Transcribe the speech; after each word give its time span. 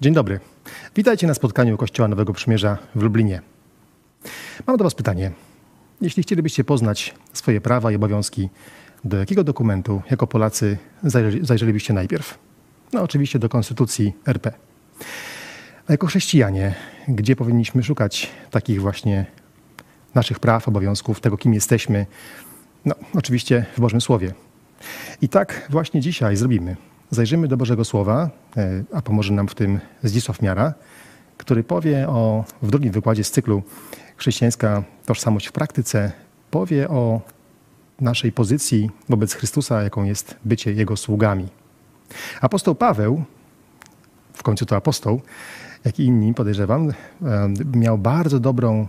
Dzień 0.00 0.14
dobry. 0.14 0.40
Witajcie 0.96 1.26
na 1.26 1.34
spotkaniu 1.34 1.76
Kościoła 1.76 2.08
Nowego 2.08 2.32
Przymierza 2.32 2.78
w 2.94 3.02
Lublinie. 3.02 3.42
Mam 4.66 4.76
do 4.76 4.84
Was 4.84 4.94
pytanie. 4.94 5.30
Jeśli 6.00 6.22
chcielibyście 6.22 6.64
poznać 6.64 7.14
swoje 7.32 7.60
prawa 7.60 7.92
i 7.92 7.94
obowiązki, 7.94 8.48
do 9.04 9.16
jakiego 9.16 9.44
dokumentu 9.44 10.02
jako 10.10 10.26
Polacy 10.26 10.78
zajrzelibyście 11.42 11.94
najpierw? 11.94 12.38
No 12.92 13.02
oczywiście 13.02 13.38
do 13.38 13.48
Konstytucji 13.48 14.12
RP. 14.26 14.52
A 15.88 15.92
jako 15.92 16.06
chrześcijanie, 16.06 16.74
gdzie 17.08 17.36
powinniśmy 17.36 17.82
szukać 17.82 18.30
takich 18.50 18.80
właśnie 18.80 19.26
naszych 20.14 20.38
praw, 20.38 20.68
obowiązków, 20.68 21.20
tego 21.20 21.36
kim 21.36 21.54
jesteśmy? 21.54 22.06
No 22.84 22.94
oczywiście 23.14 23.66
w 23.76 23.80
Bożym 23.80 24.00
Słowie. 24.00 24.34
I 25.22 25.28
tak 25.28 25.66
właśnie 25.70 26.00
dzisiaj 26.00 26.36
zrobimy. 26.36 26.76
Zajrzymy 27.10 27.48
do 27.48 27.56
Bożego 27.56 27.84
Słowa, 27.84 28.30
e, 28.56 28.84
a 28.92 29.02
pomoże 29.02 29.32
nam 29.32 29.48
w 29.48 29.54
tym 29.54 29.80
Zdzisław 30.02 30.42
Miara, 30.42 30.74
który 31.36 31.64
powie 31.64 32.08
o, 32.08 32.44
w 32.62 32.70
drugim 32.70 32.92
wykładzie 32.92 33.24
z 33.24 33.30
cyklu 33.30 33.62
Chrześcijańska 34.16 34.82
tożsamość 35.06 35.46
w 35.46 35.52
praktyce, 35.52 36.12
powie 36.50 36.88
o 36.88 37.20
naszej 38.00 38.32
pozycji 38.32 38.90
wobec 39.08 39.34
Chrystusa, 39.34 39.82
jaką 39.82 40.04
jest 40.04 40.36
bycie 40.44 40.72
Jego 40.72 40.96
sługami. 40.96 41.48
Apostoł 42.40 42.74
Paweł, 42.74 43.24
w 44.32 44.42
końcu 44.42 44.66
to 44.66 44.76
apostoł, 44.76 45.20
jak 45.84 46.00
i 46.00 46.04
inni 46.04 46.34
podejrzewam, 46.34 46.88
e, 46.88 46.94
miał 47.74 47.98
bardzo 47.98 48.40
dobrą 48.40 48.86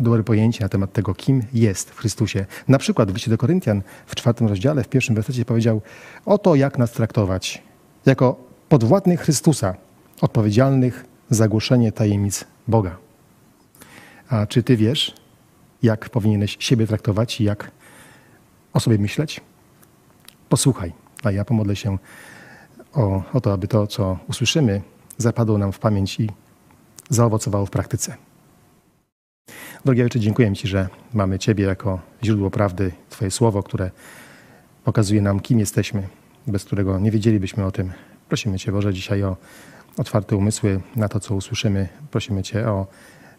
dobre 0.00 0.22
pojęcie 0.22 0.64
na 0.64 0.68
temat 0.68 0.92
tego, 0.92 1.14
kim 1.14 1.42
jest 1.52 1.90
w 1.90 1.98
Chrystusie. 1.98 2.46
Na 2.68 2.78
przykład 2.78 3.10
w 3.10 3.14
liście 3.14 3.30
do 3.30 3.38
Koryntian 3.38 3.82
w 4.06 4.14
czwartym 4.14 4.46
rozdziale, 4.46 4.84
w 4.84 4.88
pierwszym 4.88 5.14
wersecie 5.14 5.44
powiedział 5.44 5.80
oto 6.26 6.54
jak 6.54 6.78
nas 6.78 6.92
traktować. 6.92 7.62
Jako 8.06 8.36
podwładnych 8.68 9.20
Chrystusa, 9.20 9.74
odpowiedzialnych 10.20 11.04
za 11.30 11.48
głoszenie 11.48 11.92
tajemnic 11.92 12.44
Boga. 12.68 12.96
A 14.28 14.46
czy 14.46 14.62
ty 14.62 14.76
wiesz, 14.76 15.14
jak 15.82 16.10
powinieneś 16.10 16.56
siebie 16.60 16.86
traktować 16.86 17.40
i 17.40 17.44
jak 17.44 17.70
o 18.72 18.80
sobie 18.80 18.98
myśleć? 18.98 19.40
Posłuchaj, 20.48 20.92
a 21.24 21.30
ja 21.30 21.44
pomodlę 21.44 21.76
się 21.76 21.98
o, 22.92 23.22
o 23.32 23.40
to, 23.40 23.52
aby 23.52 23.68
to, 23.68 23.86
co 23.86 24.18
usłyszymy, 24.28 24.82
zapadło 25.18 25.58
nam 25.58 25.72
w 25.72 25.78
pamięć 25.78 26.20
i 26.20 26.30
zaowocowało 27.10 27.66
w 27.66 27.70
praktyce. 27.70 28.16
Drogi 29.84 30.02
Ojcze, 30.02 30.20
dziękuję 30.20 30.52
Ci, 30.54 30.68
że 30.68 30.88
mamy 31.14 31.38
Ciebie 31.38 31.64
jako 31.64 32.00
źródło 32.24 32.50
prawdy, 32.50 32.92
Twoje 33.10 33.30
słowo, 33.30 33.62
które 33.62 33.90
pokazuje 34.84 35.22
nam, 35.22 35.40
kim 35.40 35.58
jesteśmy, 35.58 36.08
bez 36.46 36.64
którego 36.64 36.98
nie 36.98 37.10
wiedzielibyśmy 37.10 37.64
o 37.64 37.70
tym. 37.70 37.92
Prosimy 38.28 38.58
Cię, 38.58 38.72
Boże, 38.72 38.94
dzisiaj 38.94 39.22
o 39.22 39.36
otwarte 39.96 40.36
umysły 40.36 40.80
na 40.96 41.08
to, 41.08 41.20
co 41.20 41.34
usłyszymy. 41.34 41.88
Prosimy 42.10 42.42
Cię 42.42 42.68
o 42.68 42.86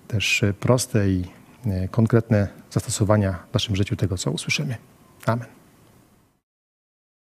też 0.08 0.42
proste 0.60 1.10
i 1.10 1.24
e, 1.66 1.88
konkretne 1.88 2.48
zastosowania 2.72 3.40
w 3.52 3.54
naszym 3.54 3.76
życiu 3.76 3.96
tego, 3.96 4.18
co 4.18 4.32
usłyszymy. 4.32 4.76
Amen. 5.26 5.48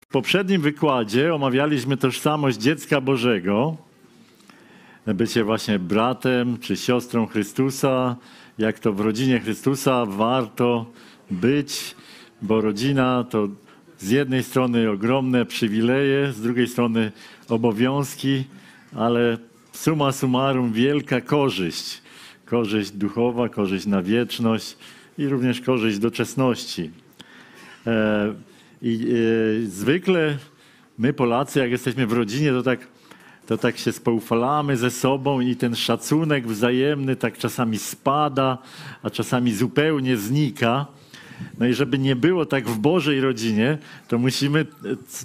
W 0.05 0.07
poprzednim 0.11 0.61
wykładzie 0.61 1.35
omawialiśmy 1.35 1.97
tożsamość 1.97 2.57
dziecka 2.57 3.01
Bożego, 3.01 3.77
bycie 5.07 5.43
właśnie 5.43 5.79
bratem 5.79 6.57
czy 6.57 6.77
siostrą 6.77 7.27
Chrystusa, 7.27 8.15
jak 8.61 8.79
to 8.79 8.93
w 8.93 8.99
rodzinie 8.99 9.39
Chrystusa 9.39 10.05
warto 10.05 10.85
być, 11.31 11.95
bo 12.41 12.61
rodzina 12.61 13.23
to 13.23 13.47
z 13.99 14.09
jednej 14.09 14.43
strony 14.43 14.89
ogromne 14.89 15.45
przywileje, 15.45 16.31
z 16.31 16.41
drugiej 16.41 16.67
strony 16.67 17.11
obowiązki, 17.49 18.43
ale 18.95 19.37
suma 19.73 20.11
summarum 20.11 20.73
wielka 20.73 21.21
korzyść. 21.21 22.01
Korzyść 22.45 22.91
duchowa, 22.91 23.49
korzyść 23.49 23.85
na 23.85 24.01
wieczność 24.01 24.77
i 25.17 25.27
również 25.27 25.61
korzyść 25.61 25.99
doczesności. 25.99 26.91
E, 27.87 28.33
I 28.81 29.07
e, 29.63 29.67
zwykle 29.67 30.37
my 30.97 31.13
Polacy, 31.13 31.59
jak 31.59 31.71
jesteśmy 31.71 32.07
w 32.07 32.13
rodzinie, 32.13 32.51
to 32.51 32.63
tak 32.63 32.87
to 33.51 33.57
tak 33.57 33.77
się 33.77 33.91
spoufalamy 33.91 34.77
ze 34.77 34.91
sobą 34.91 35.39
i 35.39 35.55
ten 35.55 35.75
szacunek 35.75 36.47
wzajemny 36.47 37.15
tak 37.15 37.37
czasami 37.37 37.77
spada, 37.77 38.57
a 39.03 39.09
czasami 39.09 39.53
zupełnie 39.53 40.17
znika. 40.17 40.85
No 41.59 41.67
i 41.67 41.73
żeby 41.73 41.99
nie 41.99 42.15
było 42.15 42.45
tak 42.45 42.69
w 42.69 42.77
Bożej 42.77 43.21
rodzinie, 43.21 43.77
to 44.07 44.17
musimy 44.17 44.59
e, 44.59 44.65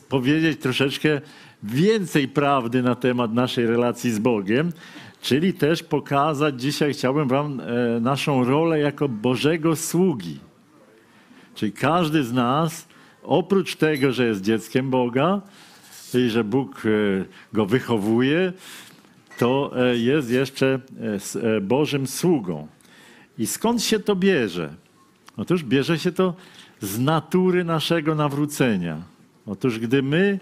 powiedzieć 0.09 0.61
troszeczkę 0.61 1.21
więcej 1.63 2.29
prawdy 2.29 2.83
na 2.83 2.95
temat 2.95 3.33
naszej 3.33 3.67
relacji 3.67 4.13
z 4.13 4.19
Bogiem, 4.19 4.73
czyli 5.23 5.55
też 5.55 5.83
pokazać 5.83 6.61
dzisiaj 6.61 6.93
chciałbym 6.93 7.29
Wam 7.29 7.61
e, 7.61 8.01
naszą 8.01 8.45
rolę 8.45 8.79
jako 8.79 9.09
Bożego 9.09 9.77
sługi. 9.77 10.39
Czyli 11.55 11.73
każdy 11.73 12.25
z 12.25 12.33
nas, 12.33 12.89
oprócz 13.23 13.77
tego, 13.77 14.13
że 14.13 14.27
jest 14.27 14.43
dzieckiem 14.43 14.91
Boga, 14.91 15.43
i 16.21 16.31
że 16.31 16.45
Bóg 16.45 16.83
e, 16.87 16.89
go 17.53 17.67
wychowuje, 17.67 18.53
to 19.39 19.73
e, 19.77 19.97
jest 19.97 20.31
jeszcze 20.31 20.79
e, 21.43 21.61
Bożym 21.61 22.07
sługą. 22.07 22.69
I 23.39 23.47
skąd 23.47 23.83
się 23.83 23.99
to 23.99 24.17
bierze? 24.17 24.75
Otóż 25.37 25.65
bierze 25.65 25.99
się 25.99 26.13
to 26.13 26.35
z 26.81 26.99
natury 26.99 27.65
naszego 27.65 28.15
nawrócenia. 28.15 29.03
Otóż 29.47 29.79
gdy 29.79 30.03
my 30.03 30.41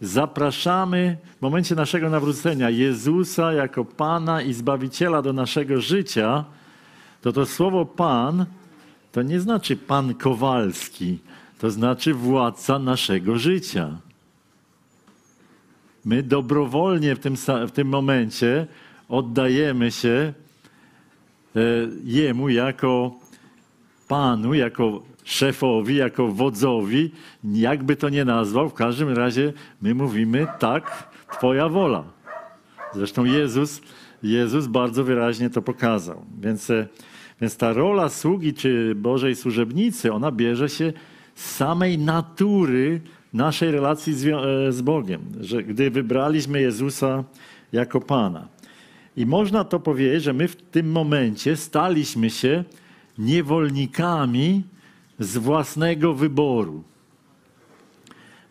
zapraszamy 0.00 1.16
w 1.38 1.42
momencie 1.42 1.74
naszego 1.74 2.10
nawrócenia 2.10 2.70
Jezusa 2.70 3.52
jako 3.52 3.84
Pana 3.84 4.42
i 4.42 4.52
Zbawiciela 4.52 5.22
do 5.22 5.32
naszego 5.32 5.80
życia, 5.80 6.44
to 7.20 7.32
to 7.32 7.46
słowo 7.46 7.84
Pan 7.84 8.46
to 9.12 9.22
nie 9.22 9.40
znaczy 9.40 9.76
Pan 9.76 10.14
Kowalski, 10.14 11.18
to 11.58 11.70
znaczy 11.70 12.14
władca 12.14 12.78
naszego 12.78 13.38
życia. 13.38 13.98
My 16.04 16.22
dobrowolnie 16.22 17.14
w 17.14 17.18
tym, 17.18 17.36
w 17.68 17.70
tym 17.72 17.88
momencie 17.88 18.66
oddajemy 19.08 19.90
się 19.90 20.32
e, 21.56 21.60
Jemu 22.04 22.48
jako 22.48 23.14
Panu, 24.08 24.54
jako 24.54 25.02
szefowi, 25.24 25.96
jako 25.96 26.28
wodzowi, 26.28 27.10
jakby 27.44 27.96
to 27.96 28.08
nie 28.08 28.24
nazwał, 28.24 28.68
w 28.68 28.74
każdym 28.74 29.08
razie 29.08 29.52
my 29.82 29.94
mówimy 29.94 30.46
tak, 30.58 31.12
Twoja 31.32 31.68
wola. 31.68 32.04
Zresztą 32.94 33.24
Jezus, 33.24 33.80
Jezus 34.22 34.66
bardzo 34.66 35.04
wyraźnie 35.04 35.50
to 35.50 35.62
pokazał. 35.62 36.24
Więc, 36.40 36.70
e, 36.70 36.86
więc 37.40 37.56
ta 37.56 37.72
rola 37.72 38.08
sługi 38.08 38.54
czy 38.54 38.94
Bożej 38.94 39.36
służebnicy, 39.36 40.12
ona 40.12 40.32
bierze 40.32 40.68
się 40.68 40.92
z 41.34 41.56
samej 41.56 41.98
natury 41.98 43.00
naszej 43.32 43.70
relacji 43.70 44.14
z, 44.14 44.26
e, 44.26 44.72
z 44.72 44.82
Bogiem, 44.82 45.20
że 45.40 45.62
gdy 45.62 45.90
wybraliśmy 45.90 46.60
Jezusa 46.60 47.24
jako 47.72 48.00
Pana. 48.00 48.48
I 49.16 49.26
można 49.26 49.64
to 49.64 49.80
powiedzieć, 49.80 50.22
że 50.22 50.32
my 50.32 50.48
w 50.48 50.56
tym 50.56 50.90
momencie 50.90 51.56
staliśmy 51.56 52.30
się 52.30 52.64
niewolnikami 53.18 54.62
z 55.18 55.36
własnego 55.36 56.14
wyboru. 56.14 56.82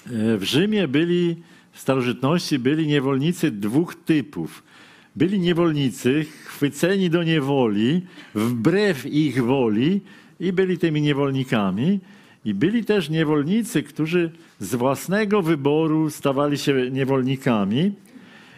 E, 0.05 0.37
w 0.37 0.43
Rzymie 0.43 0.87
byli, 0.87 1.35
w 1.71 1.79
starożytności 1.79 2.59
byli 2.59 2.87
niewolnicy 2.87 3.51
dwóch 3.51 3.95
typów. 3.95 4.63
Byli 5.15 5.39
niewolnicy 5.39 6.25
chwyceni 6.45 7.09
do 7.09 7.23
niewoli 7.23 8.01
wbrew 8.35 9.05
ich 9.05 9.43
woli 9.43 10.01
i 10.39 10.53
byli 10.53 10.77
tymi 10.77 11.01
niewolnikami. 11.01 11.99
I 12.45 12.53
byli 12.53 12.85
też 12.85 13.09
niewolnicy, 13.09 13.83
którzy 13.83 14.31
z 14.59 14.75
własnego 14.75 15.41
wyboru 15.41 16.09
stawali 16.09 16.57
się 16.57 16.91
niewolnikami. 16.91 17.91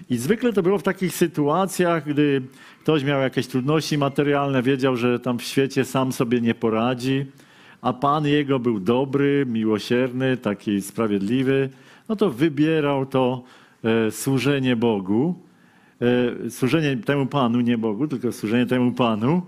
I 0.09 0.17
zwykle 0.17 0.53
to 0.53 0.63
było 0.63 0.77
w 0.77 0.83
takich 0.83 1.15
sytuacjach, 1.15 2.05
gdy 2.05 2.41
ktoś 2.81 3.03
miał 3.03 3.21
jakieś 3.21 3.47
trudności 3.47 3.97
materialne, 3.97 4.63
wiedział, 4.63 4.95
że 4.95 5.19
tam 5.19 5.39
w 5.39 5.43
świecie 5.43 5.85
sam 5.85 6.11
sobie 6.11 6.41
nie 6.41 6.55
poradzi, 6.55 7.25
a 7.81 7.93
Pan 7.93 8.25
jego 8.25 8.59
był 8.59 8.79
dobry, 8.79 9.45
miłosierny, 9.49 10.37
taki 10.37 10.81
sprawiedliwy, 10.81 11.69
no 12.09 12.15
to 12.15 12.29
wybierał 12.29 13.05
to 13.05 13.43
e, 13.83 14.11
służenie 14.11 14.75
Bogu, 14.75 15.35
e, 16.45 16.49
służenie 16.49 16.97
temu 16.97 17.25
Panu, 17.25 17.61
nie 17.61 17.77
Bogu, 17.77 18.07
tylko 18.07 18.31
służenie 18.31 18.65
temu 18.65 18.91
Panu 18.91 19.41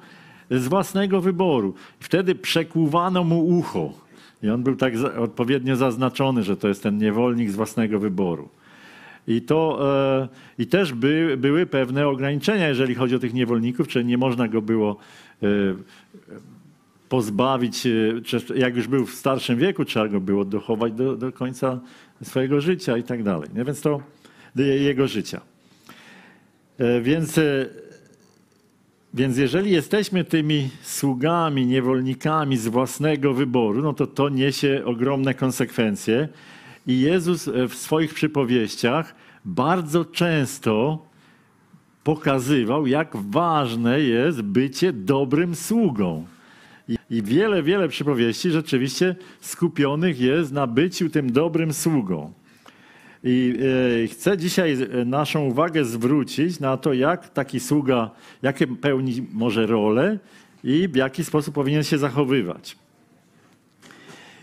z 0.51 0.67
własnego 0.67 1.21
wyboru. 1.21 1.73
Wtedy 1.99 2.35
przekłuwano 2.35 3.23
mu 3.23 3.47
ucho. 3.47 4.04
I 4.43 4.49
on 4.49 4.63
był 4.63 4.75
tak 4.75 4.93
odpowiednio 5.17 5.75
zaznaczony, 5.75 6.43
że 6.43 6.57
to 6.57 6.67
jest 6.67 6.83
ten 6.83 6.97
niewolnik 6.97 7.49
z 7.51 7.55
własnego 7.55 7.99
wyboru. 7.99 8.49
I, 9.27 9.41
to, 9.41 9.79
e, 10.57 10.63
i 10.63 10.67
też 10.67 10.93
by, 10.93 11.35
były 11.37 11.65
pewne 11.65 12.07
ograniczenia, 12.07 12.67
jeżeli 12.67 12.95
chodzi 12.95 13.15
o 13.15 13.19
tych 13.19 13.33
niewolników, 13.33 13.87
czyli 13.87 14.05
nie 14.05 14.17
można 14.17 14.47
go 14.47 14.61
było 14.61 14.97
e, 15.43 15.47
pozbawić, 17.09 17.85
e, 17.85 17.91
jak 18.55 18.75
już 18.75 18.87
był 18.87 19.05
w 19.05 19.13
starszym 19.13 19.57
wieku, 19.57 19.85
trzeba 19.85 20.07
go 20.07 20.19
było 20.19 20.45
dochować 20.45 20.93
do, 20.93 21.15
do 21.15 21.31
końca 21.31 21.79
swojego 22.23 22.61
życia 22.61 22.97
i 22.97 23.03
tak 23.03 23.23
dalej. 23.23 23.49
Więc 23.65 23.81
to 23.81 24.01
jego 24.55 25.07
życia. 25.07 25.41
Więc, 27.01 27.39
więc 29.15 29.37
jeżeli 29.37 29.71
jesteśmy 29.71 30.23
tymi 30.23 30.69
sługami, 30.81 31.65
niewolnikami 31.65 32.57
z 32.57 32.67
własnego 32.67 33.33
wyboru, 33.33 33.81
no 33.81 33.93
to 33.93 34.07
to 34.07 34.29
niesie 34.29 34.81
ogromne 34.85 35.33
konsekwencje. 35.33 36.27
I 36.87 36.99
Jezus 36.99 37.47
e, 37.47 37.67
w 37.67 37.75
swoich 37.75 38.13
przypowieściach 38.13 39.15
bardzo 39.45 40.05
często 40.05 41.05
pokazywał, 42.03 42.87
jak 42.87 43.15
ważne 43.17 43.99
jest 44.01 44.41
bycie 44.41 44.93
dobrym 44.93 45.55
sługą. 45.55 46.25
I- 46.89 46.97
I 47.09 47.21
wiele, 47.23 47.63
wiele 47.63 47.87
przypowieści 47.87 48.51
rzeczywiście 48.51 49.15
skupionych 49.41 50.19
jest 50.19 50.51
na 50.51 50.67
byciu 50.67 51.09
tym 51.09 51.31
dobrym 51.31 51.73
sługą. 51.73 52.33
I 53.27 53.57
e, 54.03 54.07
chcę 54.07 54.37
dzisiaj 54.37 54.73
e, 54.73 55.05
naszą 55.05 55.45
uwagę 55.45 55.85
zwrócić 55.85 56.59
na 56.59 56.77
to, 56.77 56.93
jak 56.93 57.29
taki 57.29 57.59
sługa, 57.59 58.11
jakie 58.41 58.67
pełni 58.67 59.27
może 59.33 59.65
rolę 59.65 60.19
i 60.63 60.87
w 60.87 60.95
jaki 60.95 61.23
sposób 61.23 61.55
powinien 61.55 61.83
się 61.83 61.97
zachowywać. 61.97 62.77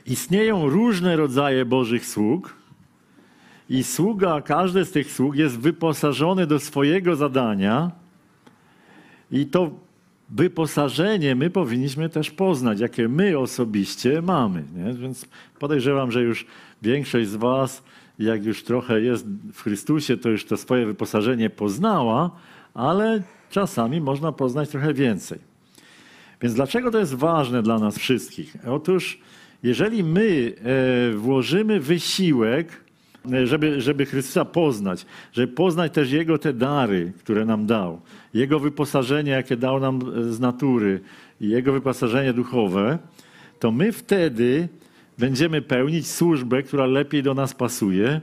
Istnieją 0.07 0.69
różne 0.69 1.17
rodzaje 1.17 1.65
Bożych 1.65 2.07
sług 2.07 2.55
i 3.69 3.85
sługa, 3.85 4.41
każdy 4.41 4.85
z 4.85 4.91
tych 4.91 5.13
sług 5.13 5.37
jest 5.37 5.59
wyposażony 5.59 6.47
do 6.47 6.59
swojego 6.59 7.17
zadania 7.17 7.91
i 9.31 9.47
to 9.47 9.71
wyposażenie 10.31 11.35
my 11.35 11.51
powinniśmy 11.51 12.09
też 12.09 12.31
poznać, 12.31 12.81
jakie 12.81 13.09
my 13.09 13.39
osobiście 13.39 14.23
mamy. 14.23 14.65
Nie? 14.75 14.95
Więc 14.95 15.27
podejrzewam, 15.59 16.13
że 16.13 16.23
już 16.23 16.47
większość 16.83 17.29
z 17.29 17.37
Was, 17.37 17.83
jak 18.19 18.45
już 18.45 18.65
trochę 18.65 19.01
jest 19.01 19.27
w 19.53 19.63
Chrystusie, 19.63 20.17
to 20.17 20.29
już 20.29 20.45
to 20.45 20.57
swoje 20.57 20.87
wyposażenie 20.87 21.51
poznała, 21.51 22.31
ale 22.75 23.23
czasami 23.51 24.01
można 24.01 24.33
poznać 24.33 24.69
trochę 24.69 24.95
więcej. 24.95 25.39
Więc 26.43 26.55
dlaczego 26.55 26.91
to 26.91 26.99
jest 26.99 27.15
ważne 27.15 27.63
dla 27.63 27.79
nas 27.79 27.99
wszystkich? 27.99 28.57
Otóż, 28.67 29.19
jeżeli 29.63 30.05
my 30.05 30.53
e, 31.13 31.17
włożymy 31.17 31.81
wysiłek, 31.81 32.85
e, 33.33 33.47
żeby, 33.47 33.81
żeby 33.81 34.07
Chrystusa 34.07 34.45
poznać, 34.45 35.07
żeby 35.33 35.53
poznać 35.53 35.93
też 35.93 36.13
Jego 36.13 36.39
te 36.39 36.53
dary, 36.53 37.13
które 37.19 37.45
nam 37.45 37.67
dał, 37.67 38.01
Jego 38.35 38.59
wyposażenie, 38.59 39.33
jakie 39.33 39.57
dał 39.57 39.81
nam 39.81 40.01
e, 40.17 40.33
z 40.33 40.41
natury 40.41 41.01
Jego 41.41 41.73
wyposażenie 41.73 42.33
duchowe, 42.33 42.99
to 43.61 43.73
my 43.73 43.93
wtedy 43.93 44.69
będziemy 45.23 45.63
pełnić 45.63 46.11
służbę, 46.11 46.63
która 46.63 46.87
lepiej 46.87 47.23
do 47.23 47.35
nas 47.35 47.55
pasuje, 47.55 48.21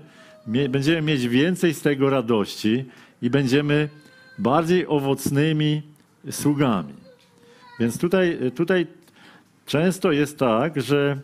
będziemy 0.69 1.01
mieć 1.01 1.27
więcej 1.27 1.73
z 1.73 1.81
tego 1.81 2.09
radości 2.09 2.85
i 3.21 3.29
będziemy 3.29 3.89
bardziej 4.39 4.87
owocnymi 4.87 5.81
sługami. 6.31 6.93
Więc 7.79 7.97
tutaj, 7.97 8.37
tutaj 8.55 8.87
często 9.65 10.11
jest 10.11 10.39
tak, 10.39 10.81
że, 10.81 11.19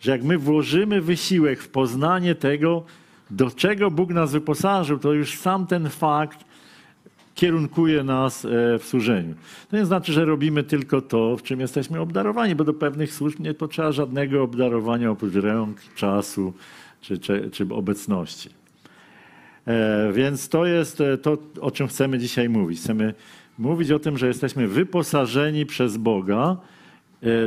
że 0.00 0.10
jak 0.10 0.22
my 0.22 0.38
włożymy 0.38 1.00
wysiłek 1.00 1.62
w 1.62 1.68
poznanie 1.68 2.34
tego, 2.34 2.84
do 3.30 3.50
czego 3.50 3.90
Bóg 3.90 4.10
nas 4.10 4.32
wyposażył, 4.32 4.98
to 4.98 5.12
już 5.12 5.38
sam 5.38 5.66
ten 5.66 5.90
fakt 5.90 6.44
kierunkuje 7.42 8.04
nas 8.04 8.44
e, 8.44 8.48
w 8.78 8.84
służeniu. 8.84 9.34
To 9.70 9.76
nie 9.76 9.84
znaczy, 9.84 10.12
że 10.12 10.24
robimy 10.24 10.62
tylko 10.62 11.00
to, 11.00 11.36
w 11.36 11.42
czym 11.42 11.60
jesteśmy 11.60 12.00
obdarowani, 12.00 12.54
bo 12.54 12.64
do 12.64 12.74
pewnych 12.74 13.14
służb 13.14 13.40
nie 13.40 13.54
potrzeba 13.54 13.92
żadnego 13.92 14.42
obdarowania 14.42 15.10
oprócz 15.10 15.34
rąk, 15.34 15.78
czasu 15.94 16.52
czy, 17.00 17.18
czy, 17.18 17.50
czy 17.52 17.66
obecności. 17.70 18.50
E, 19.66 20.12
Więc 20.12 20.48
to 20.48 20.66
jest 20.66 21.00
e, 21.00 21.18
to, 21.18 21.38
o 21.60 21.70
czym 21.70 21.88
chcemy 21.88 22.18
dzisiaj 22.18 22.48
mówić. 22.48 22.80
Chcemy 22.80 23.14
mówić 23.58 23.90
o 23.90 23.98
tym, 23.98 24.18
że 24.18 24.26
jesteśmy 24.26 24.68
wyposażeni 24.68 25.66
przez 25.66 25.96
Boga 25.96 26.56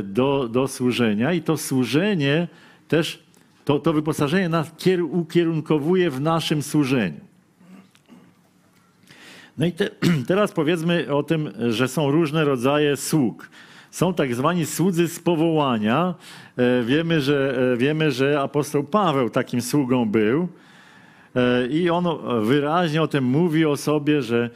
do, 0.04 0.48
do 0.48 0.68
służenia 0.68 1.32
i 1.32 1.42
to 1.42 1.56
służenie 1.56 2.48
też, 2.88 3.22
to, 3.64 3.78
to 3.78 3.92
wyposażenie 3.92 4.48
nas 4.48 4.72
kier, 4.78 5.02
ukierunkowuje 5.02 6.10
w 6.10 6.20
naszym 6.20 6.62
służeniu. 6.62 7.20
No 9.58 9.66
i 9.66 9.72
te, 9.72 9.90
teraz 10.28 10.52
powiedzmy 10.52 11.14
o 11.14 11.22
tym, 11.22 11.52
że 11.68 11.88
są 11.88 12.10
różne 12.10 12.44
rodzaje 12.44 12.96
sług. 12.96 13.50
Są 13.90 14.14
tak 14.14 14.34
zwani 14.34 14.66
słudzy 14.66 15.08
z 15.08 15.20
powołania. 15.20 16.14
E, 16.56 16.82
Wiemy, 16.82 17.20
że, 17.20 17.58
e, 17.72 17.76
wiemy, 17.76 18.10
że 18.10 18.40
apostoł 18.40 18.84
Paweł 18.84 19.30
takim 19.30 19.62
sługą 19.62 20.06
był. 20.06 20.48
E, 21.36 21.66
I 21.66 21.90
on 21.90 22.06
wyraźnie 22.42 23.02
o 23.02 23.08
tym 23.08 23.24
mówi 23.24 23.64
o 23.64 23.76
sobie, 23.76 24.22
że 24.22 24.50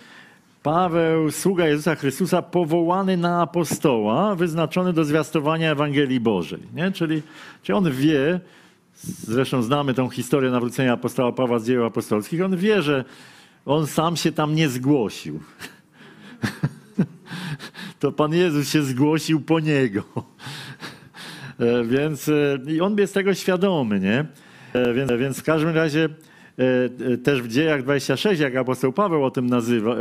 Paweł, 0.62 1.31
sługa 1.31 1.67
Jezusa 1.67 1.94
Chrystusa, 1.94 2.43
powołany 2.43 3.17
na 3.17 3.43
apostoła, 3.43 4.35
wyznaczony 4.35 4.93
do 4.93 5.05
zwiastowania 5.05 5.70
Ewangelii 5.73 6.20
Bożej. 6.20 6.61
Nie? 6.75 6.93
Czyli, 6.93 7.23
czyli 7.62 7.76
on 7.76 7.91
wie, 7.91 8.41
zresztą 9.05 9.62
znamy 9.62 9.94
tą 9.94 10.08
historię 10.08 10.50
nawrócenia 10.50 10.93
apostoła 10.93 11.32
Pawła 11.32 11.58
z 11.58 11.67
dzieł 11.67 11.85
apostolskich, 11.85 12.44
on 12.44 12.56
wie, 12.56 12.82
że 12.82 13.05
on 13.67 13.87
sam 13.87 14.17
się 14.17 14.33
tam 14.33 14.55
nie 14.55 14.69
zgłosił. 14.69 15.41
To 18.01 18.12
Pan 18.12 18.35
Jezus 18.35 18.69
się 18.69 18.83
zgłosił 18.83 19.41
po 19.41 19.61
niego. 19.61 20.03
E, 21.59 21.85
Więc 21.85 22.29
e, 22.29 22.59
i 22.67 22.81
on 22.81 22.99
jest 22.99 23.15
tego 23.15 23.35
świadomy, 23.35 24.01
nie? 24.01 24.25
E, 24.73 24.95
Więc, 24.95 25.12
więc 25.12 25.41
w 25.41 25.43
każdym 25.43 25.75
razie 25.75 26.09
też 27.25 27.43
w 27.43 27.49
dziejach 27.49 27.83
26, 27.83 28.41
jak 28.41 28.57
apostoł 28.57 28.93
Paweł 28.93 29.25
o 29.25 29.31
tym 29.31 29.47
nazywa, 29.47 29.97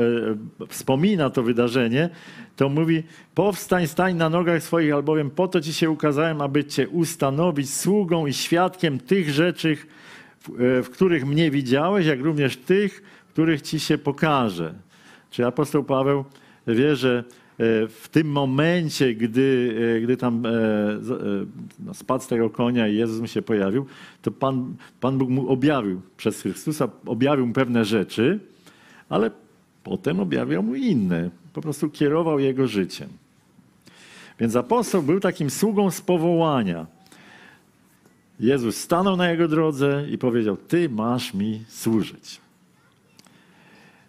wspomina 0.70 1.30
to 1.30 1.44
wydarzenie, 1.44 2.10
to 2.56 2.70
mówi: 2.70 3.04
Powstań, 3.36 3.88
stań 3.88 4.16
na 4.16 4.30
nogach 4.30 4.64
swoich, 4.64 4.94
albowiem 4.94 5.30
po 5.30 5.48
to 5.48 5.62
ci 5.62 5.74
się 5.74 5.90
ukazałem, 5.90 6.42
aby 6.42 6.66
cię 6.66 6.90
ustanowić 6.90 7.74
sługą 7.74 8.28
i 8.28 8.34
świadkiem 8.34 9.00
tych 9.00 9.30
rzeczy, 9.30 9.78
w, 10.84 10.90
których 10.92 11.26
mnie 11.26 11.52
widziałeś, 11.52 12.06
jak 12.06 12.22
również 12.22 12.58
tych, 12.58 13.04
których 13.40 13.62
ci 13.62 13.80
się 13.80 13.98
pokaże. 13.98 14.74
Czy 15.32 15.46
apostoł 15.46 15.84
Paweł 15.84 16.26
wie, 16.68 16.96
że 16.96 17.24
e, 17.60 17.88
w 17.88 18.08
tym 18.12 18.28
momencie, 18.28 19.16
gdy, 19.16 19.76
e, 19.98 20.02
gdy 20.02 20.18
tam 20.18 20.46
e, 20.46 20.50
no, 21.80 21.94
spadł 21.94 22.24
z 22.24 22.28
tego 22.28 22.50
konia 22.50 22.88
i 22.88 22.96
Jezus 22.96 23.22
mu 23.22 23.28
się 23.28 23.42
pojawił, 23.42 23.86
to 24.22 24.32
Pan, 24.32 24.76
Pan 25.00 25.18
Bóg 25.18 25.30
mu 25.30 25.50
objawił 25.50 26.02
przez 26.18 26.42
Chrystusa, 26.42 26.90
objawił 27.06 27.48
mu 27.48 27.54
pewne 27.54 27.86
rzeczy, 27.86 28.40
ale 29.10 29.32
potem 29.84 30.20
objawiał 30.20 30.64
mu 30.64 30.76
inne. 30.76 31.30
Po 31.54 31.62
prostu 31.62 31.90
kierował 31.90 32.40
jego 32.40 32.68
życiem. 32.68 33.10
Więc 34.40 34.56
apostoł 34.56 35.04
był 35.04 35.20
takim 35.20 35.50
sługą 35.50 35.92
z 35.92 36.02
powołania. 36.02 36.86
Jezus 38.40 38.78
stanął 38.78 39.18
na 39.18 39.32
jego 39.32 39.48
drodze 39.48 40.06
i 40.12 40.18
powiedział: 40.18 40.58
Ty 40.68 40.90
masz 40.90 41.34
mi 41.34 41.64
służyć. 41.68 42.49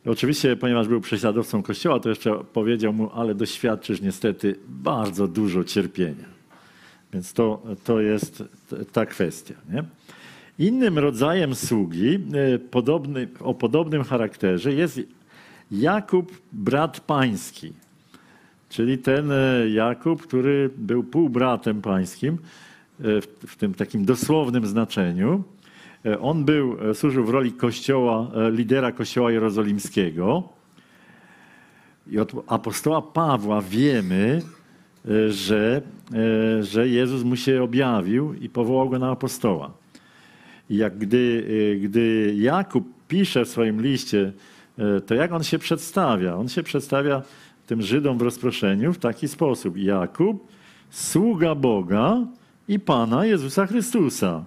Oczywiście, 0.06 0.56
ponieważ 0.56 0.88
był 0.88 1.00
prześladowcą 1.00 1.62
Kościoła, 1.62 2.00
to 2.00 2.08
jeszcze 2.08 2.44
powiedział 2.52 2.92
mu, 2.92 3.10
ale 3.14 3.34
doświadczysz 3.34 4.00
niestety 4.00 4.56
bardzo 4.68 5.28
dużo 5.28 5.64
cierpienia. 5.64 6.24
Więc 7.12 7.32
to, 7.32 7.62
to 7.84 8.00
jest 8.00 8.44
ta 8.92 9.06
kwestia. 9.06 9.54
Nie? 9.72 9.84
Innym 10.66 10.98
rodzajem 10.98 11.54
sługi 11.54 12.14
e, 12.14 12.58
podobny, 12.58 13.28
o 13.40 13.54
podobnym 13.54 14.04
charakterze 14.04 14.72
jest 14.72 15.00
Jakub, 15.70 16.32
brat 16.52 17.00
pański. 17.00 17.72
Czyli 18.68 18.98
ten 18.98 19.32
e, 19.32 19.68
Jakub, 19.68 20.22
który 20.22 20.70
był 20.76 21.04
półbratem 21.04 21.82
pańskim 21.82 22.34
e, 22.34 23.20
w, 23.20 23.26
w 23.46 23.56
tym 23.56 23.74
takim 23.74 24.04
dosłownym 24.04 24.66
znaczeniu. 24.66 25.44
E, 26.06 26.20
On 26.20 26.44
był, 26.44 26.90
e, 26.90 26.94
służył 26.94 27.24
w 27.24 27.30
roli 27.30 27.52
kościoła, 27.52 28.30
e, 28.34 28.50
lidera 28.50 28.92
kościoła 28.92 29.32
jerozolimskiego. 29.32 30.48
I 32.10 32.18
od 32.18 32.32
apostoła 32.46 33.02
Pawła 33.02 33.60
wiemy, 33.62 34.42
że, 35.28 35.82
że 36.60 36.88
Jezus 36.88 37.22
mu 37.22 37.36
się 37.36 37.62
objawił 37.62 38.34
i 38.34 38.48
powołał 38.48 38.88
go 38.88 38.98
na 38.98 39.10
apostoła. 39.10 39.70
I 40.70 40.76
jak 40.76 40.98
gdy, 40.98 41.78
gdy 41.82 42.34
Jakub 42.36 42.88
pisze 43.08 43.44
w 43.44 43.48
swoim 43.48 43.82
liście, 43.82 44.32
to 45.06 45.14
jak 45.14 45.32
on 45.32 45.42
się 45.42 45.58
przedstawia? 45.58 46.36
On 46.36 46.48
się 46.48 46.62
przedstawia 46.62 47.22
tym 47.66 47.82
Żydom 47.82 48.18
w 48.18 48.22
rozproszeniu 48.22 48.92
w 48.92 48.98
taki 48.98 49.28
sposób. 49.28 49.76
Jakub, 49.76 50.48
sługa 50.90 51.54
Boga 51.54 52.26
i 52.68 52.78
Pana 52.78 53.26
Jezusa 53.26 53.66
Chrystusa. 53.66 54.44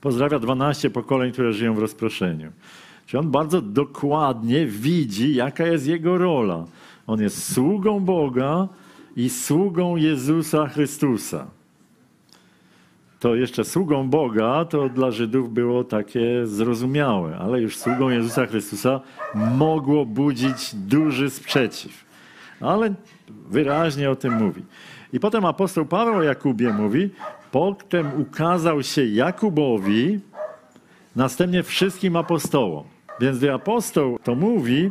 Pozdrawia 0.00 0.38
12 0.38 0.90
pokoleń, 0.90 1.32
które 1.32 1.52
żyją 1.52 1.74
w 1.74 1.78
rozproszeniu. 1.78 2.52
Czyli 3.06 3.20
on 3.20 3.30
bardzo 3.30 3.62
dokładnie 3.62 4.66
widzi, 4.66 5.34
jaka 5.34 5.66
jest 5.66 5.86
jego 5.86 6.18
rola. 6.18 6.64
On 7.06 7.20
jest 7.20 7.52
sługą 7.52 8.00
Boga 8.00 8.68
i 9.16 9.30
sługą 9.30 9.96
Jezusa 9.96 10.68
Chrystusa. 10.68 11.46
to 13.20 13.34
jeszcze 13.34 13.64
sługą 13.64 14.08
Boga 14.08 14.64
to 14.64 14.88
dla 14.88 15.10
Żydów 15.10 15.52
było 15.52 15.84
takie 15.84 16.46
zrozumiałe, 16.46 17.38
ale 17.38 17.60
już 17.60 17.78
sługą 17.78 18.08
Jezusa 18.08 18.46
Chrystusa 18.46 19.00
mogło 19.34 20.06
budzić 20.06 20.74
duży 20.74 21.30
sprzeciw. 21.30 22.04
Ale 22.60 22.94
wyraźnie 23.50 24.10
o 24.10 24.16
tym 24.16 24.34
mówi. 24.34 24.62
I 25.12 25.20
potem 25.20 25.44
apostoł 25.44 25.86
Paweł 25.86 26.14
o 26.14 26.22
Jakubie 26.22 26.72
mówi, 26.72 27.10
potem 27.50 28.20
ukazał 28.20 28.82
się 28.82 29.06
Jakubowi, 29.06 30.20
następnie 31.16 31.62
wszystkim 31.62 32.16
apostołom. 32.16 32.84
Więc 33.20 33.38
gdy 33.38 33.52
apostoł 33.52 34.18
to 34.24 34.34
mówi, 34.34 34.90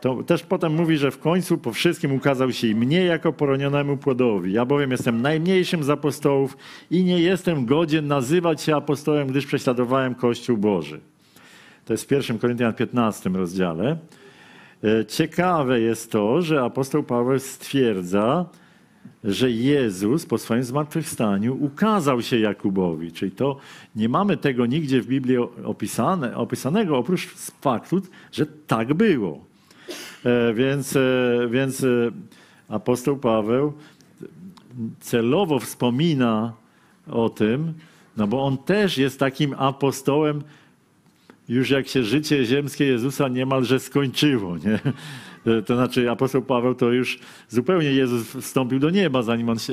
to 0.00 0.22
też 0.22 0.42
potem 0.42 0.74
mówi, 0.74 0.96
że 0.96 1.10
w 1.10 1.18
końcu 1.18 1.58
po 1.58 1.72
wszystkim 1.72 2.12
ukazał 2.12 2.52
się 2.52 2.66
i 2.66 2.74
mnie 2.74 3.04
jako 3.04 3.32
poronionemu 3.32 3.96
płodowi. 3.96 4.52
Ja 4.52 4.64
bowiem 4.64 4.90
jestem 4.90 5.22
najmniejszym 5.22 5.84
z 5.84 5.90
apostołów 5.90 6.56
i 6.90 7.04
nie 7.04 7.18
jestem 7.18 7.66
godzien 7.66 8.06
nazywać 8.06 8.62
się 8.62 8.76
apostołem, 8.76 9.28
gdyż 9.28 9.46
prześladowałem 9.46 10.14
Kościół 10.14 10.56
Boży. 10.56 11.00
To 11.84 11.92
jest 11.92 12.08
w 12.08 12.10
1 12.10 12.38
Koryntian 12.38 12.74
15 12.74 13.30
rozdziale. 13.30 13.96
E, 14.84 15.06
ciekawe 15.06 15.80
jest 15.80 16.12
to, 16.12 16.42
że 16.42 16.62
apostoł 16.62 17.02
Paweł 17.02 17.38
stwierdza, 17.38 18.46
że 19.24 19.50
Jezus 19.50 20.26
po 20.26 20.38
swoim 20.38 20.64
zmartwychwstaniu 20.64 21.64
ukazał 21.64 22.22
się 22.22 22.38
Jakubowi. 22.38 23.12
Czyli 23.12 23.32
to 23.32 23.56
nie 23.96 24.08
mamy 24.08 24.36
tego 24.36 24.66
nigdzie 24.66 25.00
w 25.00 25.06
Biblii 25.06 25.36
opisane, 25.64 26.36
opisanego, 26.36 26.98
oprócz 26.98 27.26
faktu, 27.60 28.02
że 28.32 28.46
tak 28.46 28.94
było. 28.94 29.44
E, 30.24 30.54
więc, 30.54 30.96
e, 30.96 31.48
więc 31.50 31.86
apostoł 32.68 33.16
Paweł 33.16 33.72
celowo 35.00 35.58
wspomina 35.58 36.52
o 37.10 37.30
tym, 37.30 37.74
no 38.16 38.26
bo 38.26 38.44
on 38.44 38.58
też 38.58 38.98
jest 38.98 39.18
takim 39.18 39.54
apostołem, 39.58 40.42
już 41.48 41.70
jak 41.70 41.88
się 41.88 42.02
życie 42.02 42.44
ziemskie 42.44 42.84
Jezusa 42.84 43.28
niemalże 43.28 43.80
skończyło. 43.80 44.58
Nie? 44.58 44.78
To 45.66 45.74
znaczy 45.74 46.10
apostoł 46.10 46.42
Paweł 46.42 46.74
to 46.74 46.92
już 46.92 47.18
zupełnie 47.48 47.92
Jezus 47.92 48.28
wstąpił 48.28 48.78
do 48.78 48.90
nieba, 48.90 49.22
zanim 49.22 49.48
on 49.48 49.58
się, 49.58 49.72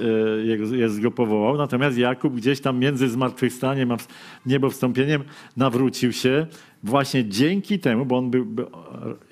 Jezus 0.71 0.99
go 0.99 1.11
powołał. 1.11 1.57
Natomiast 1.57 1.97
Jakub 1.97 2.35
gdzieś 2.35 2.61
tam 2.61 2.79
między 2.79 3.09
zmartwychwstaniem 3.09 3.91
a 3.91 3.97
niebo 4.45 4.69
wstąpieniem 4.69 5.23
nawrócił 5.57 6.13
się 6.13 6.47
właśnie 6.83 7.25
dzięki 7.25 7.79
temu, 7.79 8.05
bo 8.05 8.17
on 8.17 8.29
był, 8.29 8.47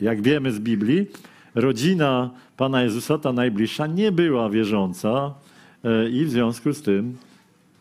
jak 0.01 0.21
wiemy 0.21 0.51
z 0.51 0.59
Biblii, 0.59 1.07
rodzina 1.55 2.31
Pana 2.57 2.83
Jezusa, 2.83 3.17
ta 3.17 3.33
najbliższa, 3.33 3.87
nie 3.87 4.11
była 4.11 4.49
wierząca 4.49 5.33
e, 5.83 6.09
i 6.09 6.25
w 6.25 6.29
związku 6.29 6.73
z 6.73 6.81
tym 6.81 7.17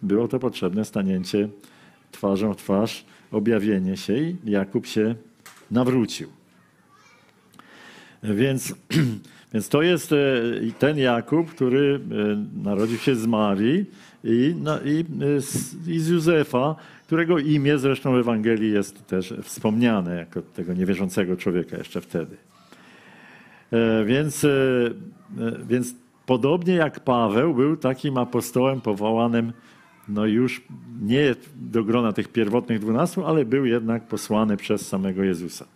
było 0.03 0.29
to 0.29 0.39
potrzebne 0.39 0.85
stanięcie 0.85 1.49
twarzą 2.13 2.55
w 2.55 2.57
twarz 2.57 3.05
objawienie 3.33 3.97
się 3.97 4.19
i 4.19 4.37
Jakub 4.45 4.87
się 4.87 5.15
nawrócił. 5.71 6.44
Więc, 8.25 8.75
więc 9.53 9.69
to 9.69 9.83
jest 9.83 10.13
e, 10.13 10.17
ten 10.79 10.99
Jakub, 10.99 11.51
który 11.51 12.01
e, 12.01 12.63
narodził 12.63 12.99
się 12.99 13.15
z 13.17 13.27
Marii 13.27 13.85
i, 14.25 14.55
i, 14.85 15.05
e, 15.89 15.93
i 15.93 16.01
z 16.01 16.09
Józefa, 16.09 16.77
którego 17.07 17.39
imię 17.39 17.79
zresztą 17.79 18.13
w 18.13 18.19
Ewangelii 18.19 18.73
jest 18.73 19.07
też 19.07 19.35
wspomniane 19.43 20.17
jako 20.17 20.43
tego 20.43 20.75
niewierzącego 20.75 21.37
człowieka 21.37 21.77
jeszcze 21.77 22.01
wtedy. 22.01 22.37
Więc, 24.07 24.47
więc 25.69 25.95
podobnie 26.27 26.75
jak 26.75 27.01
Paweł 27.01 27.55
był 27.55 27.77
takim 27.77 28.19
apostołem 28.19 28.81
powołanym 28.81 29.53
no 30.09 30.27
już 30.27 30.63
nie 31.03 31.35
do 31.57 31.85
grona 31.85 32.13
tych 32.13 32.29
pierwotnych 32.29 32.79
dwunastu, 32.79 33.27
ale 33.27 33.45
był 33.45 33.67
jednak 33.67 34.07
posłany 34.07 34.57
przez 34.57 34.89
samego 34.89 35.23
Jezusa. 35.23 35.67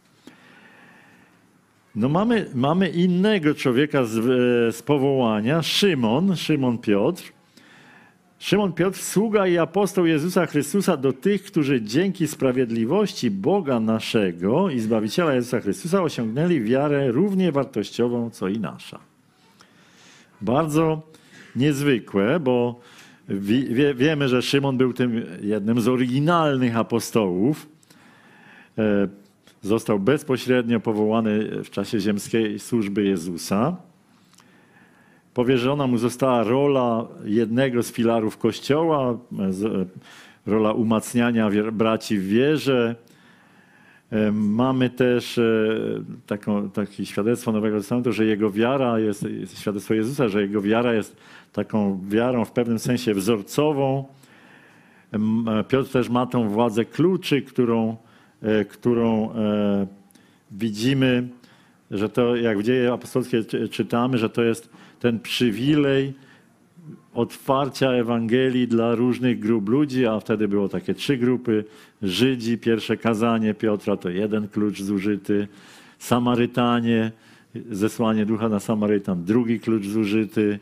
No 1.95 2.09
mamy, 2.09 2.47
mamy 2.55 2.89
innego 2.89 3.55
człowieka 3.55 4.05
z, 4.05 4.19
e, 4.19 4.23
z 4.73 4.83
powołania, 4.83 5.63
Szymon, 5.63 6.37
Szymon 6.37 6.79
Piotr. 6.79 7.23
Szymon 8.39 8.73
Piotr, 8.73 8.99
sługa 8.99 9.47
i 9.47 9.59
apostoł 9.59 10.07
Jezusa 10.07 10.47
Chrystusa 10.47 10.97
do 10.97 11.13
tych, 11.13 11.43
którzy 11.43 11.83
dzięki 11.83 12.29
sprawiedliwości 12.29 13.31
Boga 13.31 13.81
naszego 13.81 14.71
i 14.71 14.81
Zbawiciela 14.81 15.35
Jezusa 15.35 15.61
Chrystusa 15.61 16.03
osiągnęli 16.03 16.61
wiarę 16.61 17.13
równie 17.13 17.53
wartościową, 17.53 18.31
co 18.31 18.49
i 18.49 18.59
nasza. 18.59 18.99
Bardzo 20.41 21.03
niezwykłe, 21.57 22.41
bo 22.41 22.81
Wie, 23.29 23.95
wiemy, 23.95 24.29
że 24.29 24.43
Szymon 24.43 24.77
był 24.77 24.93
tym 24.93 25.25
jednym 25.43 25.81
z 25.81 25.89
oryginalnych 25.89 26.77
apostołów. 26.77 27.69
E, 29.65 29.69
został 29.69 29.99
bezpośrednio 29.99 30.81
powołany 30.81 31.65
w 31.65 31.71
czasie 31.71 32.01
ziemskiej 32.01 32.59
służby 32.59 33.05
Jezusa. 33.05 33.77
Powierzona 35.35 35.87
mu 35.87 35.99
została 35.99 36.43
rola 36.43 37.07
jednego 37.25 37.83
z 37.83 37.93
filarów 37.93 38.39
Kościoła, 38.39 39.11
e, 39.13 39.17
rola 40.47 40.73
umacniania 40.73 41.51
braci 41.73 42.19
w 42.19 42.27
wierze. 42.27 42.97
E, 44.11 44.33
mamy 44.33 44.91
też 44.91 45.41
taką, 46.27 46.71
takie 46.71 47.07
świadectwo 47.07 47.53
Nowego 47.53 47.79
Testamentu, 47.79 48.13
że 48.13 48.25
jego 48.25 48.51
wiara 48.51 48.99
jest, 48.99 49.27
świadectwo 49.55 49.95
Jezusa, 49.95 50.29
że 50.29 50.43
jego 50.43 50.63
wiara 50.63 50.95
jest 50.95 51.17
taką 51.53 52.01
wiarą 52.09 52.45
w 52.45 52.53
pewnym 52.53 52.79
sensie 52.79 53.15
wzorcową. 53.15 54.05
Piotr 55.69 55.91
też 55.91 56.09
ma 56.09 56.27
tą 56.27 56.49
władzę 56.49 56.85
kluczy, 56.85 57.43
którą, 57.43 57.91
e, 57.91 58.08
którą 58.71 59.33
e, 59.33 59.87
widzimy, 60.51 61.29
że 61.91 62.09
to 62.09 62.37
jak 62.37 62.59
w 62.59 62.63
dzieje 62.63 62.93
apostolskie 62.93 63.45
czytamy, 63.71 64.19
że 64.19 64.31
to 64.31 64.43
jest 64.43 64.71
ten 65.01 65.21
przywilej 65.21 66.15
otwarcia 67.15 67.91
Ewangelii 67.91 68.69
dla 68.69 68.95
różnych 68.95 69.39
grup 69.39 69.69
ludzi, 69.69 70.07
a 70.07 70.21
wtedy 70.21 70.49
było 70.49 70.69
takie 70.69 70.95
trzy 70.95 71.17
grupy. 71.17 71.65
Żydzi, 72.03 72.59
pierwsze 72.59 72.97
kazanie 72.97 73.55
Piotra 73.55 73.97
to 73.97 74.11
jeden 74.11 74.49
klucz 74.49 74.83
zużyty, 74.83 75.49
Samarytanie, 75.99 77.13
zesłanie 77.71 78.27
ducha 78.27 78.49
na 78.49 78.61
Samarytan, 78.61 79.25
drugi 79.25 79.61
klucz 79.61 79.87
zużyty, 79.87 80.59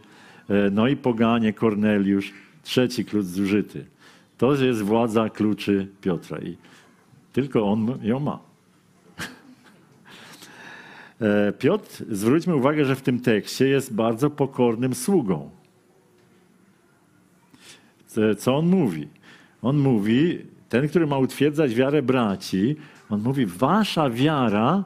E, 0.49 0.71
no 0.71 0.88
i 0.88 0.97
poganie 0.97 1.52
Korneliusz, 1.52 2.33
trzeci 2.62 3.04
klucz 3.04 3.25
zużyty. 3.25 3.85
To 4.38 4.54
jest 4.54 4.83
władza 4.83 5.30
kluczy 5.30 5.88
Piotra 6.00 6.38
i 6.38 6.56
tylko 7.37 7.73
on 7.73 7.99
ją 8.02 8.21
ma. 8.21 8.38
E, 11.21 11.52
Piotr, 11.52 12.05
zwróćmy 12.11 12.57
uwagę, 12.57 12.85
że 12.85 12.97
w 12.97 13.02
tym 13.02 13.21
tekście 13.21 13.69
jest 13.69 13.95
bardzo 13.95 14.31
pokornym 14.31 14.95
sługą. 14.95 15.50
Co 18.38 18.57
on 18.57 18.66
mówi? 18.66 19.09
On 19.62 19.78
mówi, 19.78 20.38
ten, 20.69 20.88
który 20.88 21.07
ma 21.07 21.19
utwierdzać 21.19 21.75
wiarę 21.75 22.02
braci, 22.02 22.76
on 23.11 23.21
mówi, 23.21 23.47
wasza 23.47 24.11
wiara 24.11 24.85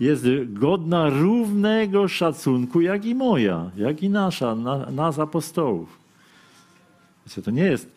jest 0.00 0.26
godna 0.46 1.10
równego 1.10 2.08
szacunku, 2.08 2.80
jak 2.80 3.04
i 3.04 3.14
moja, 3.14 3.70
jak 3.76 4.02
i 4.02 4.08
nasza, 4.08 4.54
na, 4.54 4.90
nas 4.90 5.18
apostołów. 5.18 5.98
Wiecie, 7.26 7.42
to 7.42 7.50
nie 7.50 7.64
jest, 7.64 7.90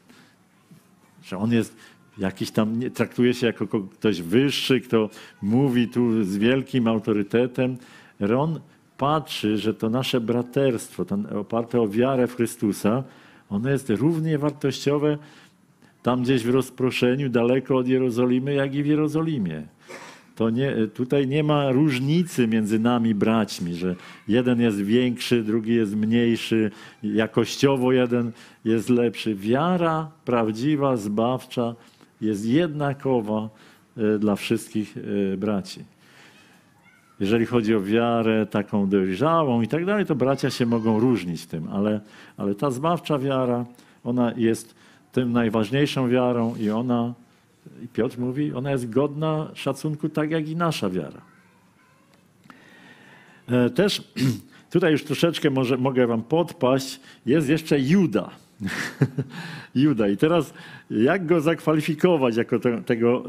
że 1.23 1.37
on 1.37 1.51
jest 1.51 1.75
jakiś 2.21 2.51
tam, 2.51 2.79
nie, 2.79 2.91
traktuje 2.91 3.33
się 3.33 3.47
jako 3.47 3.67
ktoś 3.67 4.21
wyższy, 4.21 4.81
kto 4.81 5.09
mówi 5.41 5.87
tu 5.87 6.23
z 6.23 6.37
wielkim 6.37 6.87
autorytetem. 6.87 7.77
On 8.37 8.59
patrzy, 8.97 9.57
że 9.57 9.73
to 9.73 9.89
nasze 9.89 10.21
braterstwo, 10.21 11.05
to 11.05 11.17
oparte 11.39 11.81
o 11.81 11.87
wiarę 11.87 12.27
w 12.27 12.35
Chrystusa, 12.35 13.03
ono 13.49 13.69
jest 13.69 13.89
równie 13.89 14.37
wartościowe 14.37 15.17
tam 16.03 16.23
gdzieś 16.23 16.43
w 16.43 16.49
rozproszeniu, 16.49 17.29
daleko 17.29 17.77
od 17.77 17.87
Jerozolimy, 17.87 18.53
jak 18.53 18.75
i 18.75 18.83
w 18.83 18.85
Jerozolimie 18.85 19.63
to 20.41 20.49
nie, 20.49 20.75
tutaj 20.93 21.27
nie 21.27 21.43
ma 21.43 21.71
różnicy 21.71 22.47
między 22.47 22.79
nami 22.79 23.15
braćmi, 23.15 23.75
że 23.75 23.95
jeden 24.27 24.61
jest 24.61 24.81
większy, 24.81 25.43
drugi 25.43 25.75
jest 25.75 25.95
mniejszy, 25.95 26.71
jakościowo 27.03 27.91
jeden 27.91 28.31
jest 28.65 28.89
lepszy. 28.89 29.35
Wiara 29.35 30.11
prawdziwa, 30.25 30.97
zbawcza 30.97 31.75
jest 32.21 32.45
jednakowa 32.45 33.49
e, 33.97 34.19
dla 34.19 34.35
wszystkich 34.35 34.97
e, 34.97 35.37
braci. 35.37 35.83
Jeżeli 37.19 37.45
chodzi 37.45 37.75
o 37.75 37.81
wiarę 37.81 38.45
taką 38.45 38.89
dojrzałą 38.89 39.61
i 39.61 39.67
tak 39.67 39.85
dalej, 39.85 40.05
to 40.05 40.15
bracia 40.15 40.49
się 40.49 40.65
mogą 40.65 40.99
różnić 40.99 41.45
tym, 41.45 41.67
ale, 41.67 42.01
ale 42.37 42.55
ta 42.55 42.71
zbawcza 42.71 43.19
wiara, 43.19 43.65
ona 44.03 44.33
jest 44.37 44.75
tym 45.11 45.31
najważniejszą 45.31 46.09
wiarą 46.09 46.55
i 46.55 46.69
ona 46.69 47.13
i 47.83 47.87
Piotr 47.87 48.19
mówi, 48.19 48.53
ona 48.53 48.71
jest 48.71 48.89
godna 48.89 49.51
szacunku 49.53 50.09
tak 50.09 50.31
jak 50.31 50.49
i 50.49 50.55
nasza 50.55 50.89
wiara. 50.89 51.21
E, 53.47 53.69
też 53.69 54.03
tutaj 54.73 54.91
już 54.91 55.03
troszeczkę 55.03 55.49
może, 55.49 55.77
mogę 55.77 56.07
wam 56.07 56.23
podpaść, 56.23 56.99
jest 57.25 57.49
jeszcze 57.49 57.79
Juda. 57.79 58.29
Juda. 59.75 60.07
I 60.07 60.17
teraz 60.17 60.53
jak 60.91 61.25
go 61.25 61.41
zakwalifikować 61.41 62.35
jako 62.35 62.59
te, 62.59 62.81
tego... 62.81 63.23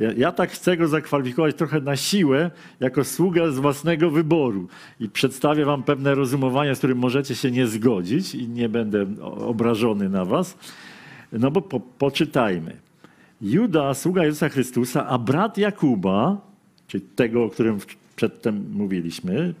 E, 0.00 0.14
ja, 0.16 0.32
tak 0.32 0.50
chcę 0.50 0.76
go 0.76 0.88
zakwalifikować 0.88 1.56
trochę 1.56 1.80
na 1.80 1.96
siłę, 1.96 2.50
jako 2.80 3.04
sługę 3.04 3.52
z 3.52 3.58
własnego 3.58 4.10
wyboru. 4.10 4.68
I 5.00 5.08
przedstawię 5.08 5.64
wam 5.64 5.82
pewne 5.82 6.14
rozumowanie, 6.14 6.74
z 6.74 6.78
którym 6.78 6.98
możecie 6.98 7.34
się 7.34 7.50
nie 7.50 7.66
zgodzić 7.66 8.34
i 8.34 8.48
nie 8.48 8.68
będę 8.68 9.06
obrażony 9.22 10.08
na 10.08 10.24
was. 10.24 10.58
No 11.32 11.50
bo 11.50 11.62
po, 11.62 11.80
poczytajmy. 11.80 12.76
Juda, 13.40 13.94
sługa 13.94 14.24
Jezusa 14.24 14.48
Chrystusa, 14.48 15.06
a 15.06 15.18
brat 15.18 15.58
Jakuba, 15.58 16.40
czyli 16.86 17.04
tego, 17.16 17.44
o 17.44 17.50
którym 17.50 17.78
przedtem 18.16 18.64
mówiliśmy, 18.72 19.54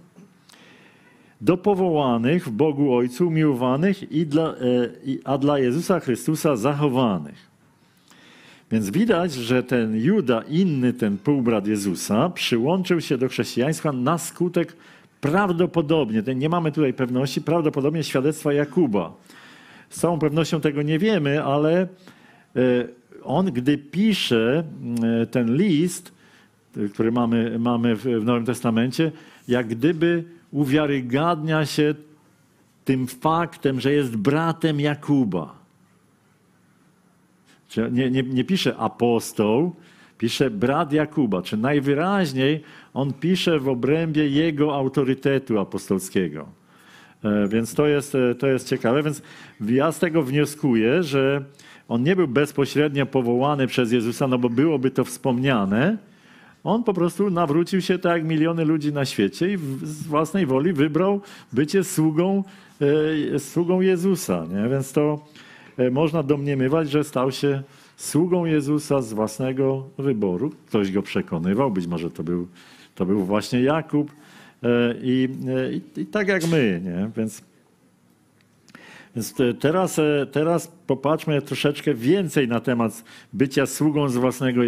do 1.42 1.56
powołanych 1.56 2.46
w 2.46 2.50
Bogu 2.50 2.94
Ojcu, 2.94 3.30
miłowanych, 3.30 4.12
i 4.12 4.26
dla, 4.26 4.48
e, 4.48 4.54
a 5.24 5.38
dla 5.38 5.58
Jezusa 5.58 6.00
Chrystusa 6.00 6.56
zachowanych. 6.56 7.52
Więc 8.70 8.90
widać, 8.90 9.32
że 9.32 9.62
ten 9.62 9.96
Juda, 9.96 10.42
inny 10.48 10.92
ten 10.92 11.18
półbrat 11.18 11.66
Jezusa, 11.66 12.30
przyłączył 12.30 13.00
się 13.00 13.18
do 13.18 13.28
chrześcijaństwa 13.28 13.92
na 13.92 14.18
skutek 14.18 14.76
prawdopodobnie, 15.20 16.22
nie 16.34 16.48
mamy 16.48 16.72
tutaj 16.72 16.94
pewności, 16.94 17.40
prawdopodobnie 17.40 18.04
świadectwa 18.04 18.52
Jakuba. 18.52 19.12
Z 19.90 20.00
całą 20.00 20.18
pewnością 20.18 20.60
tego 20.60 20.82
nie 20.82 20.98
wiemy, 20.98 21.44
ale 21.44 21.80
e, 21.82 21.88
on, 23.22 23.52
gdy 23.52 23.78
pisze 23.78 24.64
e, 25.22 25.26
ten 25.26 25.56
list, 25.56 26.12
który 26.92 27.12
mamy, 27.12 27.58
mamy 27.58 27.96
w 27.96 28.24
Nowym 28.24 28.44
Testamencie, 28.44 29.12
jak 29.48 29.66
gdyby 29.66 30.24
uwiarygadnia 30.52 31.66
się 31.66 31.94
tym 32.84 33.06
faktem, 33.06 33.80
że 33.80 33.92
jest 33.92 34.16
bratem 34.16 34.80
Jakuba. 34.80 35.62
Nie, 37.92 38.10
nie, 38.10 38.22
nie 38.22 38.44
pisze 38.44 38.76
apostoł, 38.76 39.74
pisze 40.18 40.50
brat 40.50 40.92
Jakuba, 40.92 41.42
czy 41.42 41.56
najwyraźniej 41.56 42.62
on 42.94 43.12
pisze 43.12 43.58
w 43.58 43.68
obrębie 43.68 44.28
jego 44.28 44.74
autorytetu 44.74 45.58
apostolskiego. 45.58 46.48
E, 47.24 47.48
więc 47.48 47.74
to 47.74 47.86
jest, 47.86 48.14
e, 48.14 48.34
to 48.34 48.46
jest 48.46 48.68
ciekawe. 48.68 49.02
Więc 49.02 49.22
ja 49.60 49.92
z 49.92 49.98
tego 49.98 50.22
wnioskuję, 50.22 51.02
że 51.02 51.44
on 51.88 52.02
nie 52.02 52.16
był 52.16 52.28
bezpośrednio 52.28 53.06
powołany 53.06 53.66
przez 53.66 53.92
Jezusa, 53.92 54.28
no 54.28 54.38
bo 54.38 54.48
byłoby 54.48 54.90
to 54.90 55.04
wspomniane, 55.04 55.98
on 56.64 56.84
po 56.84 56.94
prostu 56.94 57.30
nawrócił 57.30 57.80
się 57.80 57.98
tak 57.98 58.12
jak 58.12 58.24
miliony 58.24 58.64
ludzi 58.64 58.92
na 58.92 59.04
świecie 59.04 59.54
i 59.54 59.58
z 59.82 60.02
własnej 60.02 60.46
woli 60.46 60.72
wybrał 60.72 61.20
bycie 61.52 61.84
sługą, 61.84 62.44
e, 63.34 63.38
sługą 63.38 63.80
Jezusa. 63.80 64.46
Nie? 64.50 64.68
Więc 64.68 64.92
to 64.92 65.24
e, 65.78 65.90
można 65.90 66.22
domniemywać, 66.22 66.90
że 66.90 67.04
stał 67.04 67.32
się 67.32 67.62
sługą 67.96 68.44
Jezusa 68.44 69.02
z 69.02 69.12
własnego 69.12 69.88
wyboru. 69.98 70.52
Ktoś 70.66 70.92
go 70.92 71.02
przekonywał, 71.02 71.70
być 71.70 71.86
może 71.86 72.10
to 72.10 72.24
był, 72.24 72.48
to 72.94 73.06
był 73.06 73.24
właśnie 73.24 73.60
Jakub. 73.60 74.12
E, 74.62 74.94
I, 75.02 75.28
i, 75.96 76.00
i 76.00 76.06
tak 76.06 76.28
jak 76.28 76.48
my. 76.48 76.80
Nie? 76.84 77.10
Więc 77.16 77.42
więc 79.16 79.34
teraz, 79.60 80.00
teraz 80.32 80.72
popatrzmy 80.86 81.42
troszeczkę 81.42 81.94
więcej 81.94 82.48
na 82.48 82.60
temat 82.60 83.04
bycia 83.32 83.66
sługą 83.66 84.08
z 84.08 84.16
własnego 84.16 84.60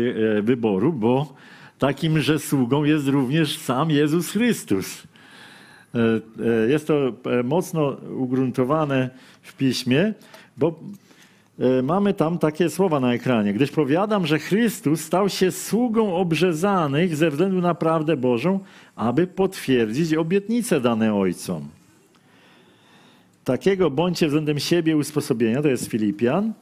wyboru, 0.42 0.92
bo 0.92 1.34
takim, 1.78 2.21
że 2.21 2.38
sługą 2.38 2.85
jest 2.85 3.09
również 3.09 3.59
sam 3.59 3.90
Jezus 3.90 4.31
Chrystus. 4.31 5.02
E, 5.95 5.99
e, 6.45 6.71
jest 6.71 6.87
to 6.87 7.12
e, 7.25 7.43
mocno 7.43 7.97
ugruntowane 8.16 9.11
w 9.43 9.57
piśmie, 9.57 10.14
bo 10.57 10.81
mamy 11.83 12.14
tam 12.14 12.38
takie 12.38 12.71
słowa 12.71 13.00
na 13.00 13.14
ekranie. 13.14 13.53
Gdyż 13.53 13.70
powiadam, 13.70 14.27
że 14.27 14.38
Chrystus 14.38 15.01
stał 15.01 15.29
się 15.29 15.51
sługą 15.51 16.16
obrzezanych 16.16 17.16
ze 17.16 17.31
względu 17.31 17.61
na 17.61 17.75
prawdę 17.75 18.16
Bożą, 18.16 18.61
aby 18.96 19.27
potwierdzić 19.27 20.14
obietnice 20.14 20.81
dane 20.81 21.14
Ojcom. 21.14 21.68
Takiego 23.44 23.90
bądźcie 23.90 24.27
względem 24.27 24.59
siebie 24.59 24.96
usposobienia, 24.96 25.62
to 25.62 25.68
jest 25.68 25.87
Filipian, 25.87 26.53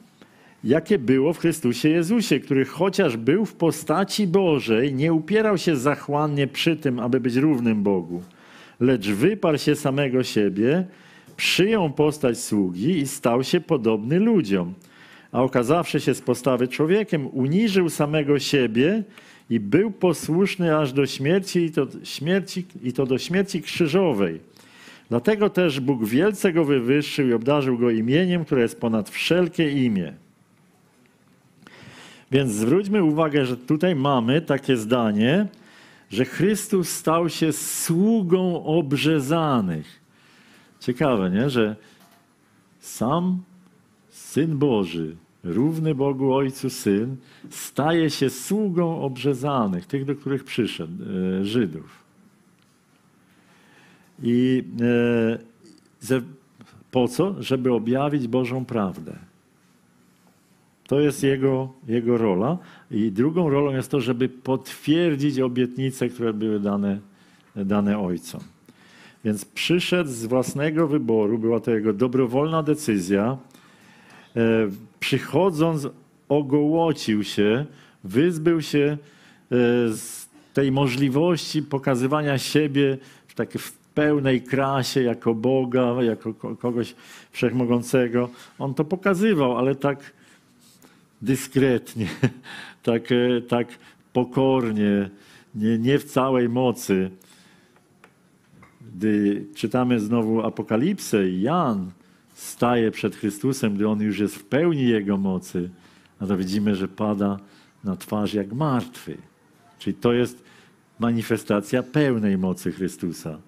jakie 0.63 0.99
było 0.99 1.33
w 1.33 1.39
Chrystusie 1.39 1.89
Jezusie, 1.89 2.39
który 2.39 2.65
chociaż 2.65 3.17
był 3.17 3.45
w 3.45 3.53
postaci 3.53 4.27
Bożej, 4.27 4.93
nie 4.93 5.13
upierał 5.13 5.57
się 5.57 5.75
zachłannie 5.75 6.47
przy 6.47 6.75
tym, 6.75 6.99
aby 6.99 7.19
być 7.19 7.35
równym 7.35 7.83
Bogu, 7.83 8.21
lecz 8.79 9.09
wyparł 9.09 9.57
się 9.57 9.75
samego 9.75 10.23
siebie, 10.23 10.85
przyjął 11.37 11.89
postać 11.89 12.39
sługi 12.39 12.89
i 12.89 13.07
stał 13.07 13.43
się 13.43 13.61
podobny 13.61 14.19
ludziom. 14.19 14.73
A 15.31 15.41
okazawszy 15.41 15.99
się 15.99 16.13
z 16.13 16.21
postawy 16.21 16.67
człowiekiem, 16.67 17.27
uniżył 17.27 17.89
samego 17.89 18.39
siebie 18.39 19.03
i 19.49 19.59
był 19.59 19.91
posłuszny 19.91 20.77
aż 20.77 20.93
do 20.93 21.05
śmierci 21.05 21.59
i 21.59 21.71
to, 21.71 21.87
śmierci, 22.03 22.65
i 22.83 22.93
to 22.93 23.05
do 23.05 23.17
śmierci 23.17 23.61
krzyżowej. 23.61 24.39
Dlatego 25.09 25.49
też 25.49 25.79
Bóg 25.79 26.05
wielce 26.05 26.53
go 26.53 26.65
wywyższył 26.65 27.27
i 27.27 27.33
obdarzył 27.33 27.77
go 27.77 27.89
imieniem, 27.89 28.45
które 28.45 28.61
jest 28.61 28.79
ponad 28.79 29.09
wszelkie 29.09 29.71
imię 29.71 30.13
więc 32.33 32.51
zwróćmy 32.51 33.03
uwagę, 33.03 33.45
że 33.45 33.57
tutaj 33.57 33.95
mamy 33.95 34.41
takie 34.41 34.77
zdanie, 34.77 35.47
że 36.09 36.25
Chrystus 36.25 36.89
stał 36.89 37.29
się 37.29 37.53
sługą 37.53 38.63
obrzezanych. 38.63 40.01
Ciekawe, 40.79 41.29
nie? 41.29 41.49
że 41.49 41.75
sam 42.79 43.41
Syn 44.09 44.57
Boży, 44.57 45.15
równy 45.43 45.95
Bogu 45.95 46.33
Ojcu 46.33 46.69
Syn, 46.69 47.15
staje 47.49 48.09
się 48.09 48.29
sługą 48.29 49.01
obrzezanych, 49.01 49.85
tych, 49.85 50.05
do 50.05 50.15
których 50.15 50.43
przyszedł, 50.43 51.03
e, 51.03 51.45
Żydów. 51.45 52.03
I 54.23 54.63
e, 56.09 56.21
po 56.91 57.07
co? 57.07 57.43
Żeby 57.43 57.73
objawić 57.73 58.27
Bożą 58.27 58.65
prawdę. 58.65 59.32
To 60.87 60.99
jest 60.99 61.23
jego, 61.23 61.69
jego 61.87 62.17
rola. 62.17 62.57
I 62.91 63.11
drugą 63.11 63.49
rolą 63.49 63.71
jest 63.71 63.91
to, 63.91 64.01
żeby 64.01 64.29
potwierdzić 64.29 65.39
obietnice, 65.39 66.09
które 66.09 66.33
były 66.33 66.59
dane, 66.59 66.99
dane 67.55 67.99
ojcom. 67.99 68.41
Więc 69.25 69.45
przyszedł 69.45 70.09
z 70.09 70.25
własnego 70.25 70.87
wyboru, 70.87 71.37
była 71.37 71.59
to 71.59 71.71
jego 71.71 71.93
dobrowolna 71.93 72.63
decyzja. 72.63 73.37
E, 74.35 74.39
przychodząc, 74.99 75.87
ogołocił 76.29 77.23
się, 77.23 77.65
wyzbył 78.03 78.61
się 78.61 78.77
e, 78.77 78.97
z 79.89 80.29
tej 80.53 80.71
możliwości 80.71 81.61
pokazywania 81.61 82.37
siebie 82.37 82.97
w, 83.57 83.83
pełnej 83.93 84.41
krasie 84.41 85.03
jako 85.03 85.33
Boga, 85.33 86.03
jako 86.03 86.33
kogoś 86.33 86.95
wszechmogącego. 87.31 88.29
On 88.59 88.73
to 88.73 88.85
pokazywał, 88.85 89.57
ale 89.57 89.75
tak 89.75 90.13
dyskretnie, 91.23 92.07
tak, 92.83 93.11
e, 93.11 93.41
tak 93.41 93.67
pokornie, 94.13 95.09
nie, 95.55 95.77
nie 95.77 95.99
w 95.99 96.03
całej 96.03 96.49
mocy. 96.49 97.11
Gdy 98.95 99.45
czytamy 99.55 99.99
znowu 99.99 100.41
Apokalipsę 100.41 101.29
Jan 101.29 101.91
staje 102.33 102.91
przed 102.91 103.15
Chrystusem, 103.15 103.75
gdy 103.75 103.87
On 103.87 104.01
już 104.01 104.19
jest 104.19 104.35
w 104.35 104.43
pełni 104.43 104.87
Jego 104.87 105.17
mocy, 105.17 105.69
a 106.19 106.25
to 106.25 106.37
widzimy, 106.37 106.75
że 106.75 106.87
pada 106.87 107.39
na 107.83 107.95
twarz 107.95 108.33
jak 108.33 108.53
martwy. 108.53 109.17
Czyli 109.79 109.93
to 109.93 110.13
jest 110.13 110.43
manifestacja 110.99 111.83
pełnej 111.83 112.37
mocy 112.37 112.71
Chrystusa. 112.71 113.39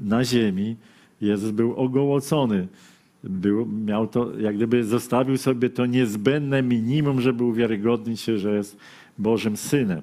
Na 0.00 0.24
ziemi 0.24 0.76
Jezus 1.20 1.50
był 1.50 1.74
ogołocony 1.74 2.68
był, 3.24 3.66
miał 3.66 4.06
to, 4.06 4.38
jak 4.38 4.56
gdyby 4.56 4.84
zostawił 4.84 5.36
sobie 5.36 5.70
to 5.70 5.86
niezbędne 5.86 6.62
minimum, 6.62 7.20
żeby 7.20 7.44
uwiarygodnić 7.44 8.20
się, 8.20 8.38
że 8.38 8.56
jest 8.56 8.76
Bożym 9.18 9.56
Synem. 9.56 10.02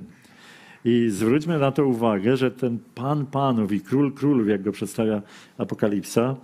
I 0.86 1.10
zwróćmy 1.10 1.60
na 1.60 1.72
to 1.72 1.86
uwagę, 1.86 2.38
że 2.38 2.52
ten 2.52 2.80
Pan 2.96 3.26
Panów 3.26 3.72
i 3.72 3.82
Król 3.82 4.14
Królów, 4.14 4.48
jak 4.48 4.62
go 4.62 4.72
przedstawia 4.72 5.22
Apokalipsa, 5.58 6.36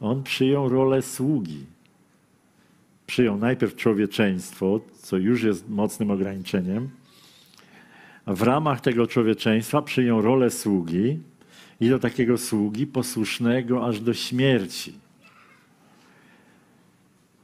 on 0.00 0.22
przyjął 0.22 0.68
rolę 0.68 1.02
sługi. 1.02 1.66
Przyjął 3.06 3.38
najpierw 3.38 3.76
człowieczeństwo, 3.76 4.80
co 4.92 5.16
już 5.16 5.42
jest 5.42 5.68
mocnym 5.68 6.10
ograniczeniem, 6.10 6.88
a 8.24 8.34
w 8.34 8.42
ramach 8.42 8.80
tego 8.80 9.06
człowieczeństwa 9.06 9.82
przyjął 9.82 10.22
rolę 10.22 10.50
sługi 10.50 11.18
i 11.80 11.88
do 11.88 11.98
takiego 11.98 12.38
sługi 12.38 12.86
posłusznego 12.86 13.86
aż 13.86 14.00
do 14.00 14.14
śmierci. 14.14 14.92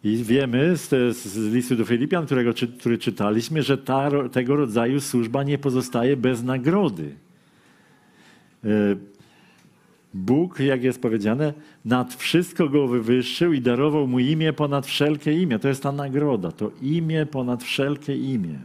I 0.05 0.17
wiemy 0.17 0.77
z, 0.77 1.17
z 1.17 1.55
listu 1.55 1.77
do 1.77 1.85
Filipian, 1.85 2.27
którego, 2.27 2.55
czy, 2.55 2.69
który 2.69 2.99
czytaliśmy, 2.99 3.63
że 3.63 3.79
ta, 3.79 4.11
tego 4.33 4.57
rodzaju 4.57 5.01
służba 5.01 5.43
nie 5.43 5.59
pozostaje 5.59 6.17
bez 6.17 6.43
nagrody. 6.43 7.15
E, 8.65 8.69
Bóg, 10.15 10.61
jak 10.61 10.83
jest 10.83 11.03
powiedziane, 11.03 11.53
nad 11.85 12.15
wszystko 12.15 12.69
go 12.69 12.89
wywyższył 12.89 13.53
i 13.53 13.61
darował 13.61 14.07
mu 14.07 14.19
imię 14.19 14.53
ponad 14.53 14.87
wszelkie 14.87 15.33
imię. 15.33 15.59
To 15.59 15.69
jest 15.69 15.83
ta 15.83 15.93
nagroda, 15.93 16.53
to 16.53 16.71
imię 16.83 17.27
ponad 17.27 17.65
wszelkie 17.65 18.17
imię. 18.17 18.59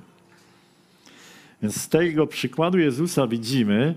Więc 1.62 1.82
z 1.82 1.89
tego 1.89 2.28
przykładu 2.28 2.78
Jezusa 2.78 3.28
widzimy, 3.28 3.96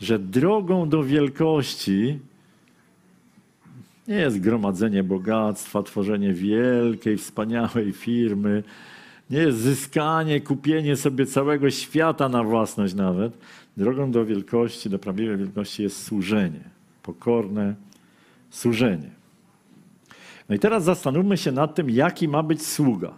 że 0.00 0.18
drogą 0.18 0.88
do 0.88 1.04
wielkości 1.04 2.18
nie 4.08 4.14
jest 4.14 4.40
gromadzenie 4.40 5.02
bogactwa, 5.02 5.82
tworzenie 5.82 6.32
wielkiej, 6.32 7.16
wspaniałej 7.16 7.92
firmy, 7.92 8.62
nie 9.30 9.38
jest 9.38 9.58
zyskanie, 9.58 10.40
kupienie 10.40 10.96
sobie 10.96 11.26
całego 11.26 11.70
świata 11.70 12.28
na 12.28 12.44
własność 12.44 12.94
nawet. 12.94 13.32
Drogą 13.76 14.10
do 14.10 14.24
wielkości, 14.24 14.90
do 14.90 14.98
prawdziwej 14.98 15.36
wielkości 15.36 15.82
jest 15.82 16.04
służenie, 16.04 16.60
pokorne 17.02 17.74
służenie. 18.50 19.10
No 20.48 20.54
i 20.54 20.58
teraz 20.58 20.84
zastanówmy 20.84 21.36
się 21.36 21.52
nad 21.52 21.74
tym, 21.74 21.90
jaki 21.90 22.28
ma 22.28 22.42
być 22.42 22.66
sługa. 22.66 23.12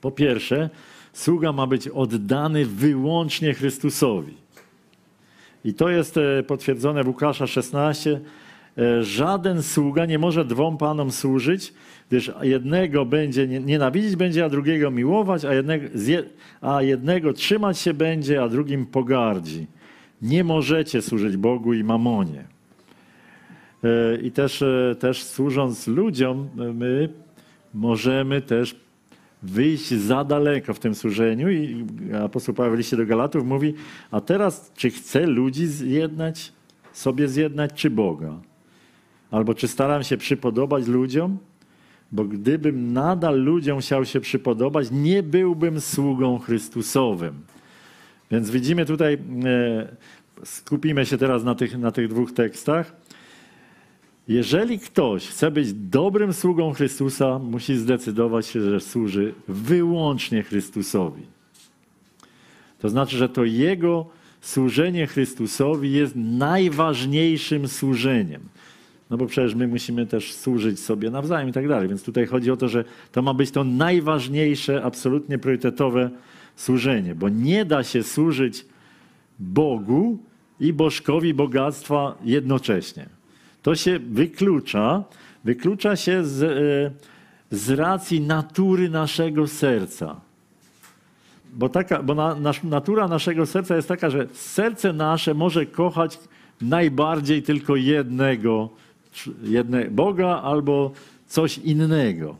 Po 0.00 0.10
pierwsze, 0.10 0.70
sługa 1.12 1.52
ma 1.52 1.66
być 1.66 1.88
oddany 1.88 2.66
wyłącznie 2.66 3.54
Chrystusowi. 3.54 4.34
I 5.64 5.74
to 5.74 5.88
jest 5.88 6.16
e, 6.16 6.42
potwierdzone 6.42 7.04
w 7.04 7.08
Łukasza 7.08 7.46
16. 7.46 8.20
E, 8.78 9.04
żaden 9.04 9.62
sługa 9.62 10.06
nie 10.06 10.18
może 10.18 10.44
dwom 10.44 10.78
panom 10.78 11.10
służyć, 11.10 11.74
gdyż 12.08 12.32
jednego 12.42 13.04
będzie 13.04 13.48
nienawidzić 13.48 14.16
będzie, 14.16 14.44
a 14.44 14.48
drugiego 14.48 14.90
miłować, 14.90 15.44
a 15.44 15.54
jednego, 15.54 15.86
a 16.60 16.82
jednego 16.82 17.32
trzymać 17.32 17.78
się 17.78 17.94
będzie, 17.94 18.42
a 18.42 18.48
drugim 18.48 18.86
pogardzi. 18.86 19.66
Nie 20.22 20.44
możecie 20.44 21.02
służyć 21.02 21.36
Bogu 21.36 21.74
i 21.74 21.84
mamonie. 21.84 22.44
E, 23.84 24.16
I 24.16 24.30
też, 24.30 24.64
też 24.98 25.22
służąc 25.22 25.86
ludziom, 25.86 26.48
my 26.74 27.08
możemy 27.74 28.40
też 28.40 28.76
wyjść 29.42 29.88
za 29.88 30.24
daleko 30.24 30.74
w 30.74 30.78
tym 30.78 30.94
służeniu 30.94 31.50
i 31.50 31.86
apostoł 32.24 32.54
Paweł 32.54 32.74
w 32.74 32.78
liście 32.78 32.96
do 32.96 33.06
Galatów 33.06 33.44
mówi, 33.44 33.74
a 34.10 34.20
teraz 34.20 34.72
czy 34.76 34.90
chcę 34.90 35.26
ludzi 35.26 35.66
zjednać, 35.66 36.52
sobie 36.92 37.28
zjednać, 37.28 37.70
czy 37.74 37.90
Boga? 37.90 38.40
Albo 39.32 39.54
czy 39.54 39.68
staram 39.68 40.04
się 40.04 40.16
przypodobać 40.16 40.86
ludziom? 40.86 41.38
Bo 42.12 42.24
gdybym 42.24 42.92
nadal 42.92 43.40
ludziom 43.40 43.80
chciał 43.80 44.04
się 44.04 44.20
przypodobać, 44.20 44.88
nie 44.90 45.22
byłbym 45.22 45.80
sługą 45.80 46.38
Chrystusowym. 46.38 47.34
Więc 48.30 48.50
widzimy 48.50 48.86
tutaj, 48.86 49.18
e, 49.44 49.96
skupimy 50.44 51.06
się 51.06 51.18
teraz 51.18 51.44
na 51.44 51.54
tych, 51.54 51.78
na 51.78 51.92
tych 51.92 52.08
dwóch 52.08 52.32
tekstach. 52.32 52.96
Jeżeli 54.28 54.78
ktoś 54.78 55.28
chce 55.28 55.50
być 55.50 55.72
dobrym 55.72 56.32
sługą 56.32 56.72
Chrystusa, 56.72 57.38
musi 57.38 57.76
zdecydować 57.76 58.46
się, 58.46 58.60
że 58.60 58.80
służy 58.80 59.34
wyłącznie 59.48 60.42
Chrystusowi. 60.42 61.22
To 62.78 62.88
znaczy, 62.88 63.16
że 63.16 63.28
to 63.28 63.44
jego 63.44 64.06
służenie 64.40 65.06
Chrystusowi 65.06 65.92
jest 65.92 66.12
najważniejszym 66.16 67.68
służeniem. 67.68 68.51
No 69.10 69.16
bo 69.16 69.26
przecież 69.26 69.54
my 69.54 69.68
musimy 69.68 70.06
też 70.06 70.34
służyć 70.34 70.80
sobie 70.80 71.10
nawzajem 71.10 71.48
i 71.48 71.52
tak 71.52 71.68
dalej. 71.68 71.88
Więc 71.88 72.02
tutaj 72.02 72.26
chodzi 72.26 72.50
o 72.50 72.56
to, 72.56 72.68
że 72.68 72.84
to 73.12 73.22
ma 73.22 73.34
być 73.34 73.50
to 73.50 73.64
najważniejsze, 73.64 74.82
absolutnie 74.84 75.38
priorytetowe 75.38 76.10
służenie, 76.56 77.14
bo 77.14 77.28
nie 77.28 77.64
da 77.64 77.84
się 77.84 78.02
służyć 78.02 78.66
Bogu 79.38 80.18
i 80.60 80.72
bożkowi 80.72 81.34
bogactwa 81.34 82.14
jednocześnie. 82.24 83.06
To 83.62 83.74
się 83.74 83.98
wyklucza, 83.98 85.04
wyklucza 85.44 85.96
się 85.96 86.24
z, 86.24 86.42
e, 86.42 87.56
z 87.56 87.70
racji 87.70 88.20
natury 88.20 88.88
naszego 88.88 89.48
serca. 89.48 90.20
Bo, 91.54 91.68
taka, 91.68 92.02
bo 92.02 92.14
na, 92.14 92.34
nasz, 92.34 92.62
natura 92.62 93.08
naszego 93.08 93.46
serca 93.46 93.76
jest 93.76 93.88
taka, 93.88 94.10
że 94.10 94.26
serce 94.32 94.92
nasze 94.92 95.34
może 95.34 95.66
kochać 95.66 96.18
najbardziej 96.60 97.42
tylko 97.42 97.76
jednego, 97.76 98.70
jedne, 99.42 99.84
Boga 99.90 100.42
albo 100.42 100.92
coś 101.26 101.58
innego. 101.58 102.36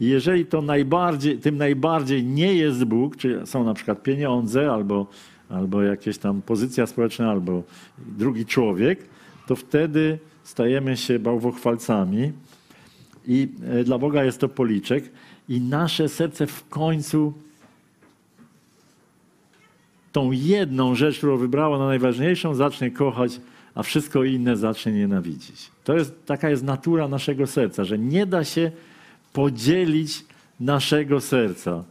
Jeżeli 0.00 0.46
to 0.46 0.62
najbardziej, 0.62 1.38
tym 1.38 1.56
najbardziej 1.56 2.24
nie 2.24 2.54
jest 2.54 2.84
Bóg, 2.84 3.16
czy 3.16 3.42
są 3.44 3.64
na 3.64 3.74
przykład 3.74 4.02
pieniądze, 4.02 4.72
albo, 4.72 5.06
albo 5.48 5.82
jakieś 5.82 6.18
tam 6.18 6.42
pozycja 6.42 6.86
społeczna, 6.86 7.30
albo 7.30 7.62
drugi 7.98 8.46
człowiek, 8.46 9.08
to 9.46 9.56
wtedy 9.56 10.18
stajemy 10.44 10.96
się 10.96 11.18
bałwochwalcami 11.18 12.32
i 13.26 13.48
e, 13.64 13.84
dla 13.84 13.98
Boga 13.98 14.24
jest 14.24 14.40
to 14.40 14.48
policzek 14.48 15.10
i 15.48 15.60
nasze 15.60 16.08
serce 16.08 16.46
w 16.46 16.68
końcu 16.68 17.32
tą 20.12 20.32
jedną 20.32 20.94
rzecz, 20.94 21.18
którą 21.18 21.36
wybrało 21.36 21.78
na 21.78 21.86
najważniejszą, 21.86 22.54
zacznie 22.54 22.90
kochać, 22.90 23.40
a 23.74 23.82
wszystko 23.82 24.24
inne 24.24 24.56
zacznie 24.56 24.92
nienawidzić. 24.92 25.75
To 25.86 25.94
jest, 25.94 26.26
taka 26.26 26.50
jest 26.50 26.62
natura 26.62 27.08
naszego 27.08 27.46
serca, 27.46 27.84
że 27.84 27.98
nie 27.98 28.26
da 28.26 28.44
się 28.44 28.70
podzielić 29.32 30.24
naszego 30.60 31.20
serca. 31.20 31.72
E, 31.72 31.84